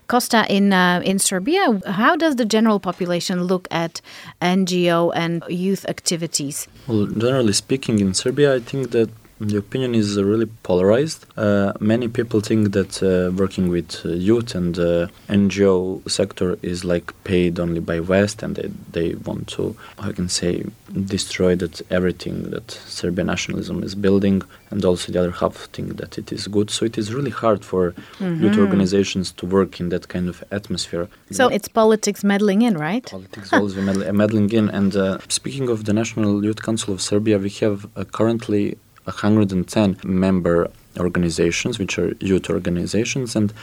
Kosta, 0.07 0.45
in 0.49 0.73
uh, 0.73 1.01
in 1.05 1.19
Serbia, 1.19 1.79
how 1.85 2.15
does 2.15 2.35
the 2.35 2.45
general 2.45 2.79
population 2.79 3.43
look 3.43 3.67
at 3.69 4.01
NGO 4.41 5.11
and 5.15 5.43
youth 5.49 5.85
activities? 5.87 6.67
Well, 6.87 7.05
generally 7.05 7.53
speaking, 7.53 7.99
in 7.99 8.13
Serbia, 8.15 8.55
I 8.55 8.59
think 8.59 8.89
that 8.91 9.09
the 9.39 9.57
opinion 9.57 9.95
is 9.95 10.21
really 10.21 10.47
polarized. 10.63 11.25
Uh, 11.37 11.73
many 11.79 12.07
people 12.07 12.41
think 12.41 12.73
that 12.73 13.01
uh, 13.01 13.31
working 13.35 13.69
with 13.69 14.05
uh, 14.05 14.09
youth 14.09 14.53
and 14.53 14.77
uh, 14.77 15.07
NGO 15.29 16.09
sector 16.09 16.57
is 16.61 16.83
like 16.83 17.13
paid 17.23 17.59
only 17.59 17.79
by 17.79 17.99
West, 17.99 18.43
and 18.43 18.55
they, 18.55 18.69
they 18.91 19.15
want 19.15 19.47
to, 19.49 19.75
I 19.97 20.11
can 20.11 20.27
say, 20.27 20.65
destroy 21.05 21.55
that 21.55 21.81
everything 21.89 22.49
that 22.49 22.71
Serbian 22.71 23.27
nationalism 23.27 23.83
is 23.83 23.95
building, 23.95 24.41
and 24.71 24.83
also 24.83 25.11
the 25.11 25.19
other 25.19 25.31
half 25.31 25.55
think 25.73 25.97
that 25.97 26.17
it 26.17 26.31
is 26.31 26.47
good. 26.47 26.69
So 26.69 26.85
it 26.85 26.97
is 26.97 27.13
really 27.13 27.31
hard 27.31 27.63
for 27.63 27.93
youth 28.19 28.57
organizations 28.57 29.31
to 29.33 29.45
work 29.45 29.79
in 29.79 29.89
that 29.89 30.09
kind 30.09 30.27
of 30.27 30.43
atmosphere. 30.51 31.07
So 31.31 31.47
it's 31.47 31.67
politics 31.67 32.23
meddling 32.23 32.61
in, 32.61 32.77
right? 32.77 33.05
Politics 33.05 33.53
always 33.53 33.75
meddling 33.75 34.51
in. 34.51 34.69
And 34.69 34.95
uh, 34.95 35.19
speaking 35.29 35.69
of 35.69 35.85
the 35.85 35.93
National 35.93 36.43
Youth 36.43 36.61
Council 36.61 36.93
of 36.93 37.01
Serbia, 37.01 37.37
we 37.37 37.49
have 37.61 37.87
uh, 37.95 38.03
currently 38.03 38.77
110 39.09 39.97
member 40.03 40.69
organizations, 40.97 41.79
which 41.79 41.97
are 41.99 42.13
youth 42.19 42.49
organizations. 42.49 43.35
And 43.35 43.53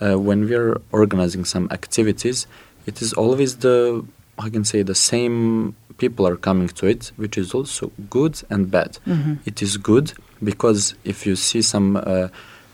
uh, 0.00 0.18
when 0.18 0.46
we 0.48 0.54
are 0.54 0.80
organizing 0.92 1.44
some 1.44 1.68
activities, 1.70 2.46
it 2.86 3.00
is 3.02 3.12
always 3.12 3.58
the, 3.58 4.04
I 4.38 4.48
can 4.50 4.64
say, 4.64 4.82
the 4.82 4.94
same 4.94 5.74
people 5.98 6.26
are 6.26 6.36
coming 6.36 6.68
to 6.68 6.86
it, 6.86 7.12
which 7.16 7.38
is 7.38 7.54
also 7.54 7.92
good 8.10 8.42
and 8.50 8.70
bad. 8.70 8.98
It 9.44 9.62
is 9.62 9.76
good 9.76 10.12
because 10.42 10.94
if 11.04 11.26
you 11.26 11.36
see 11.36 11.62
some 11.62 11.96
uh, 11.96 12.28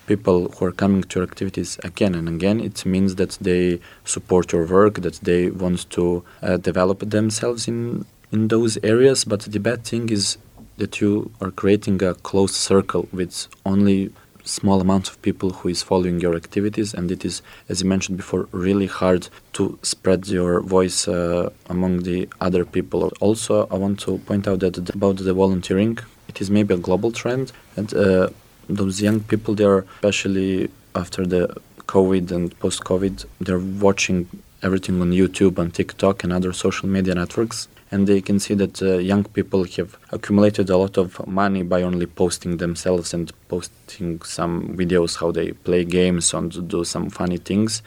people 0.07 0.49
who 0.53 0.65
are 0.65 0.73
coming 0.73 1.03
to 1.03 1.21
your 1.21 1.29
activities 1.29 1.79
again 1.85 2.15
and 2.15 2.29
again, 2.29 2.61
it 2.61 2.87
means 2.87 3.17
that 3.17 3.33
they 3.41 3.81
support 4.05 4.53
your 4.53 4.67
work, 4.67 4.95
that 5.07 5.17
they 5.23 5.51
want 5.51 5.91
to 5.91 6.25
uh, 6.43 6.57
develop 6.57 6.99
themselves 7.01 7.69
in 7.69 8.07
in 8.33 8.49
those 8.49 8.79
areas. 8.83 9.25
But 9.25 9.41
the 9.41 9.61
bad 9.61 9.85
thing 9.85 10.09
is 10.09 10.39
that 10.79 11.01
you 11.01 11.31
are 11.41 11.51
creating 11.51 12.03
a 12.03 12.15
closed 12.15 12.55
circle 12.55 13.09
with 13.13 13.49
only 13.65 14.11
small 14.45 14.81
amount 14.81 15.09
of 15.09 15.21
people 15.21 15.51
who 15.51 15.69
is 15.69 15.83
following 15.83 16.21
your 16.21 16.35
activities 16.35 16.95
and 16.95 17.11
it 17.11 17.25
is 17.25 17.43
as 17.69 17.83
you 17.83 17.89
mentioned 17.89 18.17
before 18.17 18.49
really 18.53 18.87
hard 18.87 19.29
to 19.53 19.79
spread 19.83 20.27
your 20.27 20.61
voice 20.61 21.07
uh, 21.07 21.51
among 21.69 22.03
the 22.05 22.29
other 22.41 22.65
people. 22.65 23.13
Also 23.21 23.67
i 23.71 23.75
want 23.75 24.01
to 24.01 24.19
point 24.19 24.49
out 24.49 24.61
that 24.61 24.77
about 24.95 25.17
the 25.19 25.35
volunteering 25.35 25.99
it 26.29 26.41
is 26.41 26.51
maybe 26.51 26.75
a 26.75 26.79
global 26.79 27.13
trend 27.13 27.53
and 27.77 27.93
uh, 27.95 28.29
those 28.69 29.01
young 29.03 29.21
people 29.21 29.55
they 29.55 29.65
are 29.65 29.85
especially 29.97 30.71
after 30.95 31.27
the 31.27 31.55
covid 31.87 32.31
and 32.31 32.59
post 32.59 32.85
covid 32.85 33.25
they're 33.41 33.59
watching 33.59 34.29
everything 34.63 35.01
on 35.01 35.11
youtube 35.11 35.59
and 35.59 35.73
tiktok 35.75 36.23
and 36.25 36.33
other 36.33 36.53
social 36.53 36.89
media 36.89 37.15
networks 37.15 37.69
and 37.91 38.07
they 38.07 38.21
can 38.21 38.39
see 38.39 38.55
that 38.55 38.83
uh, 38.83 38.99
young 38.99 39.25
people 39.25 39.65
have 39.65 39.97
accumulated 40.13 40.69
a 40.71 40.77
lot 40.77 40.99
of 40.99 41.27
money 41.27 41.63
by 41.63 41.83
only 41.83 42.07
posting 42.07 42.59
themselves 42.59 43.15
and 43.15 43.33
posting 43.49 44.21
some 44.23 44.77
videos 44.77 45.19
how 45.21 45.31
they 45.33 45.53
play 45.53 45.85
games 45.85 46.35
and 46.35 46.69
do 46.69 46.85
some 46.85 47.09
funny 47.09 47.39
things. 47.39 47.83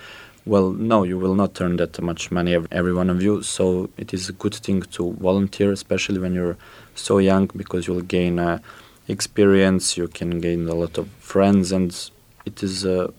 Well 0.46 0.72
no 0.72 1.04
you 1.04 1.20
will 1.20 1.36
not 1.36 1.62
earn 1.62 1.78
that 1.78 2.02
much 2.02 2.32
money 2.32 2.58
every 2.72 2.94
one 2.94 3.10
of 3.10 3.22
you. 3.22 3.44
So 3.44 3.90
it 3.98 4.14
is 4.14 4.30
a 4.30 4.34
good 4.34 4.56
thing 4.56 4.82
to 4.82 5.14
volunteer 5.14 5.72
especially 5.72 6.20
when 6.20 6.34
you're 6.34 6.58
so 6.96 7.20
young 7.20 7.50
because 7.56 7.88
you'll 7.88 8.02
gain 8.02 8.40
uh, 8.40 8.60
experience 9.08 9.98
you 9.98 10.08
can 10.08 10.40
gain 10.40 10.68
a 10.68 10.76
lot 10.76 10.98
of 10.98 11.08
friends 11.20 11.72
and 11.72 12.10
it 12.46 12.64
is 12.64 12.86
uh, 12.86 13.12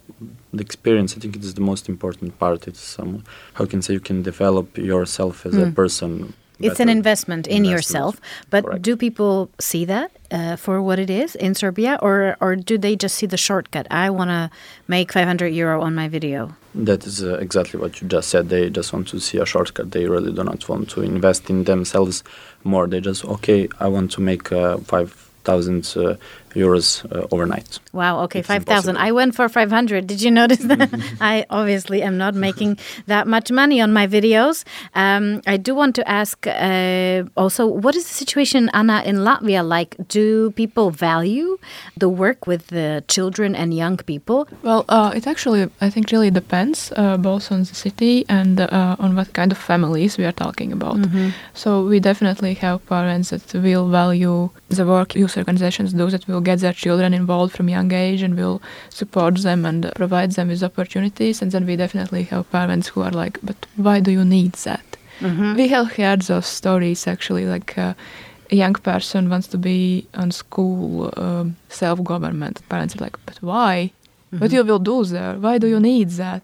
the 0.53 0.63
experience 0.63 1.17
i 1.17 1.21
think 1.21 1.37
it 1.37 1.45
is 1.45 1.55
the 1.55 1.61
most 1.61 1.89
important 1.89 2.39
part. 2.39 2.67
It's 2.67 2.81
some 2.81 3.25
how 3.55 3.67
can 3.67 3.83
say 3.83 3.93
you 3.95 4.01
can 4.01 4.23
develop 4.23 4.79
yourself 4.79 5.47
as 5.47 5.57
a 5.57 5.71
person 5.71 6.35
It's 6.63 6.81
an 6.81 6.89
investment 6.89 7.47
in 7.47 7.65
investment. 7.65 7.73
yourself. 7.73 8.21
But 8.51 8.65
Correct. 8.65 8.83
do 8.83 8.97
people 8.97 9.51
see 9.59 9.85
that 9.87 10.11
uh, 10.31 10.57
for 10.57 10.83
what 10.83 10.99
it 10.99 11.11
is 11.11 11.35
in 11.35 11.55
Serbia, 11.55 11.99
or 12.03 12.37
or 12.41 12.57
do 12.57 12.79
they 12.79 12.97
just 12.97 13.15
see 13.17 13.27
the 13.27 13.37
shortcut? 13.37 13.87
I 13.91 14.11
want 14.11 14.31
to 14.31 14.51
make 14.89 15.13
500 15.13 15.49
euro 15.49 15.83
on 15.83 15.95
my 15.95 16.09
video. 16.09 16.57
That 16.75 17.07
is 17.07 17.23
uh, 17.23 17.35
exactly 17.35 17.79
what 17.79 18.01
you 18.01 18.09
just 18.09 18.29
said. 18.31 18.49
They 18.49 18.71
just 18.71 18.93
want 18.93 19.09
to 19.09 19.21
see 19.21 19.39
a 19.39 19.47
shortcut. 19.47 19.91
They 19.91 20.07
really 20.07 20.33
do 20.33 20.43
not 20.45 20.69
want 20.69 20.89
to 20.91 21.03
invest 21.03 21.51
in 21.51 21.65
themselves 21.65 22.25
more. 22.65 22.87
They 22.87 23.01
just 23.01 23.25
okay. 23.25 23.69
I 23.79 23.89
want 23.89 24.11
to 24.13 24.21
make 24.21 24.51
uh, 24.53 24.79
five 24.79 25.13
thousand 25.45 25.93
uh, 25.97 26.17
euros 26.55 27.05
uh, 27.05 27.27
overnight. 27.31 27.79
Wow. 27.93 28.21
Okay, 28.25 28.41
It's 28.41 28.49
5,000. 28.49 28.97
I 28.97 29.13
went 29.13 29.35
for 29.35 29.49
500. 29.49 30.07
Did 30.07 30.23
you 30.23 30.31
notice 30.31 30.59
that? 30.61 30.91
I 31.21 31.45
obviously 31.51 32.03
am 32.03 32.17
not 32.19 32.35
making 32.35 32.79
that 33.07 33.27
much 33.27 33.51
money 33.51 33.81
on 33.81 33.93
my 33.93 34.07
videos. 34.07 34.65
Um, 34.95 35.43
I 35.47 35.57
do 35.57 35.75
want 35.75 35.95
to 35.97 36.09
ask 36.09 36.47
uh, 36.47 37.25
also, 37.37 37.67
what 37.67 37.95
is 37.97 38.05
the 38.07 38.15
situation, 38.15 38.71
Anna, 38.73 39.03
in 39.05 39.17
Latvia 39.17 39.67
like? 39.67 39.97
Do 40.09 40.51
people 40.53 40.91
value 40.91 41.59
the 41.97 42.09
work 42.09 42.47
with 42.47 42.69
the 42.69 43.05
children 43.09 43.55
and 43.55 43.75
young 43.75 43.97
people? 43.97 44.49
Well, 44.63 44.85
uh, 44.89 45.13
it 45.15 45.27
actually, 45.27 45.69
I 45.81 45.91
think, 45.91 46.11
really 46.13 46.31
depends 46.31 46.93
uh, 46.97 47.17
both 47.17 47.51
on 47.53 47.61
the 47.61 47.75
city 47.75 48.25
and 48.29 48.61
uh, 48.61 48.97
on 48.99 49.17
what 49.17 49.33
kind 49.33 49.53
of 49.53 49.59
families 49.59 50.19
we 50.19 50.25
are 50.25 50.33
talking 50.33 50.73
about. 50.73 50.99
So 51.55 51.85
we 51.87 52.01
definitely 52.01 52.55
have 52.55 52.85
parents 52.87 53.31
that 53.31 53.53
will 53.55 53.89
value 53.89 54.51
the 54.69 54.85
work 54.87 55.15
youth 55.15 55.37
organizations 55.37 55.93
do, 55.93 56.11
that 56.11 56.27
will 56.29 56.42
get 56.43 56.59
their 56.61 56.73
children 56.75 57.15
involved 57.15 57.53
from 57.57 57.69
young 57.69 57.93
age 57.93 58.23
and 58.23 58.37
we'll 58.37 58.61
support 58.91 59.43
them 59.43 59.65
and 59.65 59.91
provide 59.95 60.33
them 60.33 60.49
with 60.49 60.63
opportunities. 60.63 61.43
And 61.43 61.51
then 61.53 61.65
we 61.67 61.77
definitely 61.77 62.25
have 62.25 62.51
parents 62.51 62.89
who 62.89 63.03
are 63.03 63.11
like, 63.11 63.39
but 63.43 63.57
why 63.77 64.01
do 64.01 64.11
you 64.11 64.25
need 64.25 64.53
that? 64.65 64.85
We 65.57 65.69
have 65.69 65.93
heard 65.97 66.23
those 66.23 66.47
stories 66.47 67.07
actually, 67.07 67.47
like 67.47 67.79
uh, 67.79 67.95
a 68.51 68.57
young 68.57 68.75
person 68.75 69.29
wants 69.31 69.47
to 69.49 69.59
be 69.59 70.07
on 70.15 70.31
school 70.33 71.13
um, 71.17 71.57
self-government. 71.69 72.61
Parents 72.69 72.95
are 72.97 73.05
like, 73.05 73.17
but 73.27 73.37
why? 73.41 73.93
What 74.39 74.51
you 74.51 74.65
will 74.65 74.79
do 74.79 75.05
there? 75.05 75.35
Why 75.35 75.59
do 75.59 75.67
you 75.67 75.79
need 75.79 76.09
that? 76.17 76.43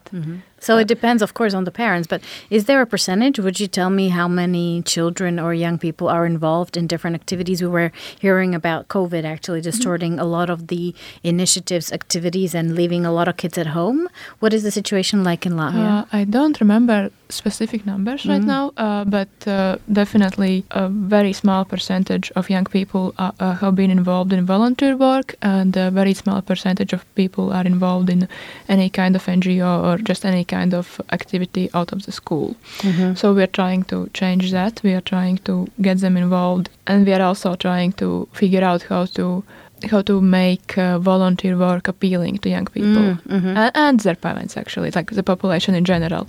So 0.59 0.77
it 0.77 0.87
depends, 0.87 1.21
of 1.21 1.33
course, 1.33 1.53
on 1.53 1.63
the 1.63 1.71
parents. 1.71 2.07
But 2.07 2.21
is 2.49 2.65
there 2.65 2.81
a 2.81 2.85
percentage? 2.85 3.39
Would 3.39 3.59
you 3.59 3.67
tell 3.67 3.89
me 3.89 4.09
how 4.09 4.27
many 4.27 4.81
children 4.83 5.39
or 5.39 5.53
young 5.53 5.77
people 5.77 6.07
are 6.07 6.25
involved 6.25 6.77
in 6.77 6.87
different 6.87 7.15
activities? 7.15 7.61
We 7.61 7.67
were 7.67 7.91
hearing 8.19 8.55
about 8.55 8.87
COVID 8.87 9.23
actually 9.23 9.61
distorting 9.61 10.19
a 10.19 10.25
lot 10.25 10.49
of 10.49 10.67
the 10.67 10.93
initiatives, 11.23 11.91
activities, 11.91 12.53
and 12.55 12.75
leaving 12.75 13.05
a 13.05 13.11
lot 13.11 13.27
of 13.27 13.37
kids 13.37 13.57
at 13.57 13.67
home. 13.67 14.07
What 14.39 14.53
is 14.53 14.63
the 14.63 14.71
situation 14.71 15.23
like 15.23 15.45
in 15.45 15.53
Latvia? 15.53 16.01
Uh, 16.01 16.05
I 16.11 16.23
don't 16.23 16.59
remember 16.59 17.09
specific 17.29 17.85
numbers 17.85 18.25
right 18.25 18.41
now, 18.41 18.73
uh, 18.77 19.05
but 19.05 19.29
uh, 19.47 19.77
definitely 19.91 20.65
a 20.71 20.89
very 20.89 21.33
small 21.33 21.63
percentage 21.63 22.31
of 22.35 22.49
young 22.49 22.65
people 22.65 23.13
uh, 23.17 23.31
uh, 23.39 23.53
have 23.55 23.75
been 23.75 23.91
involved 23.91 24.33
in 24.33 24.45
volunteer 24.45 24.97
work, 24.97 25.35
and 25.41 25.77
a 25.77 25.91
very 25.91 26.13
small 26.13 26.41
percentage 26.41 26.91
of 26.93 27.05
people 27.15 27.53
are 27.53 27.65
involved 27.65 28.09
in 28.09 28.27
any 28.67 28.89
kind 28.89 29.15
of 29.15 29.25
NGO 29.25 29.83
or 29.83 29.97
just 29.97 30.25
any 30.25 30.43
kind 30.55 30.73
of 30.73 30.99
activity 31.11 31.69
out 31.73 31.93
of 31.93 31.99
the 32.05 32.11
school. 32.11 32.55
Mm-hmm. 32.79 33.13
So 33.15 33.33
we 33.33 33.41
are 33.43 33.53
trying 33.61 33.83
to 33.85 34.09
change 34.13 34.51
that. 34.51 34.81
We 34.83 34.93
are 34.97 35.05
trying 35.13 35.37
to 35.49 35.67
get 35.81 35.97
them 35.99 36.17
involved, 36.17 36.69
and 36.87 37.05
we 37.05 37.13
are 37.13 37.25
also 37.29 37.55
trying 37.55 37.93
to 37.93 38.27
figure 38.33 38.63
out 38.63 38.83
how 38.91 39.05
to 39.17 39.43
how 39.91 40.01
to 40.01 40.19
make 40.21 40.77
uh, 40.77 40.99
volunteer 40.99 41.57
work 41.57 41.87
appealing 41.87 42.37
to 42.39 42.49
young 42.49 42.65
people 42.65 43.01
mm, 43.01 43.21
mm-hmm. 43.21 43.57
and, 43.57 43.71
and 43.75 43.99
their 44.01 44.15
parents 44.15 44.57
actually 44.57 44.91
like 44.91 45.11
the 45.11 45.23
population 45.23 45.73
in 45.73 45.85
general 45.85 46.27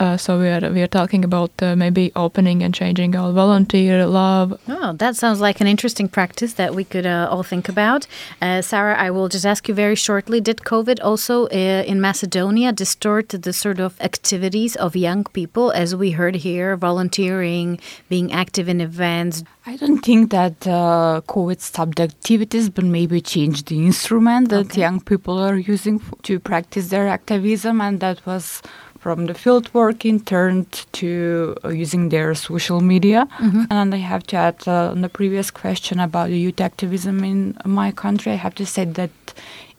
uh, 0.00 0.16
so 0.16 0.38
we 0.38 0.48
are 0.48 0.70
we 0.72 0.82
are 0.82 0.92
talking 1.00 1.24
about 1.24 1.50
uh, 1.62 1.76
maybe 1.76 2.10
opening 2.16 2.62
and 2.62 2.74
changing 2.74 3.14
our 3.14 3.32
volunteer 3.32 4.06
love 4.06 4.58
Oh, 4.68 4.92
that 4.94 5.16
sounds 5.16 5.40
like 5.40 5.60
an 5.60 5.66
interesting 5.66 6.08
practice 6.08 6.54
that 6.54 6.74
we 6.74 6.84
could 6.84 7.06
uh, 7.06 7.28
all 7.30 7.42
think 7.42 7.68
about. 7.68 8.06
Uh, 8.40 8.62
Sara, 8.62 8.96
I 8.96 9.10
will 9.10 9.28
just 9.28 9.44
ask 9.44 9.68
you 9.68 9.74
very 9.74 9.94
shortly 9.94 10.40
Did 10.40 10.58
COVID 10.58 10.98
also 11.02 11.46
uh, 11.46 11.82
in 11.90 12.00
Macedonia 12.00 12.72
distort 12.72 13.28
the 13.28 13.52
sort 13.52 13.80
of 13.80 14.00
activities 14.00 14.76
of 14.76 14.96
young 14.96 15.24
people, 15.24 15.70
as 15.72 15.94
we 15.94 16.12
heard 16.12 16.36
here, 16.36 16.76
volunteering, 16.76 17.78
being 18.08 18.32
active 18.32 18.68
in 18.68 18.80
events? 18.80 19.44
I 19.66 19.76
don't 19.76 20.00
think 20.00 20.30
that 20.30 20.66
uh, 20.66 21.20
COVID 21.28 21.60
stopped 21.60 21.96
the 21.96 22.04
activities, 22.04 22.70
but 22.70 22.84
maybe 22.84 23.20
changed 23.20 23.68
the 23.68 23.84
instrument 23.84 24.48
that 24.48 24.76
young 24.76 25.00
people 25.00 25.38
are 25.38 25.56
using 25.56 26.00
to 26.22 26.40
practice 26.40 26.88
their 26.88 27.06
activism, 27.08 27.80
and 27.80 28.00
that 28.00 28.24
was 28.24 28.62
from 29.00 29.26
the 29.26 29.34
field 29.34 29.72
working 29.72 30.20
turned 30.20 30.70
to 30.92 31.56
uh, 31.64 31.68
using 31.68 32.10
their 32.10 32.34
social 32.34 32.80
media. 32.80 33.26
And 33.70 33.94
I 33.94 33.98
have 33.98 34.24
to 34.28 34.36
add 34.36 34.68
uh, 34.68 34.90
on 34.90 35.00
the 35.00 35.08
previous 35.08 35.50
question 35.50 35.98
about 35.98 36.28
the 36.28 36.38
youth 36.38 36.60
activism 36.60 37.24
in 37.24 37.56
my 37.64 37.90
country, 37.92 38.32
I 38.32 38.36
have 38.36 38.54
to 38.56 38.66
say 38.66 38.84
that 38.84 39.10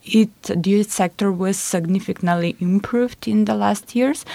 it 0.03 0.29
the 0.43 0.69
youth 0.69 0.91
sector 0.91 1.31
was 1.31 1.57
significantly 1.57 2.55
improved 2.59 3.27
in 3.27 3.45
the 3.45 3.55
last 3.55 3.95
years, 3.95 4.25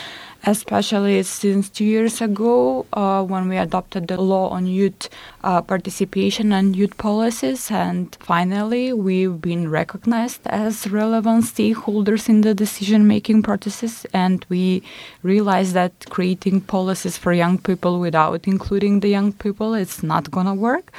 especially 0.45 1.23
since 1.25 1.69
two 1.69 1.85
years 1.85 2.21
ago 2.21 2.87
uh, 2.93 3.23
when 3.25 3.49
we 3.49 3.57
adopted 3.57 4.07
the 4.07 4.21
law 4.21 4.49
on 4.51 4.67
youth 4.67 5.09
uh, 5.43 5.61
participation 5.61 6.53
and 6.53 6.77
youth 6.77 6.97
policies, 6.99 7.71
and 7.71 8.17
finally 8.21 8.93
we've 8.93 9.41
been 9.41 9.69
recognized 9.69 10.41
as 10.47 10.89
relevant 10.91 11.45
stakeholders 11.45 12.29
in 12.29 12.43
the 12.43 12.55
decision-making 12.55 13.43
processes, 13.43 14.07
and 14.12 14.47
we 14.49 14.83
realize 15.23 15.73
that 15.73 15.93
creating 16.11 16.61
policies 16.61 17.17
for 17.19 17.33
young 17.33 17.59
people 17.59 17.99
without 17.99 18.47
including 18.47 19.01
the 19.01 19.09
young 19.09 19.33
people 19.33 19.75
it's 19.75 20.03
not 20.03 20.31
gonna 20.31 20.55
work. 20.55 20.93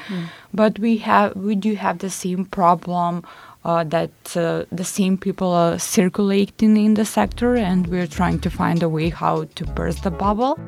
But 0.54 0.80
we 0.80 0.98
have 0.98 1.36
we 1.36 1.56
do 1.56 1.76
have 1.76 2.00
the 2.00 2.10
same 2.10 2.46
problem 2.46 3.24
uh, 3.66 3.84
that 3.86 4.12
uh, 4.36 4.66
the 4.72 4.84
same 4.84 5.18
people 5.18 5.52
are 5.52 5.80
circulating 5.80 6.78
in 6.78 6.94
the 6.94 7.06
sector, 7.06 7.56
and 7.56 7.88
we're 7.88 8.08
trying 8.08 8.40
to 8.40 8.50
find 8.50 8.84
a 8.84 8.90
way 8.90 9.10
how 9.10 9.46
to 9.56 9.66
burst 9.66 10.04
the 10.04 10.12
bubble. 10.12 10.60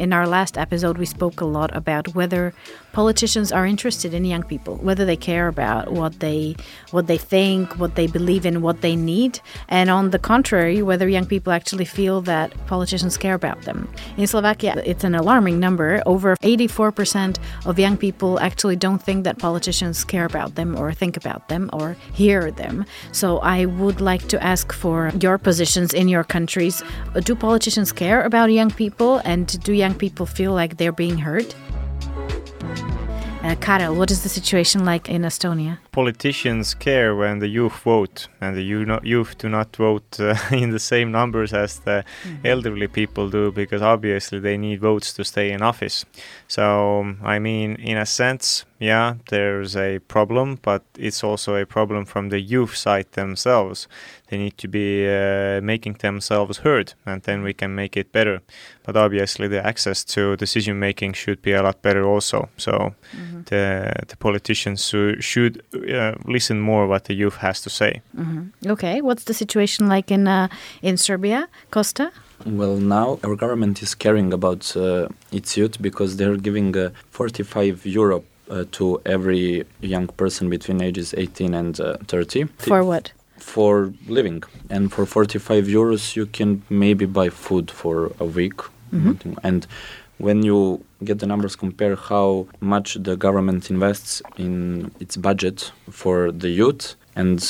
In 0.00 0.12
our 0.12 0.28
last 0.28 0.56
episode, 0.56 0.96
we 0.96 1.06
spoke 1.06 1.40
a 1.40 1.44
lot 1.44 1.74
about 1.74 2.14
whether 2.14 2.54
politicians 2.98 3.52
are 3.52 3.64
interested 3.64 4.12
in 4.12 4.24
young 4.24 4.42
people, 4.42 4.74
whether 4.78 5.04
they 5.04 5.16
care 5.16 5.46
about 5.46 5.92
what 5.92 6.18
they 6.18 6.56
what 6.90 7.06
they 7.06 7.16
think, 7.16 7.78
what 7.78 7.94
they 7.94 8.08
believe 8.08 8.44
in, 8.44 8.60
what 8.60 8.80
they 8.80 8.96
need, 8.96 9.38
and 9.68 9.88
on 9.88 10.10
the 10.10 10.18
contrary, 10.18 10.82
whether 10.82 11.06
young 11.08 11.24
people 11.24 11.52
actually 11.52 11.84
feel 11.84 12.20
that 12.20 12.48
politicians 12.66 13.16
care 13.16 13.36
about 13.42 13.62
them. 13.62 13.88
In 14.16 14.26
Slovakia, 14.26 14.82
it's 14.84 15.04
an 15.04 15.14
alarming 15.14 15.60
number. 15.60 16.02
Over 16.06 16.34
84% 16.42 17.38
of 17.66 17.78
young 17.78 17.96
people 17.96 18.40
actually 18.40 18.74
don't 18.74 19.00
think 19.00 19.22
that 19.22 19.38
politicians 19.38 20.02
care 20.02 20.24
about 20.24 20.56
them 20.56 20.76
or 20.76 20.92
think 20.92 21.16
about 21.16 21.46
them 21.48 21.70
or 21.72 21.94
hear 22.12 22.50
them. 22.50 22.84
So 23.12 23.38
I 23.56 23.66
would 23.66 24.00
like 24.00 24.26
to 24.32 24.42
ask 24.42 24.72
for 24.72 25.12
your 25.20 25.38
positions 25.38 25.94
in 25.94 26.08
your 26.08 26.24
countries. 26.24 26.82
Do 27.22 27.36
politicians 27.36 27.92
care 27.92 28.22
about 28.22 28.50
young 28.50 28.72
people 28.72 29.22
and 29.24 29.46
do 29.62 29.72
young 29.72 29.94
people 29.94 30.26
feel 30.26 30.52
like 30.52 30.78
they're 30.78 30.98
being 31.06 31.18
heard? 31.18 31.54
Uh, 33.48 33.54
Karel, 33.54 33.94
what 33.94 34.10
is 34.10 34.22
the 34.22 34.28
situation 34.28 34.84
like 34.84 35.08
in 35.08 35.22
Estonia? 35.22 35.78
Politicians 35.90 36.74
care 36.74 37.16
when 37.16 37.38
the 37.38 37.48
youth 37.48 37.78
vote, 37.82 38.28
and 38.42 38.54
the 38.54 38.62
youth 39.02 39.38
do 39.38 39.48
not 39.48 39.74
vote 39.74 40.20
uh, 40.20 40.36
in 40.52 40.68
the 40.68 40.78
same 40.78 41.10
numbers 41.10 41.54
as 41.54 41.78
the 41.78 42.04
elderly 42.44 42.88
people 42.88 43.30
do, 43.30 43.50
because 43.50 43.80
obviously 43.80 44.38
they 44.38 44.58
need 44.58 44.82
votes 44.82 45.14
to 45.14 45.24
stay 45.24 45.50
in 45.50 45.62
office. 45.62 46.04
So, 46.46 47.14
I 47.22 47.38
mean, 47.38 47.76
in 47.76 47.96
a 47.96 48.04
sense, 48.04 48.66
yeah, 48.78 49.14
there's 49.30 49.74
a 49.76 50.00
problem, 50.00 50.58
but 50.60 50.82
it's 50.98 51.24
also 51.24 51.56
a 51.56 51.64
problem 51.64 52.04
from 52.04 52.28
the 52.28 52.40
youth 52.40 52.76
side 52.76 53.10
themselves. 53.12 53.88
They 54.28 54.36
need 54.36 54.58
to 54.58 54.68
be 54.68 55.06
uh, 55.08 55.60
making 55.62 55.94
themselves 55.94 56.58
heard, 56.58 56.92
and 57.06 57.22
then 57.22 57.42
we 57.42 57.54
can 57.54 57.74
make 57.74 57.96
it 57.96 58.12
better. 58.12 58.40
But 58.84 58.96
obviously, 58.96 59.48
the 59.48 59.66
access 59.66 60.04
to 60.04 60.36
decision 60.36 60.78
making 60.78 61.14
should 61.14 61.40
be 61.40 61.52
a 61.52 61.62
lot 61.62 61.80
better 61.82 62.04
also. 62.04 62.48
So, 62.56 62.94
the 63.46 63.92
the 64.08 64.16
politicians 64.16 64.86
should, 64.86 65.24
should 65.24 65.62
uh, 65.74 66.14
listen 66.24 66.60
more 66.60 66.86
what 66.86 67.04
the 67.04 67.14
youth 67.14 67.36
has 67.36 67.60
to 67.62 67.70
say. 67.70 68.02
Okay, 68.66 69.00
what's 69.00 69.24
the 69.24 69.34
situation 69.34 69.88
like 69.88 70.10
in 70.10 70.28
uh, 70.28 70.48
in 70.82 70.96
Serbia, 70.96 71.48
Kosta? 71.70 72.10
Well, 72.46 72.76
now 72.76 73.18
our 73.24 73.34
government 73.34 73.82
is 73.82 73.94
caring 73.94 74.32
about 74.32 74.76
uh, 74.76 75.08
its 75.32 75.56
youth 75.56 75.80
because 75.82 76.16
they're 76.16 76.36
giving 76.36 76.76
uh, 76.76 76.90
45 77.10 77.84
euro 77.86 78.22
uh, 78.50 78.64
to 78.72 79.00
every 79.04 79.64
young 79.80 80.06
person 80.06 80.48
between 80.48 80.80
ages 80.80 81.14
18 81.16 81.54
and 81.54 81.80
uh, 81.80 81.96
30 82.06 82.44
For 82.58 82.84
what? 82.84 83.12
For 83.38 83.92
living. 84.06 84.42
And 84.70 84.92
for 84.92 85.06
45 85.06 85.66
euros, 85.66 86.16
you 86.16 86.26
can 86.26 86.62
maybe 86.70 87.06
buy 87.06 87.30
food 87.30 87.70
for 87.70 88.12
a 88.20 88.24
week. 88.24 88.60
And 89.42 89.66
when 90.18 90.42
you 90.42 90.84
get 91.04 91.18
the 91.20 91.26
numbers, 91.26 91.56
compare 91.56 91.96
how 91.96 92.46
much 92.60 92.94
the 92.94 93.16
government 93.16 93.70
invests 93.70 94.22
in 94.36 94.90
its 95.00 95.16
budget 95.16 95.70
for 95.90 96.32
the 96.32 96.48
youth 96.48 96.96
and 97.14 97.44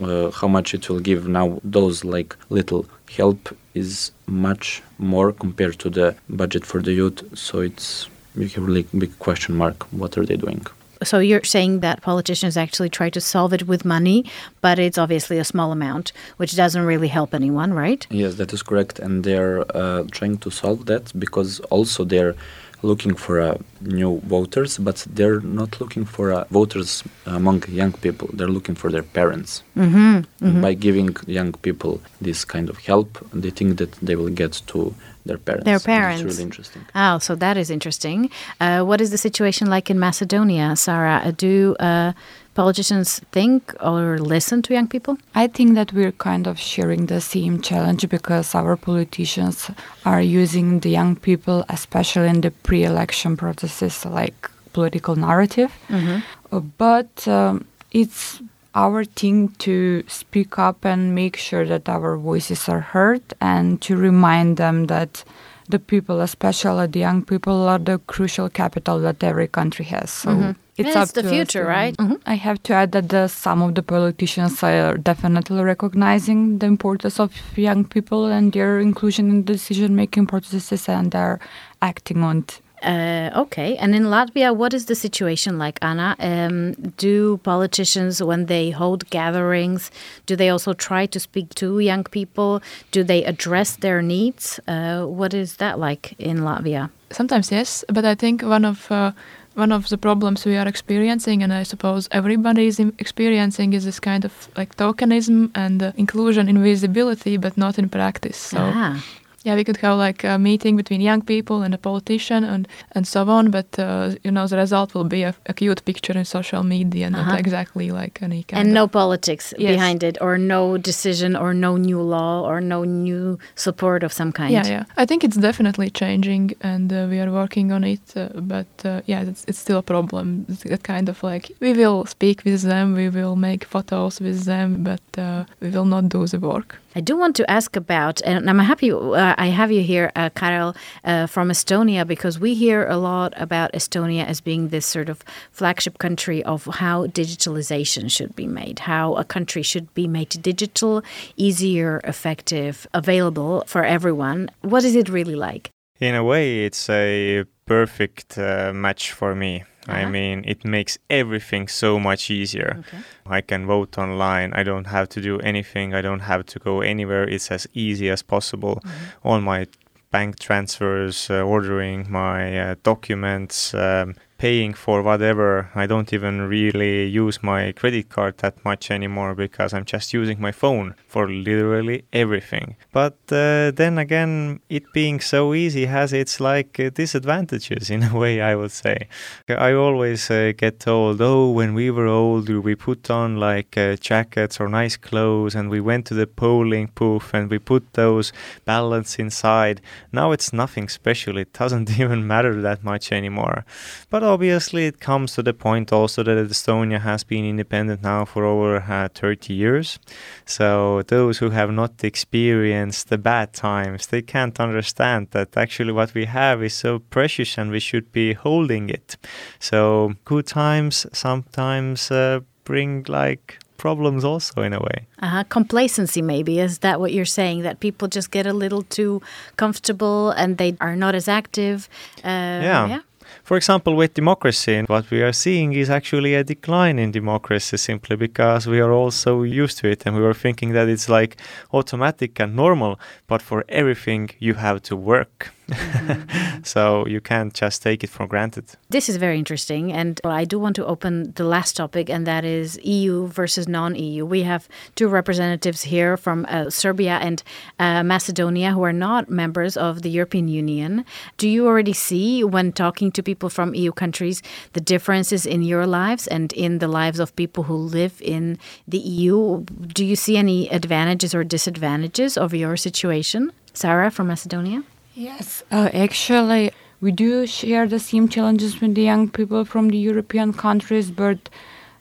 uh, 0.00 0.30
how 0.30 0.48
much 0.48 0.74
it 0.74 0.88
will 0.88 1.00
give 1.00 1.28
now 1.28 1.60
those 1.64 2.04
like 2.04 2.36
little 2.50 2.86
help 3.16 3.54
is 3.74 4.12
much 4.26 4.82
more 4.98 5.32
compared 5.32 5.78
to 5.78 5.90
the 5.90 6.14
budget 6.28 6.64
for 6.64 6.80
the 6.82 6.92
youth. 6.92 7.38
So 7.38 7.60
it's 7.60 8.08
you 8.34 8.48
have 8.48 8.66
really 8.66 8.86
big 8.96 9.18
question 9.18 9.56
mark. 9.56 9.84
What 9.92 10.16
are 10.16 10.24
they 10.24 10.36
doing? 10.36 10.66
So 11.04 11.18
you're 11.18 11.44
saying 11.44 11.80
that 11.80 12.02
politicians 12.02 12.56
actually 12.56 12.90
try 12.90 13.10
to 13.10 13.20
solve 13.20 13.52
it 13.52 13.66
with 13.66 13.84
money, 13.84 14.24
but 14.60 14.78
it's 14.78 14.98
obviously 14.98 15.38
a 15.38 15.44
small 15.44 15.72
amount, 15.72 16.12
which 16.36 16.56
doesn't 16.56 16.84
really 16.84 17.08
help 17.08 17.34
anyone, 17.34 17.72
right? 17.72 18.06
Yes, 18.10 18.34
that 18.36 18.52
is 18.52 18.62
correct, 18.62 18.98
and 18.98 19.24
they're 19.24 19.64
uh, 19.76 20.04
trying 20.10 20.38
to 20.38 20.50
solve 20.50 20.86
that 20.86 21.12
because 21.18 21.60
also 21.70 22.04
they're 22.04 22.34
looking 22.82 23.14
for 23.14 23.40
uh, 23.40 23.56
new 23.80 24.20
voters, 24.20 24.78
but 24.78 25.06
they're 25.10 25.40
not 25.40 25.80
looking 25.80 26.04
for 26.04 26.32
uh, 26.32 26.44
voters 26.50 27.04
among 27.26 27.62
young 27.68 27.92
people. 27.92 28.28
They're 28.32 28.48
looking 28.48 28.74
for 28.74 28.90
their 28.90 29.02
parents. 29.02 29.62
Mm-hmm, 29.76 30.16
mm-hmm. 30.44 30.60
By 30.60 30.74
giving 30.74 31.16
young 31.26 31.52
people 31.52 32.00
this 32.20 32.44
kind 32.44 32.68
of 32.68 32.78
help, 32.78 33.24
they 33.32 33.50
think 33.50 33.78
that 33.78 33.92
they 34.02 34.16
will 34.16 34.30
get 34.30 34.60
to 34.68 34.94
their 35.24 35.38
parents. 35.38 35.64
Their 35.64 35.78
parents. 35.78 36.22
It's 36.22 36.32
really 36.32 36.42
interesting. 36.42 36.84
Oh, 36.94 37.18
so 37.18 37.34
that 37.36 37.56
is 37.56 37.70
interesting. 37.70 38.30
Uh, 38.60 38.82
what 38.82 39.00
is 39.00 39.10
the 39.10 39.18
situation 39.18 39.68
like 39.68 39.90
in 39.90 39.98
Macedonia, 39.98 40.74
Sara? 40.76 41.22
Uh, 41.24 41.30
do 41.30 41.76
uh, 41.78 42.12
politicians 42.54 43.20
think 43.30 43.74
or 43.80 44.18
listen 44.18 44.62
to 44.62 44.74
young 44.74 44.88
people? 44.88 45.18
I 45.34 45.46
think 45.46 45.74
that 45.74 45.92
we're 45.92 46.12
kind 46.12 46.46
of 46.46 46.58
sharing 46.58 47.06
the 47.06 47.20
same 47.20 47.60
challenge 47.60 48.08
because 48.08 48.54
our 48.54 48.76
politicians 48.76 49.70
are 50.04 50.20
using 50.20 50.80
the 50.80 50.90
young 50.90 51.16
people, 51.16 51.64
especially 51.68 52.28
in 52.28 52.40
the 52.40 52.50
pre 52.50 52.84
election 52.84 53.36
processes, 53.36 54.04
like 54.04 54.50
political 54.72 55.14
narrative. 55.14 55.72
Mm-hmm. 55.88 56.18
Uh, 56.50 56.60
but 56.78 57.28
um, 57.28 57.64
it's 57.92 58.42
our 58.74 59.04
thing 59.04 59.48
to 59.58 60.02
speak 60.08 60.58
up 60.58 60.84
and 60.84 61.14
make 61.14 61.36
sure 61.36 61.66
that 61.66 61.88
our 61.88 62.16
voices 62.16 62.68
are 62.68 62.80
heard 62.80 63.22
and 63.40 63.80
to 63.82 63.96
remind 63.96 64.56
them 64.56 64.86
that 64.86 65.24
the 65.68 65.78
people, 65.78 66.20
especially 66.20 66.86
the 66.86 66.98
young 66.98 67.22
people, 67.24 67.68
are 67.68 67.78
the 67.78 67.98
crucial 68.06 68.48
capital 68.48 68.98
that 69.00 69.22
every 69.22 69.46
country 69.46 69.84
has. 69.86 70.10
So 70.10 70.30
mm-hmm. 70.30 70.50
it's 70.76 70.94
yeah, 70.94 71.02
up 71.02 71.04
it's 71.04 71.12
the 71.12 71.22
to 71.22 71.28
future, 71.28 71.62
us. 71.62 71.68
right? 71.68 71.96
Mm-hmm. 71.96 72.14
I 72.26 72.34
have 72.34 72.62
to 72.64 72.74
add 72.74 72.92
that 72.92 73.08
the, 73.08 73.28
some 73.28 73.62
of 73.62 73.74
the 73.74 73.82
politicians 73.82 74.62
are 74.62 74.96
definitely 74.96 75.62
recognizing 75.62 76.58
the 76.58 76.66
importance 76.66 77.20
of 77.20 77.32
young 77.56 77.84
people 77.84 78.26
and 78.26 78.52
their 78.52 78.80
inclusion 78.80 79.30
in 79.30 79.44
decision-making 79.44 80.26
processes, 80.26 80.88
and 80.88 81.12
they're 81.12 81.38
acting 81.80 82.22
on 82.22 82.38
it. 82.38 82.60
Uh, 82.82 83.30
okay. 83.42 83.76
And 83.76 83.94
in 83.94 84.04
Latvia, 84.04 84.54
what 84.54 84.74
is 84.74 84.86
the 84.86 84.94
situation 84.94 85.56
like, 85.58 85.78
Anna? 85.82 86.16
Um, 86.18 86.72
do 86.96 87.38
politicians, 87.44 88.20
when 88.22 88.46
they 88.46 88.70
hold 88.70 89.08
gatherings, 89.10 89.90
do 90.26 90.34
they 90.36 90.48
also 90.50 90.72
try 90.72 91.06
to 91.06 91.20
speak 91.20 91.54
to 91.56 91.78
young 91.78 92.04
people? 92.04 92.60
Do 92.90 93.04
they 93.04 93.24
address 93.24 93.76
their 93.76 94.02
needs? 94.02 94.58
Uh, 94.66 95.04
what 95.06 95.32
is 95.34 95.56
that 95.56 95.78
like 95.78 96.14
in 96.18 96.38
Latvia? 96.40 96.90
Sometimes 97.10 97.52
yes, 97.52 97.84
but 97.88 98.04
I 98.04 98.14
think 98.14 98.42
one 98.42 98.64
of 98.64 98.90
uh, 98.90 99.12
one 99.54 99.70
of 99.70 99.88
the 99.88 99.98
problems 99.98 100.46
we 100.46 100.56
are 100.56 100.66
experiencing, 100.66 101.42
and 101.42 101.52
I 101.52 101.62
suppose 101.64 102.08
everybody 102.10 102.66
is 102.66 102.80
experiencing, 102.98 103.74
is 103.74 103.84
this 103.84 104.00
kind 104.00 104.24
of 104.24 104.48
like 104.56 104.74
tokenism 104.76 105.50
and 105.54 105.82
uh, 105.82 105.92
inclusion 105.96 106.48
in 106.48 106.62
visibility, 106.62 107.36
but 107.36 107.56
not 107.56 107.78
in 107.78 107.88
practice. 107.88 108.36
So 108.38 108.58
Ah. 108.58 108.96
Yeah, 109.44 109.54
we 109.56 109.64
could 109.64 109.76
have 109.78 109.98
like 109.98 110.24
a 110.24 110.38
meeting 110.38 110.76
between 110.76 111.00
young 111.00 111.22
people 111.22 111.62
and 111.62 111.74
a 111.74 111.78
politician 111.78 112.44
and, 112.44 112.68
and 112.94 113.06
so 113.06 113.28
on, 113.28 113.50
but 113.50 113.78
uh, 113.78 114.14
you 114.24 114.30
know 114.30 114.46
the 114.46 114.56
result 114.56 114.94
will 114.94 115.04
be 115.08 115.22
a, 115.24 115.34
a 115.46 115.52
cute 115.52 115.84
picture 115.84 116.18
in 116.18 116.24
social 116.24 116.62
media, 116.62 117.10
not 117.10 117.20
Uh-huh. 117.20 117.36
exactly 117.38 117.90
like 117.90 118.22
any 118.22 118.42
kind 118.44 118.60
And 118.60 118.68
of 118.70 118.74
no 118.74 118.86
politics 118.88 119.54
Yes. 119.58 119.72
behind 119.74 120.02
it, 120.02 120.18
or 120.20 120.38
no 120.38 120.76
decision, 120.78 121.36
or 121.36 121.54
no 121.54 121.76
new 121.76 122.00
law, 122.02 122.42
or 122.48 122.60
no 122.60 122.84
new 122.84 123.38
support 123.54 124.02
of 124.04 124.12
some 124.12 124.32
kind. 124.32 124.52
Yeah, 124.52 124.66
yeah. 124.66 124.84
I 125.02 125.06
think 125.06 125.22
it's 125.24 125.36
definitely 125.40 125.90
changing, 125.90 126.52
and 126.60 126.92
uh, 126.92 127.06
we 127.10 127.18
are 127.20 127.30
working 127.30 127.72
on 127.72 127.84
it. 127.84 128.00
Uh, 128.16 128.28
but 128.40 128.66
uh, 128.84 129.00
yeah, 129.06 129.22
it's, 129.30 129.44
it's 129.48 129.58
still 129.58 129.78
a 129.78 129.82
problem. 129.82 130.46
It's 130.48 130.64
a 130.64 130.78
kind 130.78 131.08
of 131.08 131.22
like 131.22 131.50
we 131.60 131.72
will 131.72 132.06
speak 132.06 132.44
with 132.44 132.62
them, 132.62 132.94
we 132.94 133.08
will 133.08 133.36
make 133.36 133.64
photos 133.66 134.20
with 134.20 134.44
them, 134.44 134.82
but 134.84 135.02
uh, 135.18 135.44
we 135.60 135.70
will 135.70 135.84
not 135.86 136.08
do 136.08 136.26
the 136.26 136.38
work. 136.38 136.76
I 136.94 137.00
do 137.00 137.16
want 137.16 137.36
to 137.36 137.50
ask 137.50 137.74
about, 137.76 138.20
and 138.22 138.48
I'm 138.50 138.58
happy 138.58 138.92
uh, 138.92 139.34
I 139.38 139.46
have 139.46 139.72
you 139.72 139.82
here, 139.82 140.12
uh, 140.14 140.28
Karel, 140.30 140.76
uh, 141.04 141.26
from 141.26 141.48
Estonia, 141.48 142.06
because 142.06 142.38
we 142.38 142.54
hear 142.54 142.86
a 142.86 142.98
lot 142.98 143.32
about 143.36 143.72
Estonia 143.72 144.26
as 144.26 144.40
being 144.40 144.68
this 144.68 144.84
sort 144.84 145.08
of 145.08 145.24
flagship 145.52 145.98
country 145.98 146.42
of 146.44 146.66
how 146.66 147.06
digitalization 147.06 148.10
should 148.10 148.36
be 148.36 148.46
made, 148.46 148.80
how 148.80 149.14
a 149.14 149.24
country 149.24 149.62
should 149.62 149.92
be 149.94 150.06
made 150.06 150.30
digital, 150.42 151.02
easier, 151.36 152.00
effective, 152.04 152.86
available 152.92 153.64
for 153.66 153.84
everyone. 153.84 154.50
What 154.60 154.84
is 154.84 154.94
it 154.94 155.08
really 155.08 155.34
like? 155.34 155.70
In 155.98 156.14
a 156.14 156.24
way, 156.24 156.64
it's 156.66 156.90
a 156.90 157.44
perfect 157.64 158.36
uh, 158.36 158.72
match 158.74 159.12
for 159.12 159.34
me. 159.34 159.64
I 159.88 160.02
Uh-huh. 160.02 160.10
mean, 160.10 160.44
it 160.46 160.64
makes 160.64 160.98
everything 161.10 161.68
so 161.68 161.98
much 161.98 162.30
easier. 162.30 162.76
Okay. 162.78 162.98
I 163.26 163.40
can 163.40 163.66
vote 163.66 163.98
online. 163.98 164.52
I 164.54 164.62
don't 164.62 164.86
have 164.86 165.08
to 165.08 165.20
do 165.20 165.38
anything. 165.40 165.92
I 165.94 166.00
don't 166.02 166.20
have 166.32 166.44
to 166.46 166.58
go 166.58 166.80
anywhere. 166.82 167.24
It's 167.28 167.50
as 167.50 167.66
easy 167.74 168.08
as 168.10 168.22
possible. 168.22 168.80
All 169.24 169.40
my 169.40 169.66
bank 170.12 170.38
transfers, 170.38 171.28
uh, 171.30 171.42
ordering 171.42 172.06
my 172.10 172.58
uh, 172.58 172.74
documents, 172.84 173.74
um, 173.74 174.14
paying 174.42 174.74
for 174.74 175.04
whatever. 175.04 175.70
I 175.72 175.86
don't 175.86 176.12
even 176.12 176.48
really 176.48 177.06
use 177.06 177.44
my 177.44 177.70
credit 177.70 178.08
card 178.08 178.38
that 178.38 178.56
much 178.64 178.90
anymore 178.90 179.36
because 179.36 179.72
I'm 179.72 179.84
just 179.84 180.12
using 180.12 180.40
my 180.40 180.50
phone 180.50 180.96
for 181.06 181.28
literally 181.28 182.06
everything. 182.12 182.74
But 182.90 183.18
uh, 183.30 183.70
then 183.70 183.98
again, 183.98 184.58
it 184.68 184.92
being 184.92 185.20
so 185.20 185.54
easy 185.54 185.86
has 185.86 186.12
its 186.12 186.40
like 186.40 186.80
uh, 186.80 186.90
disadvantages 186.90 187.88
in 187.94 188.02
a 188.02 188.18
way, 188.18 188.40
I 188.40 188.56
would 188.56 188.72
say. 188.72 189.06
I 189.48 189.74
always 189.74 190.28
uh, 190.28 190.50
get 190.56 190.80
told, 190.80 191.22
oh, 191.22 191.48
when 191.50 191.72
we 191.72 191.92
were 191.92 192.08
older, 192.08 192.60
we 192.60 192.74
put 192.74 193.10
on 193.10 193.36
like 193.36 193.78
uh, 193.78 193.94
jackets 193.94 194.58
or 194.58 194.68
nice 194.68 194.96
clothes 194.96 195.54
and 195.54 195.70
we 195.70 195.80
went 195.80 196.06
to 196.06 196.14
the 196.14 196.26
polling 196.26 196.90
booth 196.96 197.32
and 197.32 197.48
we 197.48 197.60
put 197.60 197.92
those 197.92 198.32
ballots 198.64 199.20
inside. 199.20 199.80
Now 200.10 200.32
it's 200.32 200.52
nothing 200.52 200.88
special. 200.88 201.38
It 201.38 201.52
doesn't 201.52 201.96
even 202.00 202.26
matter 202.26 202.60
that 202.60 202.82
much 202.82 203.12
anymore. 203.12 203.64
But 204.10 204.31
obviously, 204.32 204.86
it 204.86 204.98
comes 205.00 205.34
to 205.34 205.42
the 205.42 205.52
point 205.52 205.92
also 205.92 206.22
that 206.22 206.50
Estonia 206.50 207.00
has 207.00 207.24
been 207.24 207.44
independent 207.44 208.02
now 208.02 208.24
for 208.24 208.44
over 208.44 208.76
uh, 208.76 209.08
30 209.14 209.54
years. 209.54 209.98
So 210.46 211.02
those 211.02 211.38
who 211.38 211.50
have 211.50 211.70
not 211.70 212.02
experienced 212.02 213.08
the 213.08 213.18
bad 213.18 213.52
times, 213.52 214.06
they 214.06 214.22
can't 214.22 214.58
understand 214.58 215.28
that 215.30 215.56
actually 215.56 215.92
what 215.92 216.14
we 216.14 216.24
have 216.26 216.62
is 216.62 216.74
so 216.74 216.98
precious 216.98 217.58
and 217.58 217.70
we 217.70 217.80
should 217.80 218.12
be 218.12 218.32
holding 218.32 218.90
it. 218.90 219.16
So 219.60 220.14
good 220.24 220.46
times 220.46 221.06
sometimes 221.12 222.10
uh, 222.10 222.40
bring 222.64 223.04
like 223.08 223.58
problems 223.76 224.24
also 224.24 224.62
in 224.62 224.72
a 224.72 224.78
way. 224.78 225.06
Uh-huh. 225.20 225.44
Complacency, 225.48 226.22
maybe. 226.22 226.60
Is 226.60 226.78
that 226.78 227.00
what 227.00 227.10
you're 227.12 227.34
saying? 227.40 227.62
That 227.62 227.80
people 227.80 228.06
just 228.08 228.30
get 228.30 228.46
a 228.46 228.52
little 228.52 228.82
too 228.82 229.20
comfortable 229.56 230.30
and 230.30 230.56
they 230.56 230.76
are 230.80 230.96
not 230.96 231.14
as 231.14 231.28
active? 231.28 231.88
Uh, 232.24 232.60
Yeah. 232.62 233.00
For 233.42 233.56
example, 233.56 233.96
with 233.96 234.14
democracy, 234.14 234.82
what 234.86 235.10
we 235.10 235.20
are 235.20 235.32
seeing 235.32 235.72
is 235.72 235.90
actually 235.90 236.34
a 236.34 236.44
decline 236.44 236.98
in 237.00 237.10
democracy 237.10 237.76
simply 237.76 238.14
because 238.14 238.68
we 238.68 238.78
are 238.80 238.92
all 238.92 239.10
so 239.10 239.42
used 239.42 239.78
to 239.78 239.88
it 239.88 240.04
and 240.06 240.14
we 240.14 240.22
were 240.22 240.34
thinking 240.34 240.72
that 240.74 240.88
it's 240.88 241.08
like 241.08 241.36
automatic 241.72 242.38
and 242.38 242.54
normal, 242.54 243.00
but 243.26 243.42
for 243.42 243.64
everything 243.68 244.30
you 244.38 244.54
have 244.54 244.80
to 244.82 244.94
work. 244.96 245.52
so 246.62 247.06
you 247.06 247.20
can't 247.20 247.54
just 247.54 247.82
take 247.82 248.04
it 248.04 248.10
for 248.10 248.26
granted. 248.26 248.64
This 248.90 249.08
is 249.08 249.16
very 249.16 249.38
interesting, 249.38 249.92
and 249.92 250.20
I 250.24 250.44
do 250.44 250.58
want 250.58 250.76
to 250.76 250.86
open 250.86 251.32
the 251.32 251.44
last 251.44 251.76
topic, 251.76 252.10
and 252.10 252.26
that 252.26 252.44
is 252.44 252.78
EU 252.84 253.26
versus 253.26 253.68
non 253.68 253.94
EU. 253.94 254.24
We 254.24 254.42
have 254.42 254.68
two 254.94 255.08
representatives 255.08 255.82
here 255.82 256.16
from 256.16 256.46
uh, 256.48 256.70
Serbia 256.70 257.18
and 257.22 257.42
uh, 257.78 258.02
Macedonia 258.02 258.72
who 258.72 258.82
are 258.82 258.92
not 258.92 259.30
members 259.30 259.76
of 259.76 260.02
the 260.02 260.10
European 260.10 260.48
Union. 260.48 261.04
Do 261.36 261.48
you 261.48 261.66
already 261.66 261.92
see, 261.92 262.44
when 262.44 262.72
talking 262.72 263.12
to 263.12 263.22
people 263.22 263.48
from 263.48 263.74
EU 263.74 263.92
countries, 263.92 264.42
the 264.72 264.80
differences 264.80 265.46
in 265.46 265.62
your 265.62 265.86
lives 265.86 266.26
and 266.26 266.52
in 266.52 266.78
the 266.78 266.88
lives 266.88 267.18
of 267.18 267.34
people 267.36 267.64
who 267.64 267.76
live 267.76 268.20
in 268.20 268.58
the 268.86 268.98
EU? 268.98 269.64
Do 269.64 270.04
you 270.04 270.16
see 270.16 270.36
any 270.36 270.68
advantages 270.70 271.34
or 271.34 271.44
disadvantages 271.44 272.36
of 272.36 272.54
your 272.54 272.76
situation? 272.76 273.52
Sara 273.74 274.10
from 274.10 274.26
Macedonia? 274.28 274.84
Yes, 275.14 275.62
uh, 275.70 275.90
actually, 275.92 276.70
we 277.00 277.12
do 277.12 277.46
share 277.46 277.86
the 277.86 277.98
same 277.98 278.28
challenges 278.28 278.80
with 278.80 278.94
the 278.94 279.02
young 279.02 279.28
people 279.28 279.64
from 279.64 279.88
the 279.90 279.98
European 279.98 280.52
countries, 280.52 281.10
but 281.10 281.50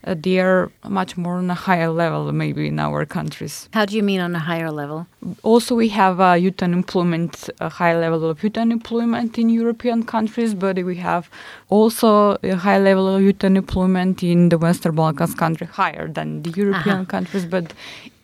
uh, 0.03 0.15
they 0.17 0.39
are 0.39 0.71
much 0.87 1.17
more 1.17 1.35
on 1.35 1.49
a 1.51 1.53
higher 1.53 1.89
level, 1.89 2.31
maybe 2.31 2.67
in 2.67 2.79
our 2.79 3.05
countries. 3.05 3.67
How 3.73 3.85
do 3.85 3.95
you 3.95 4.01
mean 4.03 4.19
on 4.21 4.33
a 4.35 4.39
higher 4.39 4.71
level? 4.71 5.07
Also, 5.43 5.75
we 5.75 5.89
have 5.89 6.19
uh, 6.21 6.33
youth 6.33 6.63
unemployment, 6.63 7.49
a 7.59 7.69
high 7.69 7.95
level 7.97 8.29
of 8.29 8.41
youth 8.43 8.57
unemployment 8.57 9.37
in 9.37 9.49
European 9.49 10.03
countries, 10.03 10.53
but 10.55 10.77
we 10.83 10.95
have 10.95 11.29
also 11.69 12.37
a 12.43 12.55
high 12.55 12.79
level 12.79 13.07
of 13.13 13.21
youth 13.21 13.43
unemployment 13.43 14.23
in 14.23 14.49
the 14.49 14.57
Western 14.57 14.95
Balkans 14.95 15.35
country, 15.35 15.67
higher 15.67 16.07
than 16.07 16.43
the 16.43 16.51
European 16.51 16.95
Uh-huh. 17.01 17.05
countries. 17.05 17.45
But 17.45 17.73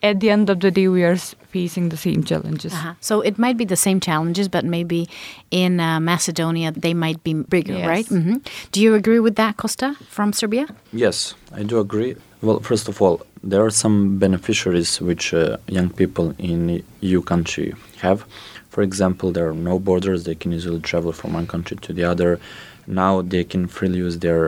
at 0.02 0.20
the 0.22 0.30
end 0.30 0.50
of 0.50 0.62
the 0.62 0.72
day, 0.72 0.88
we 0.88 1.04
are 1.04 1.18
facing 1.58 1.90
the 1.90 1.98
same 2.08 2.22
challenges. 2.32 2.74
Uh-huh. 2.74 2.94
So 3.10 3.14
it 3.30 3.36
might 3.46 3.58
be 3.62 3.66
the 3.66 3.76
same 3.88 4.00
challenges, 4.10 4.48
but 4.56 4.64
maybe 4.78 5.00
in 5.52 5.80
uh, 5.80 6.00
Macedonia 6.12 6.70
they 6.86 6.94
might 7.06 7.20
be 7.28 7.34
bigger, 7.56 7.74
Yes. 7.78 7.88
right? 7.94 8.08
hmm 8.18 8.38
Do 8.74 8.78
you 8.86 8.92
agree 9.02 9.22
with 9.28 9.36
that, 9.42 9.54
Kosta, 9.62 9.90
from 10.16 10.28
Serbia? 10.40 10.66
Yes, 11.04 11.16
I 11.60 11.64
do 11.70 11.76
agree. 11.86 12.14
Well, 12.46 12.60
first 12.70 12.86
of 12.92 12.96
all, 13.04 13.16
there 13.52 13.62
are 13.68 13.72
some 13.84 13.96
beneficiaries 14.26 14.92
which 15.10 15.26
uh, 15.34 15.58
young 15.78 15.90
people 16.02 16.28
in 16.38 16.60
EU 17.10 17.22
country 17.32 17.68
have. 18.06 18.20
For 18.74 18.82
example, 18.90 19.28
there 19.36 19.48
are 19.52 19.60
no 19.72 19.76
borders; 19.90 20.20
they 20.28 20.36
can 20.42 20.52
easily 20.58 20.82
travel 20.92 21.12
from 21.20 21.30
one 21.40 21.48
country 21.54 21.76
to 21.86 21.92
the 21.98 22.06
other. 22.12 22.32
Now 23.04 23.14
they 23.34 23.44
can 23.52 23.64
freely 23.76 24.00
use 24.08 24.18
their 24.28 24.44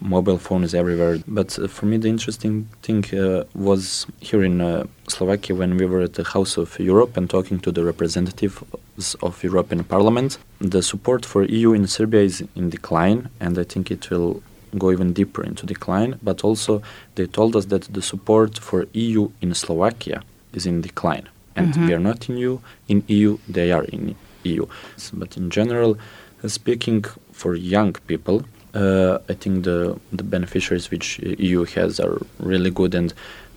mobile 0.00 0.38
phones 0.38 0.74
everywhere. 0.74 1.18
But 1.26 1.58
uh, 1.58 1.68
for 1.68 1.86
me, 1.86 1.96
the 1.98 2.08
interesting 2.08 2.68
thing 2.82 3.04
uh, 3.18 3.44
was 3.54 4.06
here 4.20 4.42
in 4.42 4.60
uh, 4.60 4.86
Slovakia 5.08 5.56
when 5.56 5.76
we 5.76 5.86
were 5.86 6.02
at 6.02 6.14
the 6.14 6.24
House 6.24 6.56
of 6.56 6.78
Europe 6.78 7.16
and 7.16 7.28
talking 7.28 7.58
to 7.60 7.72
the 7.72 7.84
representatives 7.84 9.16
of 9.22 9.42
European 9.42 9.84
Parliament. 9.84 10.38
The 10.60 10.82
support 10.82 11.24
for 11.24 11.44
EU 11.44 11.72
in 11.72 11.86
Serbia 11.86 12.22
is 12.22 12.42
in 12.56 12.70
decline, 12.70 13.28
and 13.40 13.58
I 13.58 13.64
think 13.64 13.90
it 13.90 14.10
will 14.10 14.42
go 14.78 14.90
even 14.90 15.12
deeper 15.12 15.42
into 15.42 15.66
decline. 15.66 16.18
But 16.22 16.44
also, 16.44 16.82
they 17.14 17.26
told 17.26 17.56
us 17.56 17.66
that 17.66 17.82
the 17.92 18.02
support 18.02 18.58
for 18.58 18.86
EU 18.92 19.30
in 19.40 19.54
Slovakia 19.54 20.22
is 20.52 20.66
in 20.66 20.80
decline, 20.80 21.28
and 21.56 21.74
we 21.86 21.92
are 21.92 22.00
not 22.00 22.28
in 22.28 22.36
EU. 22.36 22.58
In 22.88 23.04
EU, 23.08 23.38
they 23.48 23.72
are 23.72 23.84
in 23.84 24.16
EU. 24.44 24.66
But 25.12 25.36
in 25.36 25.50
general, 25.50 25.98
speaking 26.46 27.04
for 27.32 27.54
young 27.54 27.92
people, 28.06 28.44
uh, 28.74 29.18
I 29.28 29.34
think 29.34 29.64
the 29.64 29.98
the 30.12 30.24
beneficiaries 30.24 30.90
which 30.90 31.18
EU 31.18 31.64
has 31.64 32.00
are 32.00 32.18
really 32.38 32.70
good, 32.70 32.94
and 32.94 33.12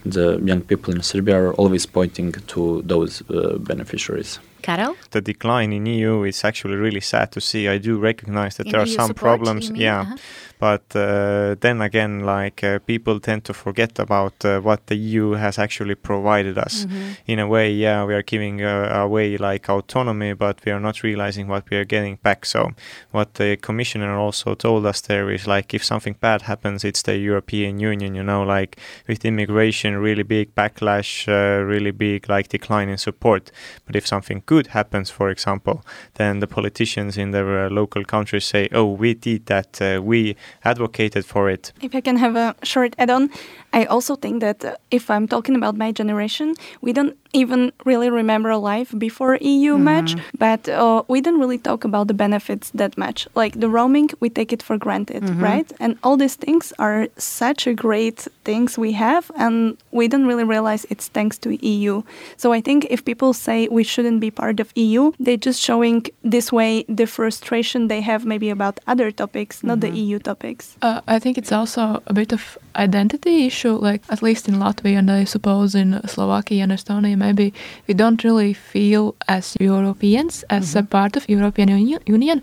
the 0.05 0.39
young 0.43 0.61
people 0.61 0.93
in 0.93 1.01
Serbia 1.01 1.35
are 1.37 1.53
always 1.53 1.85
pointing 1.85 2.31
to 2.47 2.81
those 2.85 3.23
uh, 3.29 3.57
beneficiaries. 3.59 4.39
Karel? 4.61 4.95
The 5.11 5.21
decline 5.21 5.73
in 5.73 5.85
EU 5.85 6.23
is 6.23 6.43
actually 6.43 6.75
really 6.75 7.01
sad 7.01 7.31
to 7.33 7.41
see. 7.41 7.67
I 7.67 7.77
do 7.77 7.97
recognize 7.99 8.55
that 8.55 8.65
In 8.67 8.71
there 8.71 8.81
are 8.81 8.87
some 8.87 9.13
problems. 9.13 9.69
you? 9.69 9.75
Yeah. 9.75 10.01
Uh-huh. 10.01 10.15
But 10.63 10.95
uh, 10.95 11.55
then 11.59 11.81
again, 11.81 12.21
like 12.21 12.63
uh, 12.63 12.79
people 12.79 13.19
tend 13.19 13.43
to 13.43 13.53
forget 13.53 13.99
about 13.99 14.45
uh, 14.45 14.61
what 14.61 14.87
the 14.87 14.95
EU 14.95 15.31
has 15.31 15.59
actually 15.59 15.95
provided 15.95 16.57
us. 16.57 16.85
Mm-hmm. 16.85 17.11
In 17.27 17.39
a 17.39 17.47
way, 17.49 17.69
yeah, 17.69 18.05
we 18.05 18.13
are 18.13 18.21
giving 18.21 18.63
uh, 18.63 18.89
away 18.93 19.35
like 19.35 19.67
autonomy, 19.67 20.31
but 20.31 20.63
we 20.63 20.71
are 20.71 20.79
not 20.79 21.03
realizing 21.03 21.49
what 21.49 21.69
we 21.69 21.75
are 21.75 21.83
getting 21.83 22.15
back. 22.23 22.45
So, 22.45 22.71
what 23.11 23.33
the 23.33 23.57
commissioner 23.57 24.17
also 24.17 24.55
told 24.55 24.85
us 24.85 25.01
there 25.01 25.29
is 25.31 25.45
like 25.47 25.73
if 25.73 25.83
something 25.83 26.15
bad 26.21 26.43
happens, 26.43 26.85
it's 26.85 27.01
the 27.01 27.17
European 27.17 27.81
Union. 27.81 28.15
You 28.15 28.23
know, 28.23 28.43
like 28.43 28.79
with 29.05 29.25
immigration, 29.25 29.97
really 29.97 30.23
big 30.23 30.55
backlash, 30.55 31.27
uh, 31.27 31.61
really 31.61 31.91
big 31.91 32.29
like 32.29 32.47
decline 32.47 32.87
in 32.87 32.97
support. 32.97 33.51
But 33.85 33.97
if 33.97 34.07
something 34.07 34.43
good 34.45 34.67
happens, 34.67 35.09
for 35.09 35.29
example, 35.29 35.83
then 36.13 36.39
the 36.39 36.47
politicians 36.47 37.17
in 37.17 37.31
their 37.31 37.65
uh, 37.65 37.69
local 37.69 38.05
countries 38.05 38.45
say, 38.45 38.69
"Oh, 38.71 38.85
we 38.85 39.13
did 39.13 39.47
that. 39.47 39.81
Uh, 39.81 40.01
we 40.01 40.37
advocated 40.63 41.25
for 41.25 41.49
it." 41.49 41.73
If 41.81 41.95
I 41.95 42.01
can 42.01 42.17
have 42.17 42.35
a 42.35 42.55
short 42.63 42.95
add 42.97 43.09
on, 43.09 43.29
I 43.73 43.85
also 43.85 44.15
think 44.15 44.41
that 44.41 44.63
uh, 44.63 44.75
if 44.91 45.09
I'm 45.09 45.27
talking 45.27 45.55
about 45.55 45.75
my 45.75 45.91
generation, 45.91 46.55
we 46.81 46.93
don't 46.93 47.17
even 47.33 47.73
really 47.83 48.09
remember 48.09 48.55
life 48.55 48.93
before 48.97 49.37
EU 49.41 49.77
much, 49.77 50.15
but 50.37 50.69
uh, 50.69 51.01
we 51.07 51.19
don't 51.19 51.39
really 51.39 51.57
talk 51.57 51.83
about 51.83 52.07
the 52.07 52.13
benefits 52.13 52.69
that 52.71 52.95
much. 52.97 53.27
Like 53.35 53.59
the 53.59 53.69
roaming, 53.69 54.09
we 54.19 54.29
take 54.29 54.53
it 54.53 54.61
for 54.61 54.77
granted, 54.77 55.23
right? 55.41 55.71
And 55.79 55.97
all 56.03 56.15
these 56.15 56.35
things 56.35 56.71
are 56.77 57.07
such 57.17 57.65
a 57.65 57.73
great 57.73 58.27
things 58.43 58.77
we 58.77 58.91
have, 58.93 59.31
and 59.35 59.77
we 59.91 60.07
don't 60.07 60.27
really 60.27 60.43
realize 60.43 60.85
it's 60.91 61.07
thanks 61.07 61.37
to 61.39 61.49
EU. 61.65 62.03
So 62.37 62.53
I 62.53 62.61
think 62.61 62.85
if 62.89 63.03
people 63.03 63.33
say 63.33 63.67
we 63.67 63.83
shouldn't 63.83 64.19
be 64.19 64.29
part 64.29 64.59
of 64.59 64.71
EU, 64.75 65.11
they're 65.19 65.45
just 65.49 65.59
showing 65.59 66.05
this 66.23 66.51
way 66.51 66.85
the 66.87 67.07
frustration 67.07 67.87
they 67.87 68.01
have 68.01 68.25
maybe 68.25 68.49
about 68.51 68.79
other 68.85 69.11
topics, 69.11 69.63
not 69.63 69.79
the 69.79 69.89
EU 69.89 70.19
topics. 70.19 70.77
Uh, 70.81 71.01
I 71.07 71.17
think 71.19 71.37
it's 71.39 71.51
also 71.51 72.03
a 72.05 72.13
bit 72.13 72.31
of 72.31 72.57
identity 72.75 73.47
issue, 73.47 73.62
like 73.71 74.01
at 74.09 74.21
least 74.21 74.47
in 74.47 74.55
Latvia 74.55 74.97
and 74.97 75.09
I 75.09 75.23
suppose 75.23 75.75
in 75.75 75.99
Slovakia 76.07 76.63
and 76.63 76.71
Estonia, 76.71 77.17
maybe 77.17 77.53
we 77.87 77.93
don't 77.93 78.23
really 78.23 78.53
feel 78.53 79.15
as 79.27 79.55
Europeans, 79.59 80.43
as 80.49 80.75
a 80.75 80.79
mm-hmm. 80.79 80.87
part 80.87 81.15
of 81.15 81.27
European 81.29 81.69
Uni- 81.69 81.99
Union. 82.05 82.41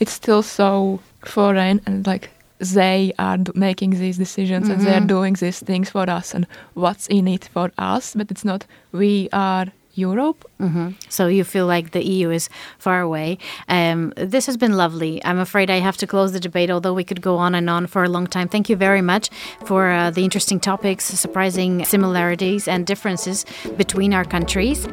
It's 0.00 0.12
still 0.12 0.42
so 0.42 1.00
foreign 1.24 1.80
and 1.86 2.06
like 2.06 2.30
they 2.58 3.12
are 3.18 3.38
d- 3.38 3.52
making 3.54 3.90
these 3.90 4.18
decisions 4.18 4.68
and 4.68 4.80
they 4.82 4.92
are 4.92 4.98
mm-hmm. 4.98 5.06
doing 5.06 5.34
these 5.34 5.60
things 5.60 5.90
for 5.90 6.08
us 6.08 6.34
and 6.34 6.46
what's 6.74 7.06
in 7.08 7.26
it 7.28 7.48
for 7.52 7.72
us, 7.78 8.14
but 8.14 8.30
it's 8.30 8.44
not 8.44 8.66
we 8.92 9.28
are 9.32 9.66
Europe. 9.94 10.44
hmm 10.58 10.90
So 11.08 11.26
you 11.26 11.44
feel 11.44 11.66
like 11.66 11.90
the 11.90 12.04
EU 12.04 12.30
is 12.30 12.48
far 12.78 13.00
away. 13.00 13.38
Um, 13.68 14.12
this 14.16 14.46
has 14.46 14.56
been 14.56 14.76
lovely. 14.76 15.22
I'm 15.24 15.38
afraid 15.38 15.70
I 15.70 15.80
have 15.80 15.96
to 15.98 16.06
close 16.06 16.32
the 16.32 16.40
debate, 16.40 16.70
although 16.70 16.94
we 16.94 17.04
could 17.04 17.20
go 17.20 17.36
on 17.36 17.54
and 17.54 17.68
on 17.68 17.86
for 17.86 18.02
a 18.04 18.08
long 18.08 18.26
time. 18.26 18.48
Thank 18.48 18.68
you 18.68 18.76
very 18.76 19.02
much 19.02 19.30
for 19.64 19.90
uh, 19.90 20.10
the 20.10 20.24
interesting 20.24 20.60
topics, 20.60 21.04
surprising 21.04 21.84
similarities 21.84 22.68
and 22.68 22.86
differences 22.86 23.44
between 23.76 24.14
our 24.14 24.24
countries. 24.24 24.86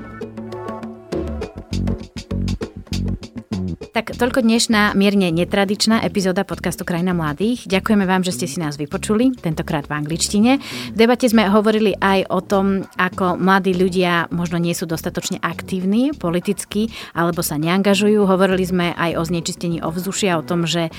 Tak 3.99 4.15
toľko 4.15 4.47
dnešná 4.47 4.95
mierne 4.95 5.27
netradičná 5.27 6.07
epizóda 6.07 6.47
podcastu 6.47 6.87
Krajina 6.87 7.11
mladých. 7.11 7.67
Ďakujeme 7.67 8.07
vám, 8.07 8.23
že 8.23 8.31
ste 8.31 8.47
si 8.47 8.55
nás 8.55 8.79
vypočuli, 8.79 9.35
tentokrát 9.35 9.91
v 9.91 9.99
angličtine. 9.99 10.55
V 10.95 10.95
debate 10.95 11.27
sme 11.27 11.51
hovorili 11.51 11.91
aj 11.99 12.31
o 12.31 12.39
tom, 12.39 12.87
ako 12.95 13.35
mladí 13.35 13.75
ľudia 13.75 14.31
možno 14.31 14.55
nie 14.55 14.71
sú 14.71 14.87
dostatočne 14.87 15.43
aktívni 15.43 16.15
politicky 16.15 16.87
alebo 17.11 17.43
sa 17.43 17.59
neangažujú. 17.59 18.23
Hovorili 18.23 18.63
sme 18.63 18.95
aj 18.95 19.19
o 19.19 19.23
znečistení 19.27 19.83
ovzdušia, 19.83 20.39
o 20.39 20.47
tom, 20.47 20.63
že 20.63 20.87
e, 20.87 20.91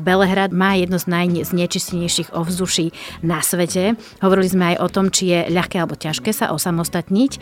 Belehrad 0.00 0.56
má 0.56 0.80
jedno 0.80 0.96
z 0.96 1.12
najznečistenejších 1.12 2.32
ovzduší 2.32 2.88
na 3.20 3.44
svete. 3.44 4.00
Hovorili 4.24 4.48
sme 4.48 4.64
aj 4.72 4.76
o 4.80 4.88
tom, 4.88 5.12
či 5.12 5.28
je 5.28 5.40
ľahké 5.52 5.76
alebo 5.76 5.92
ťažké 6.00 6.32
sa 6.32 6.56
osamostatniť 6.56 7.32
e, 7.36 7.38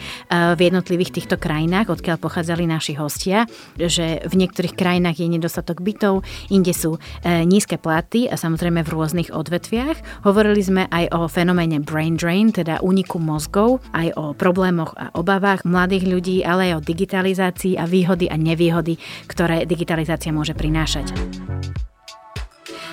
v 0.58 0.60
jednotlivých 0.74 1.22
týchto 1.22 1.38
krajinách, 1.38 2.02
odkiaľ 2.02 2.18
pochádzali 2.18 2.66
naši 2.66 2.98
hostia, 2.98 3.46
že 3.78 4.18
v 4.26 4.34
niektorých 4.42 4.74
krajinách 4.74 5.03
je 5.12 5.28
nedostatok 5.28 5.84
bytov, 5.84 6.24
inde 6.48 6.72
sú 6.72 6.96
e, 6.96 7.44
nízke 7.44 7.76
platy 7.76 8.30
a 8.30 8.40
samozrejme 8.40 8.80
v 8.80 8.92
rôznych 8.94 9.28
odvetviach. 9.34 10.24
Hovorili 10.24 10.62
sme 10.64 10.82
aj 10.88 11.12
o 11.12 11.28
fenoméne 11.28 11.84
brain 11.84 12.16
drain, 12.16 12.55
teda 12.55 12.80
úniku 12.80 13.20
mozgov, 13.20 13.84
aj 13.92 14.16
o 14.16 14.24
problémoch 14.32 14.96
a 14.96 15.12
obavách 15.12 15.66
mladých 15.66 16.05
ľudí, 16.07 16.36
ale 16.46 16.72
aj 16.72 16.80
o 16.80 16.84
digitalizácii 16.86 17.74
a 17.76 17.84
výhody 17.84 18.30
a 18.30 18.38
nevýhody, 18.38 18.96
ktoré 19.26 19.66
digitalizácia 19.66 20.30
môže 20.30 20.55
prinášať. 20.55 21.11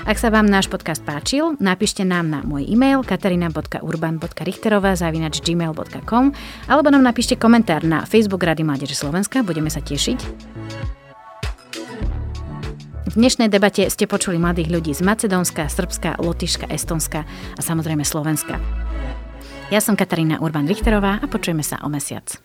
Ak 0.01 0.17
sa 0.17 0.33
vám 0.33 0.49
náš 0.49 0.65
podcast 0.65 1.05
páčil, 1.05 1.53
napíšte 1.61 2.01
nám 2.01 2.25
na 2.25 2.39
môj 2.41 2.65
e-mail 2.65 3.05
katarina.urban.richterová 3.05 4.97
zavinač 4.97 5.45
gmail.com 5.45 6.33
alebo 6.65 6.87
nám 6.89 7.05
napíšte 7.05 7.37
komentár 7.37 7.85
na 7.85 8.01
Facebook 8.09 8.41
Rady 8.41 8.65
Mládeže 8.65 8.97
Slovenska, 8.97 9.45
budeme 9.45 9.69
sa 9.69 9.77
tešiť. 9.77 10.99
V 13.11 13.19
dnešnej 13.19 13.51
debate 13.51 13.91
ste 13.91 14.07
počuli 14.07 14.39
mladých 14.39 14.71
ľudí 14.71 14.95
z 14.95 15.03
Macedónska, 15.03 15.67
Srbska, 15.67 16.23
Lotyšska, 16.23 16.71
Estonska 16.71 17.27
a 17.27 17.59
samozrejme 17.59 18.07
Slovenska. 18.07 18.55
Ja 19.67 19.83
som 19.83 19.99
Katarína 19.99 20.39
Urban 20.39 20.63
Richterová 20.63 21.19
a 21.19 21.27
počujeme 21.27 21.59
sa 21.59 21.83
o 21.83 21.91
mesiac. 21.91 22.39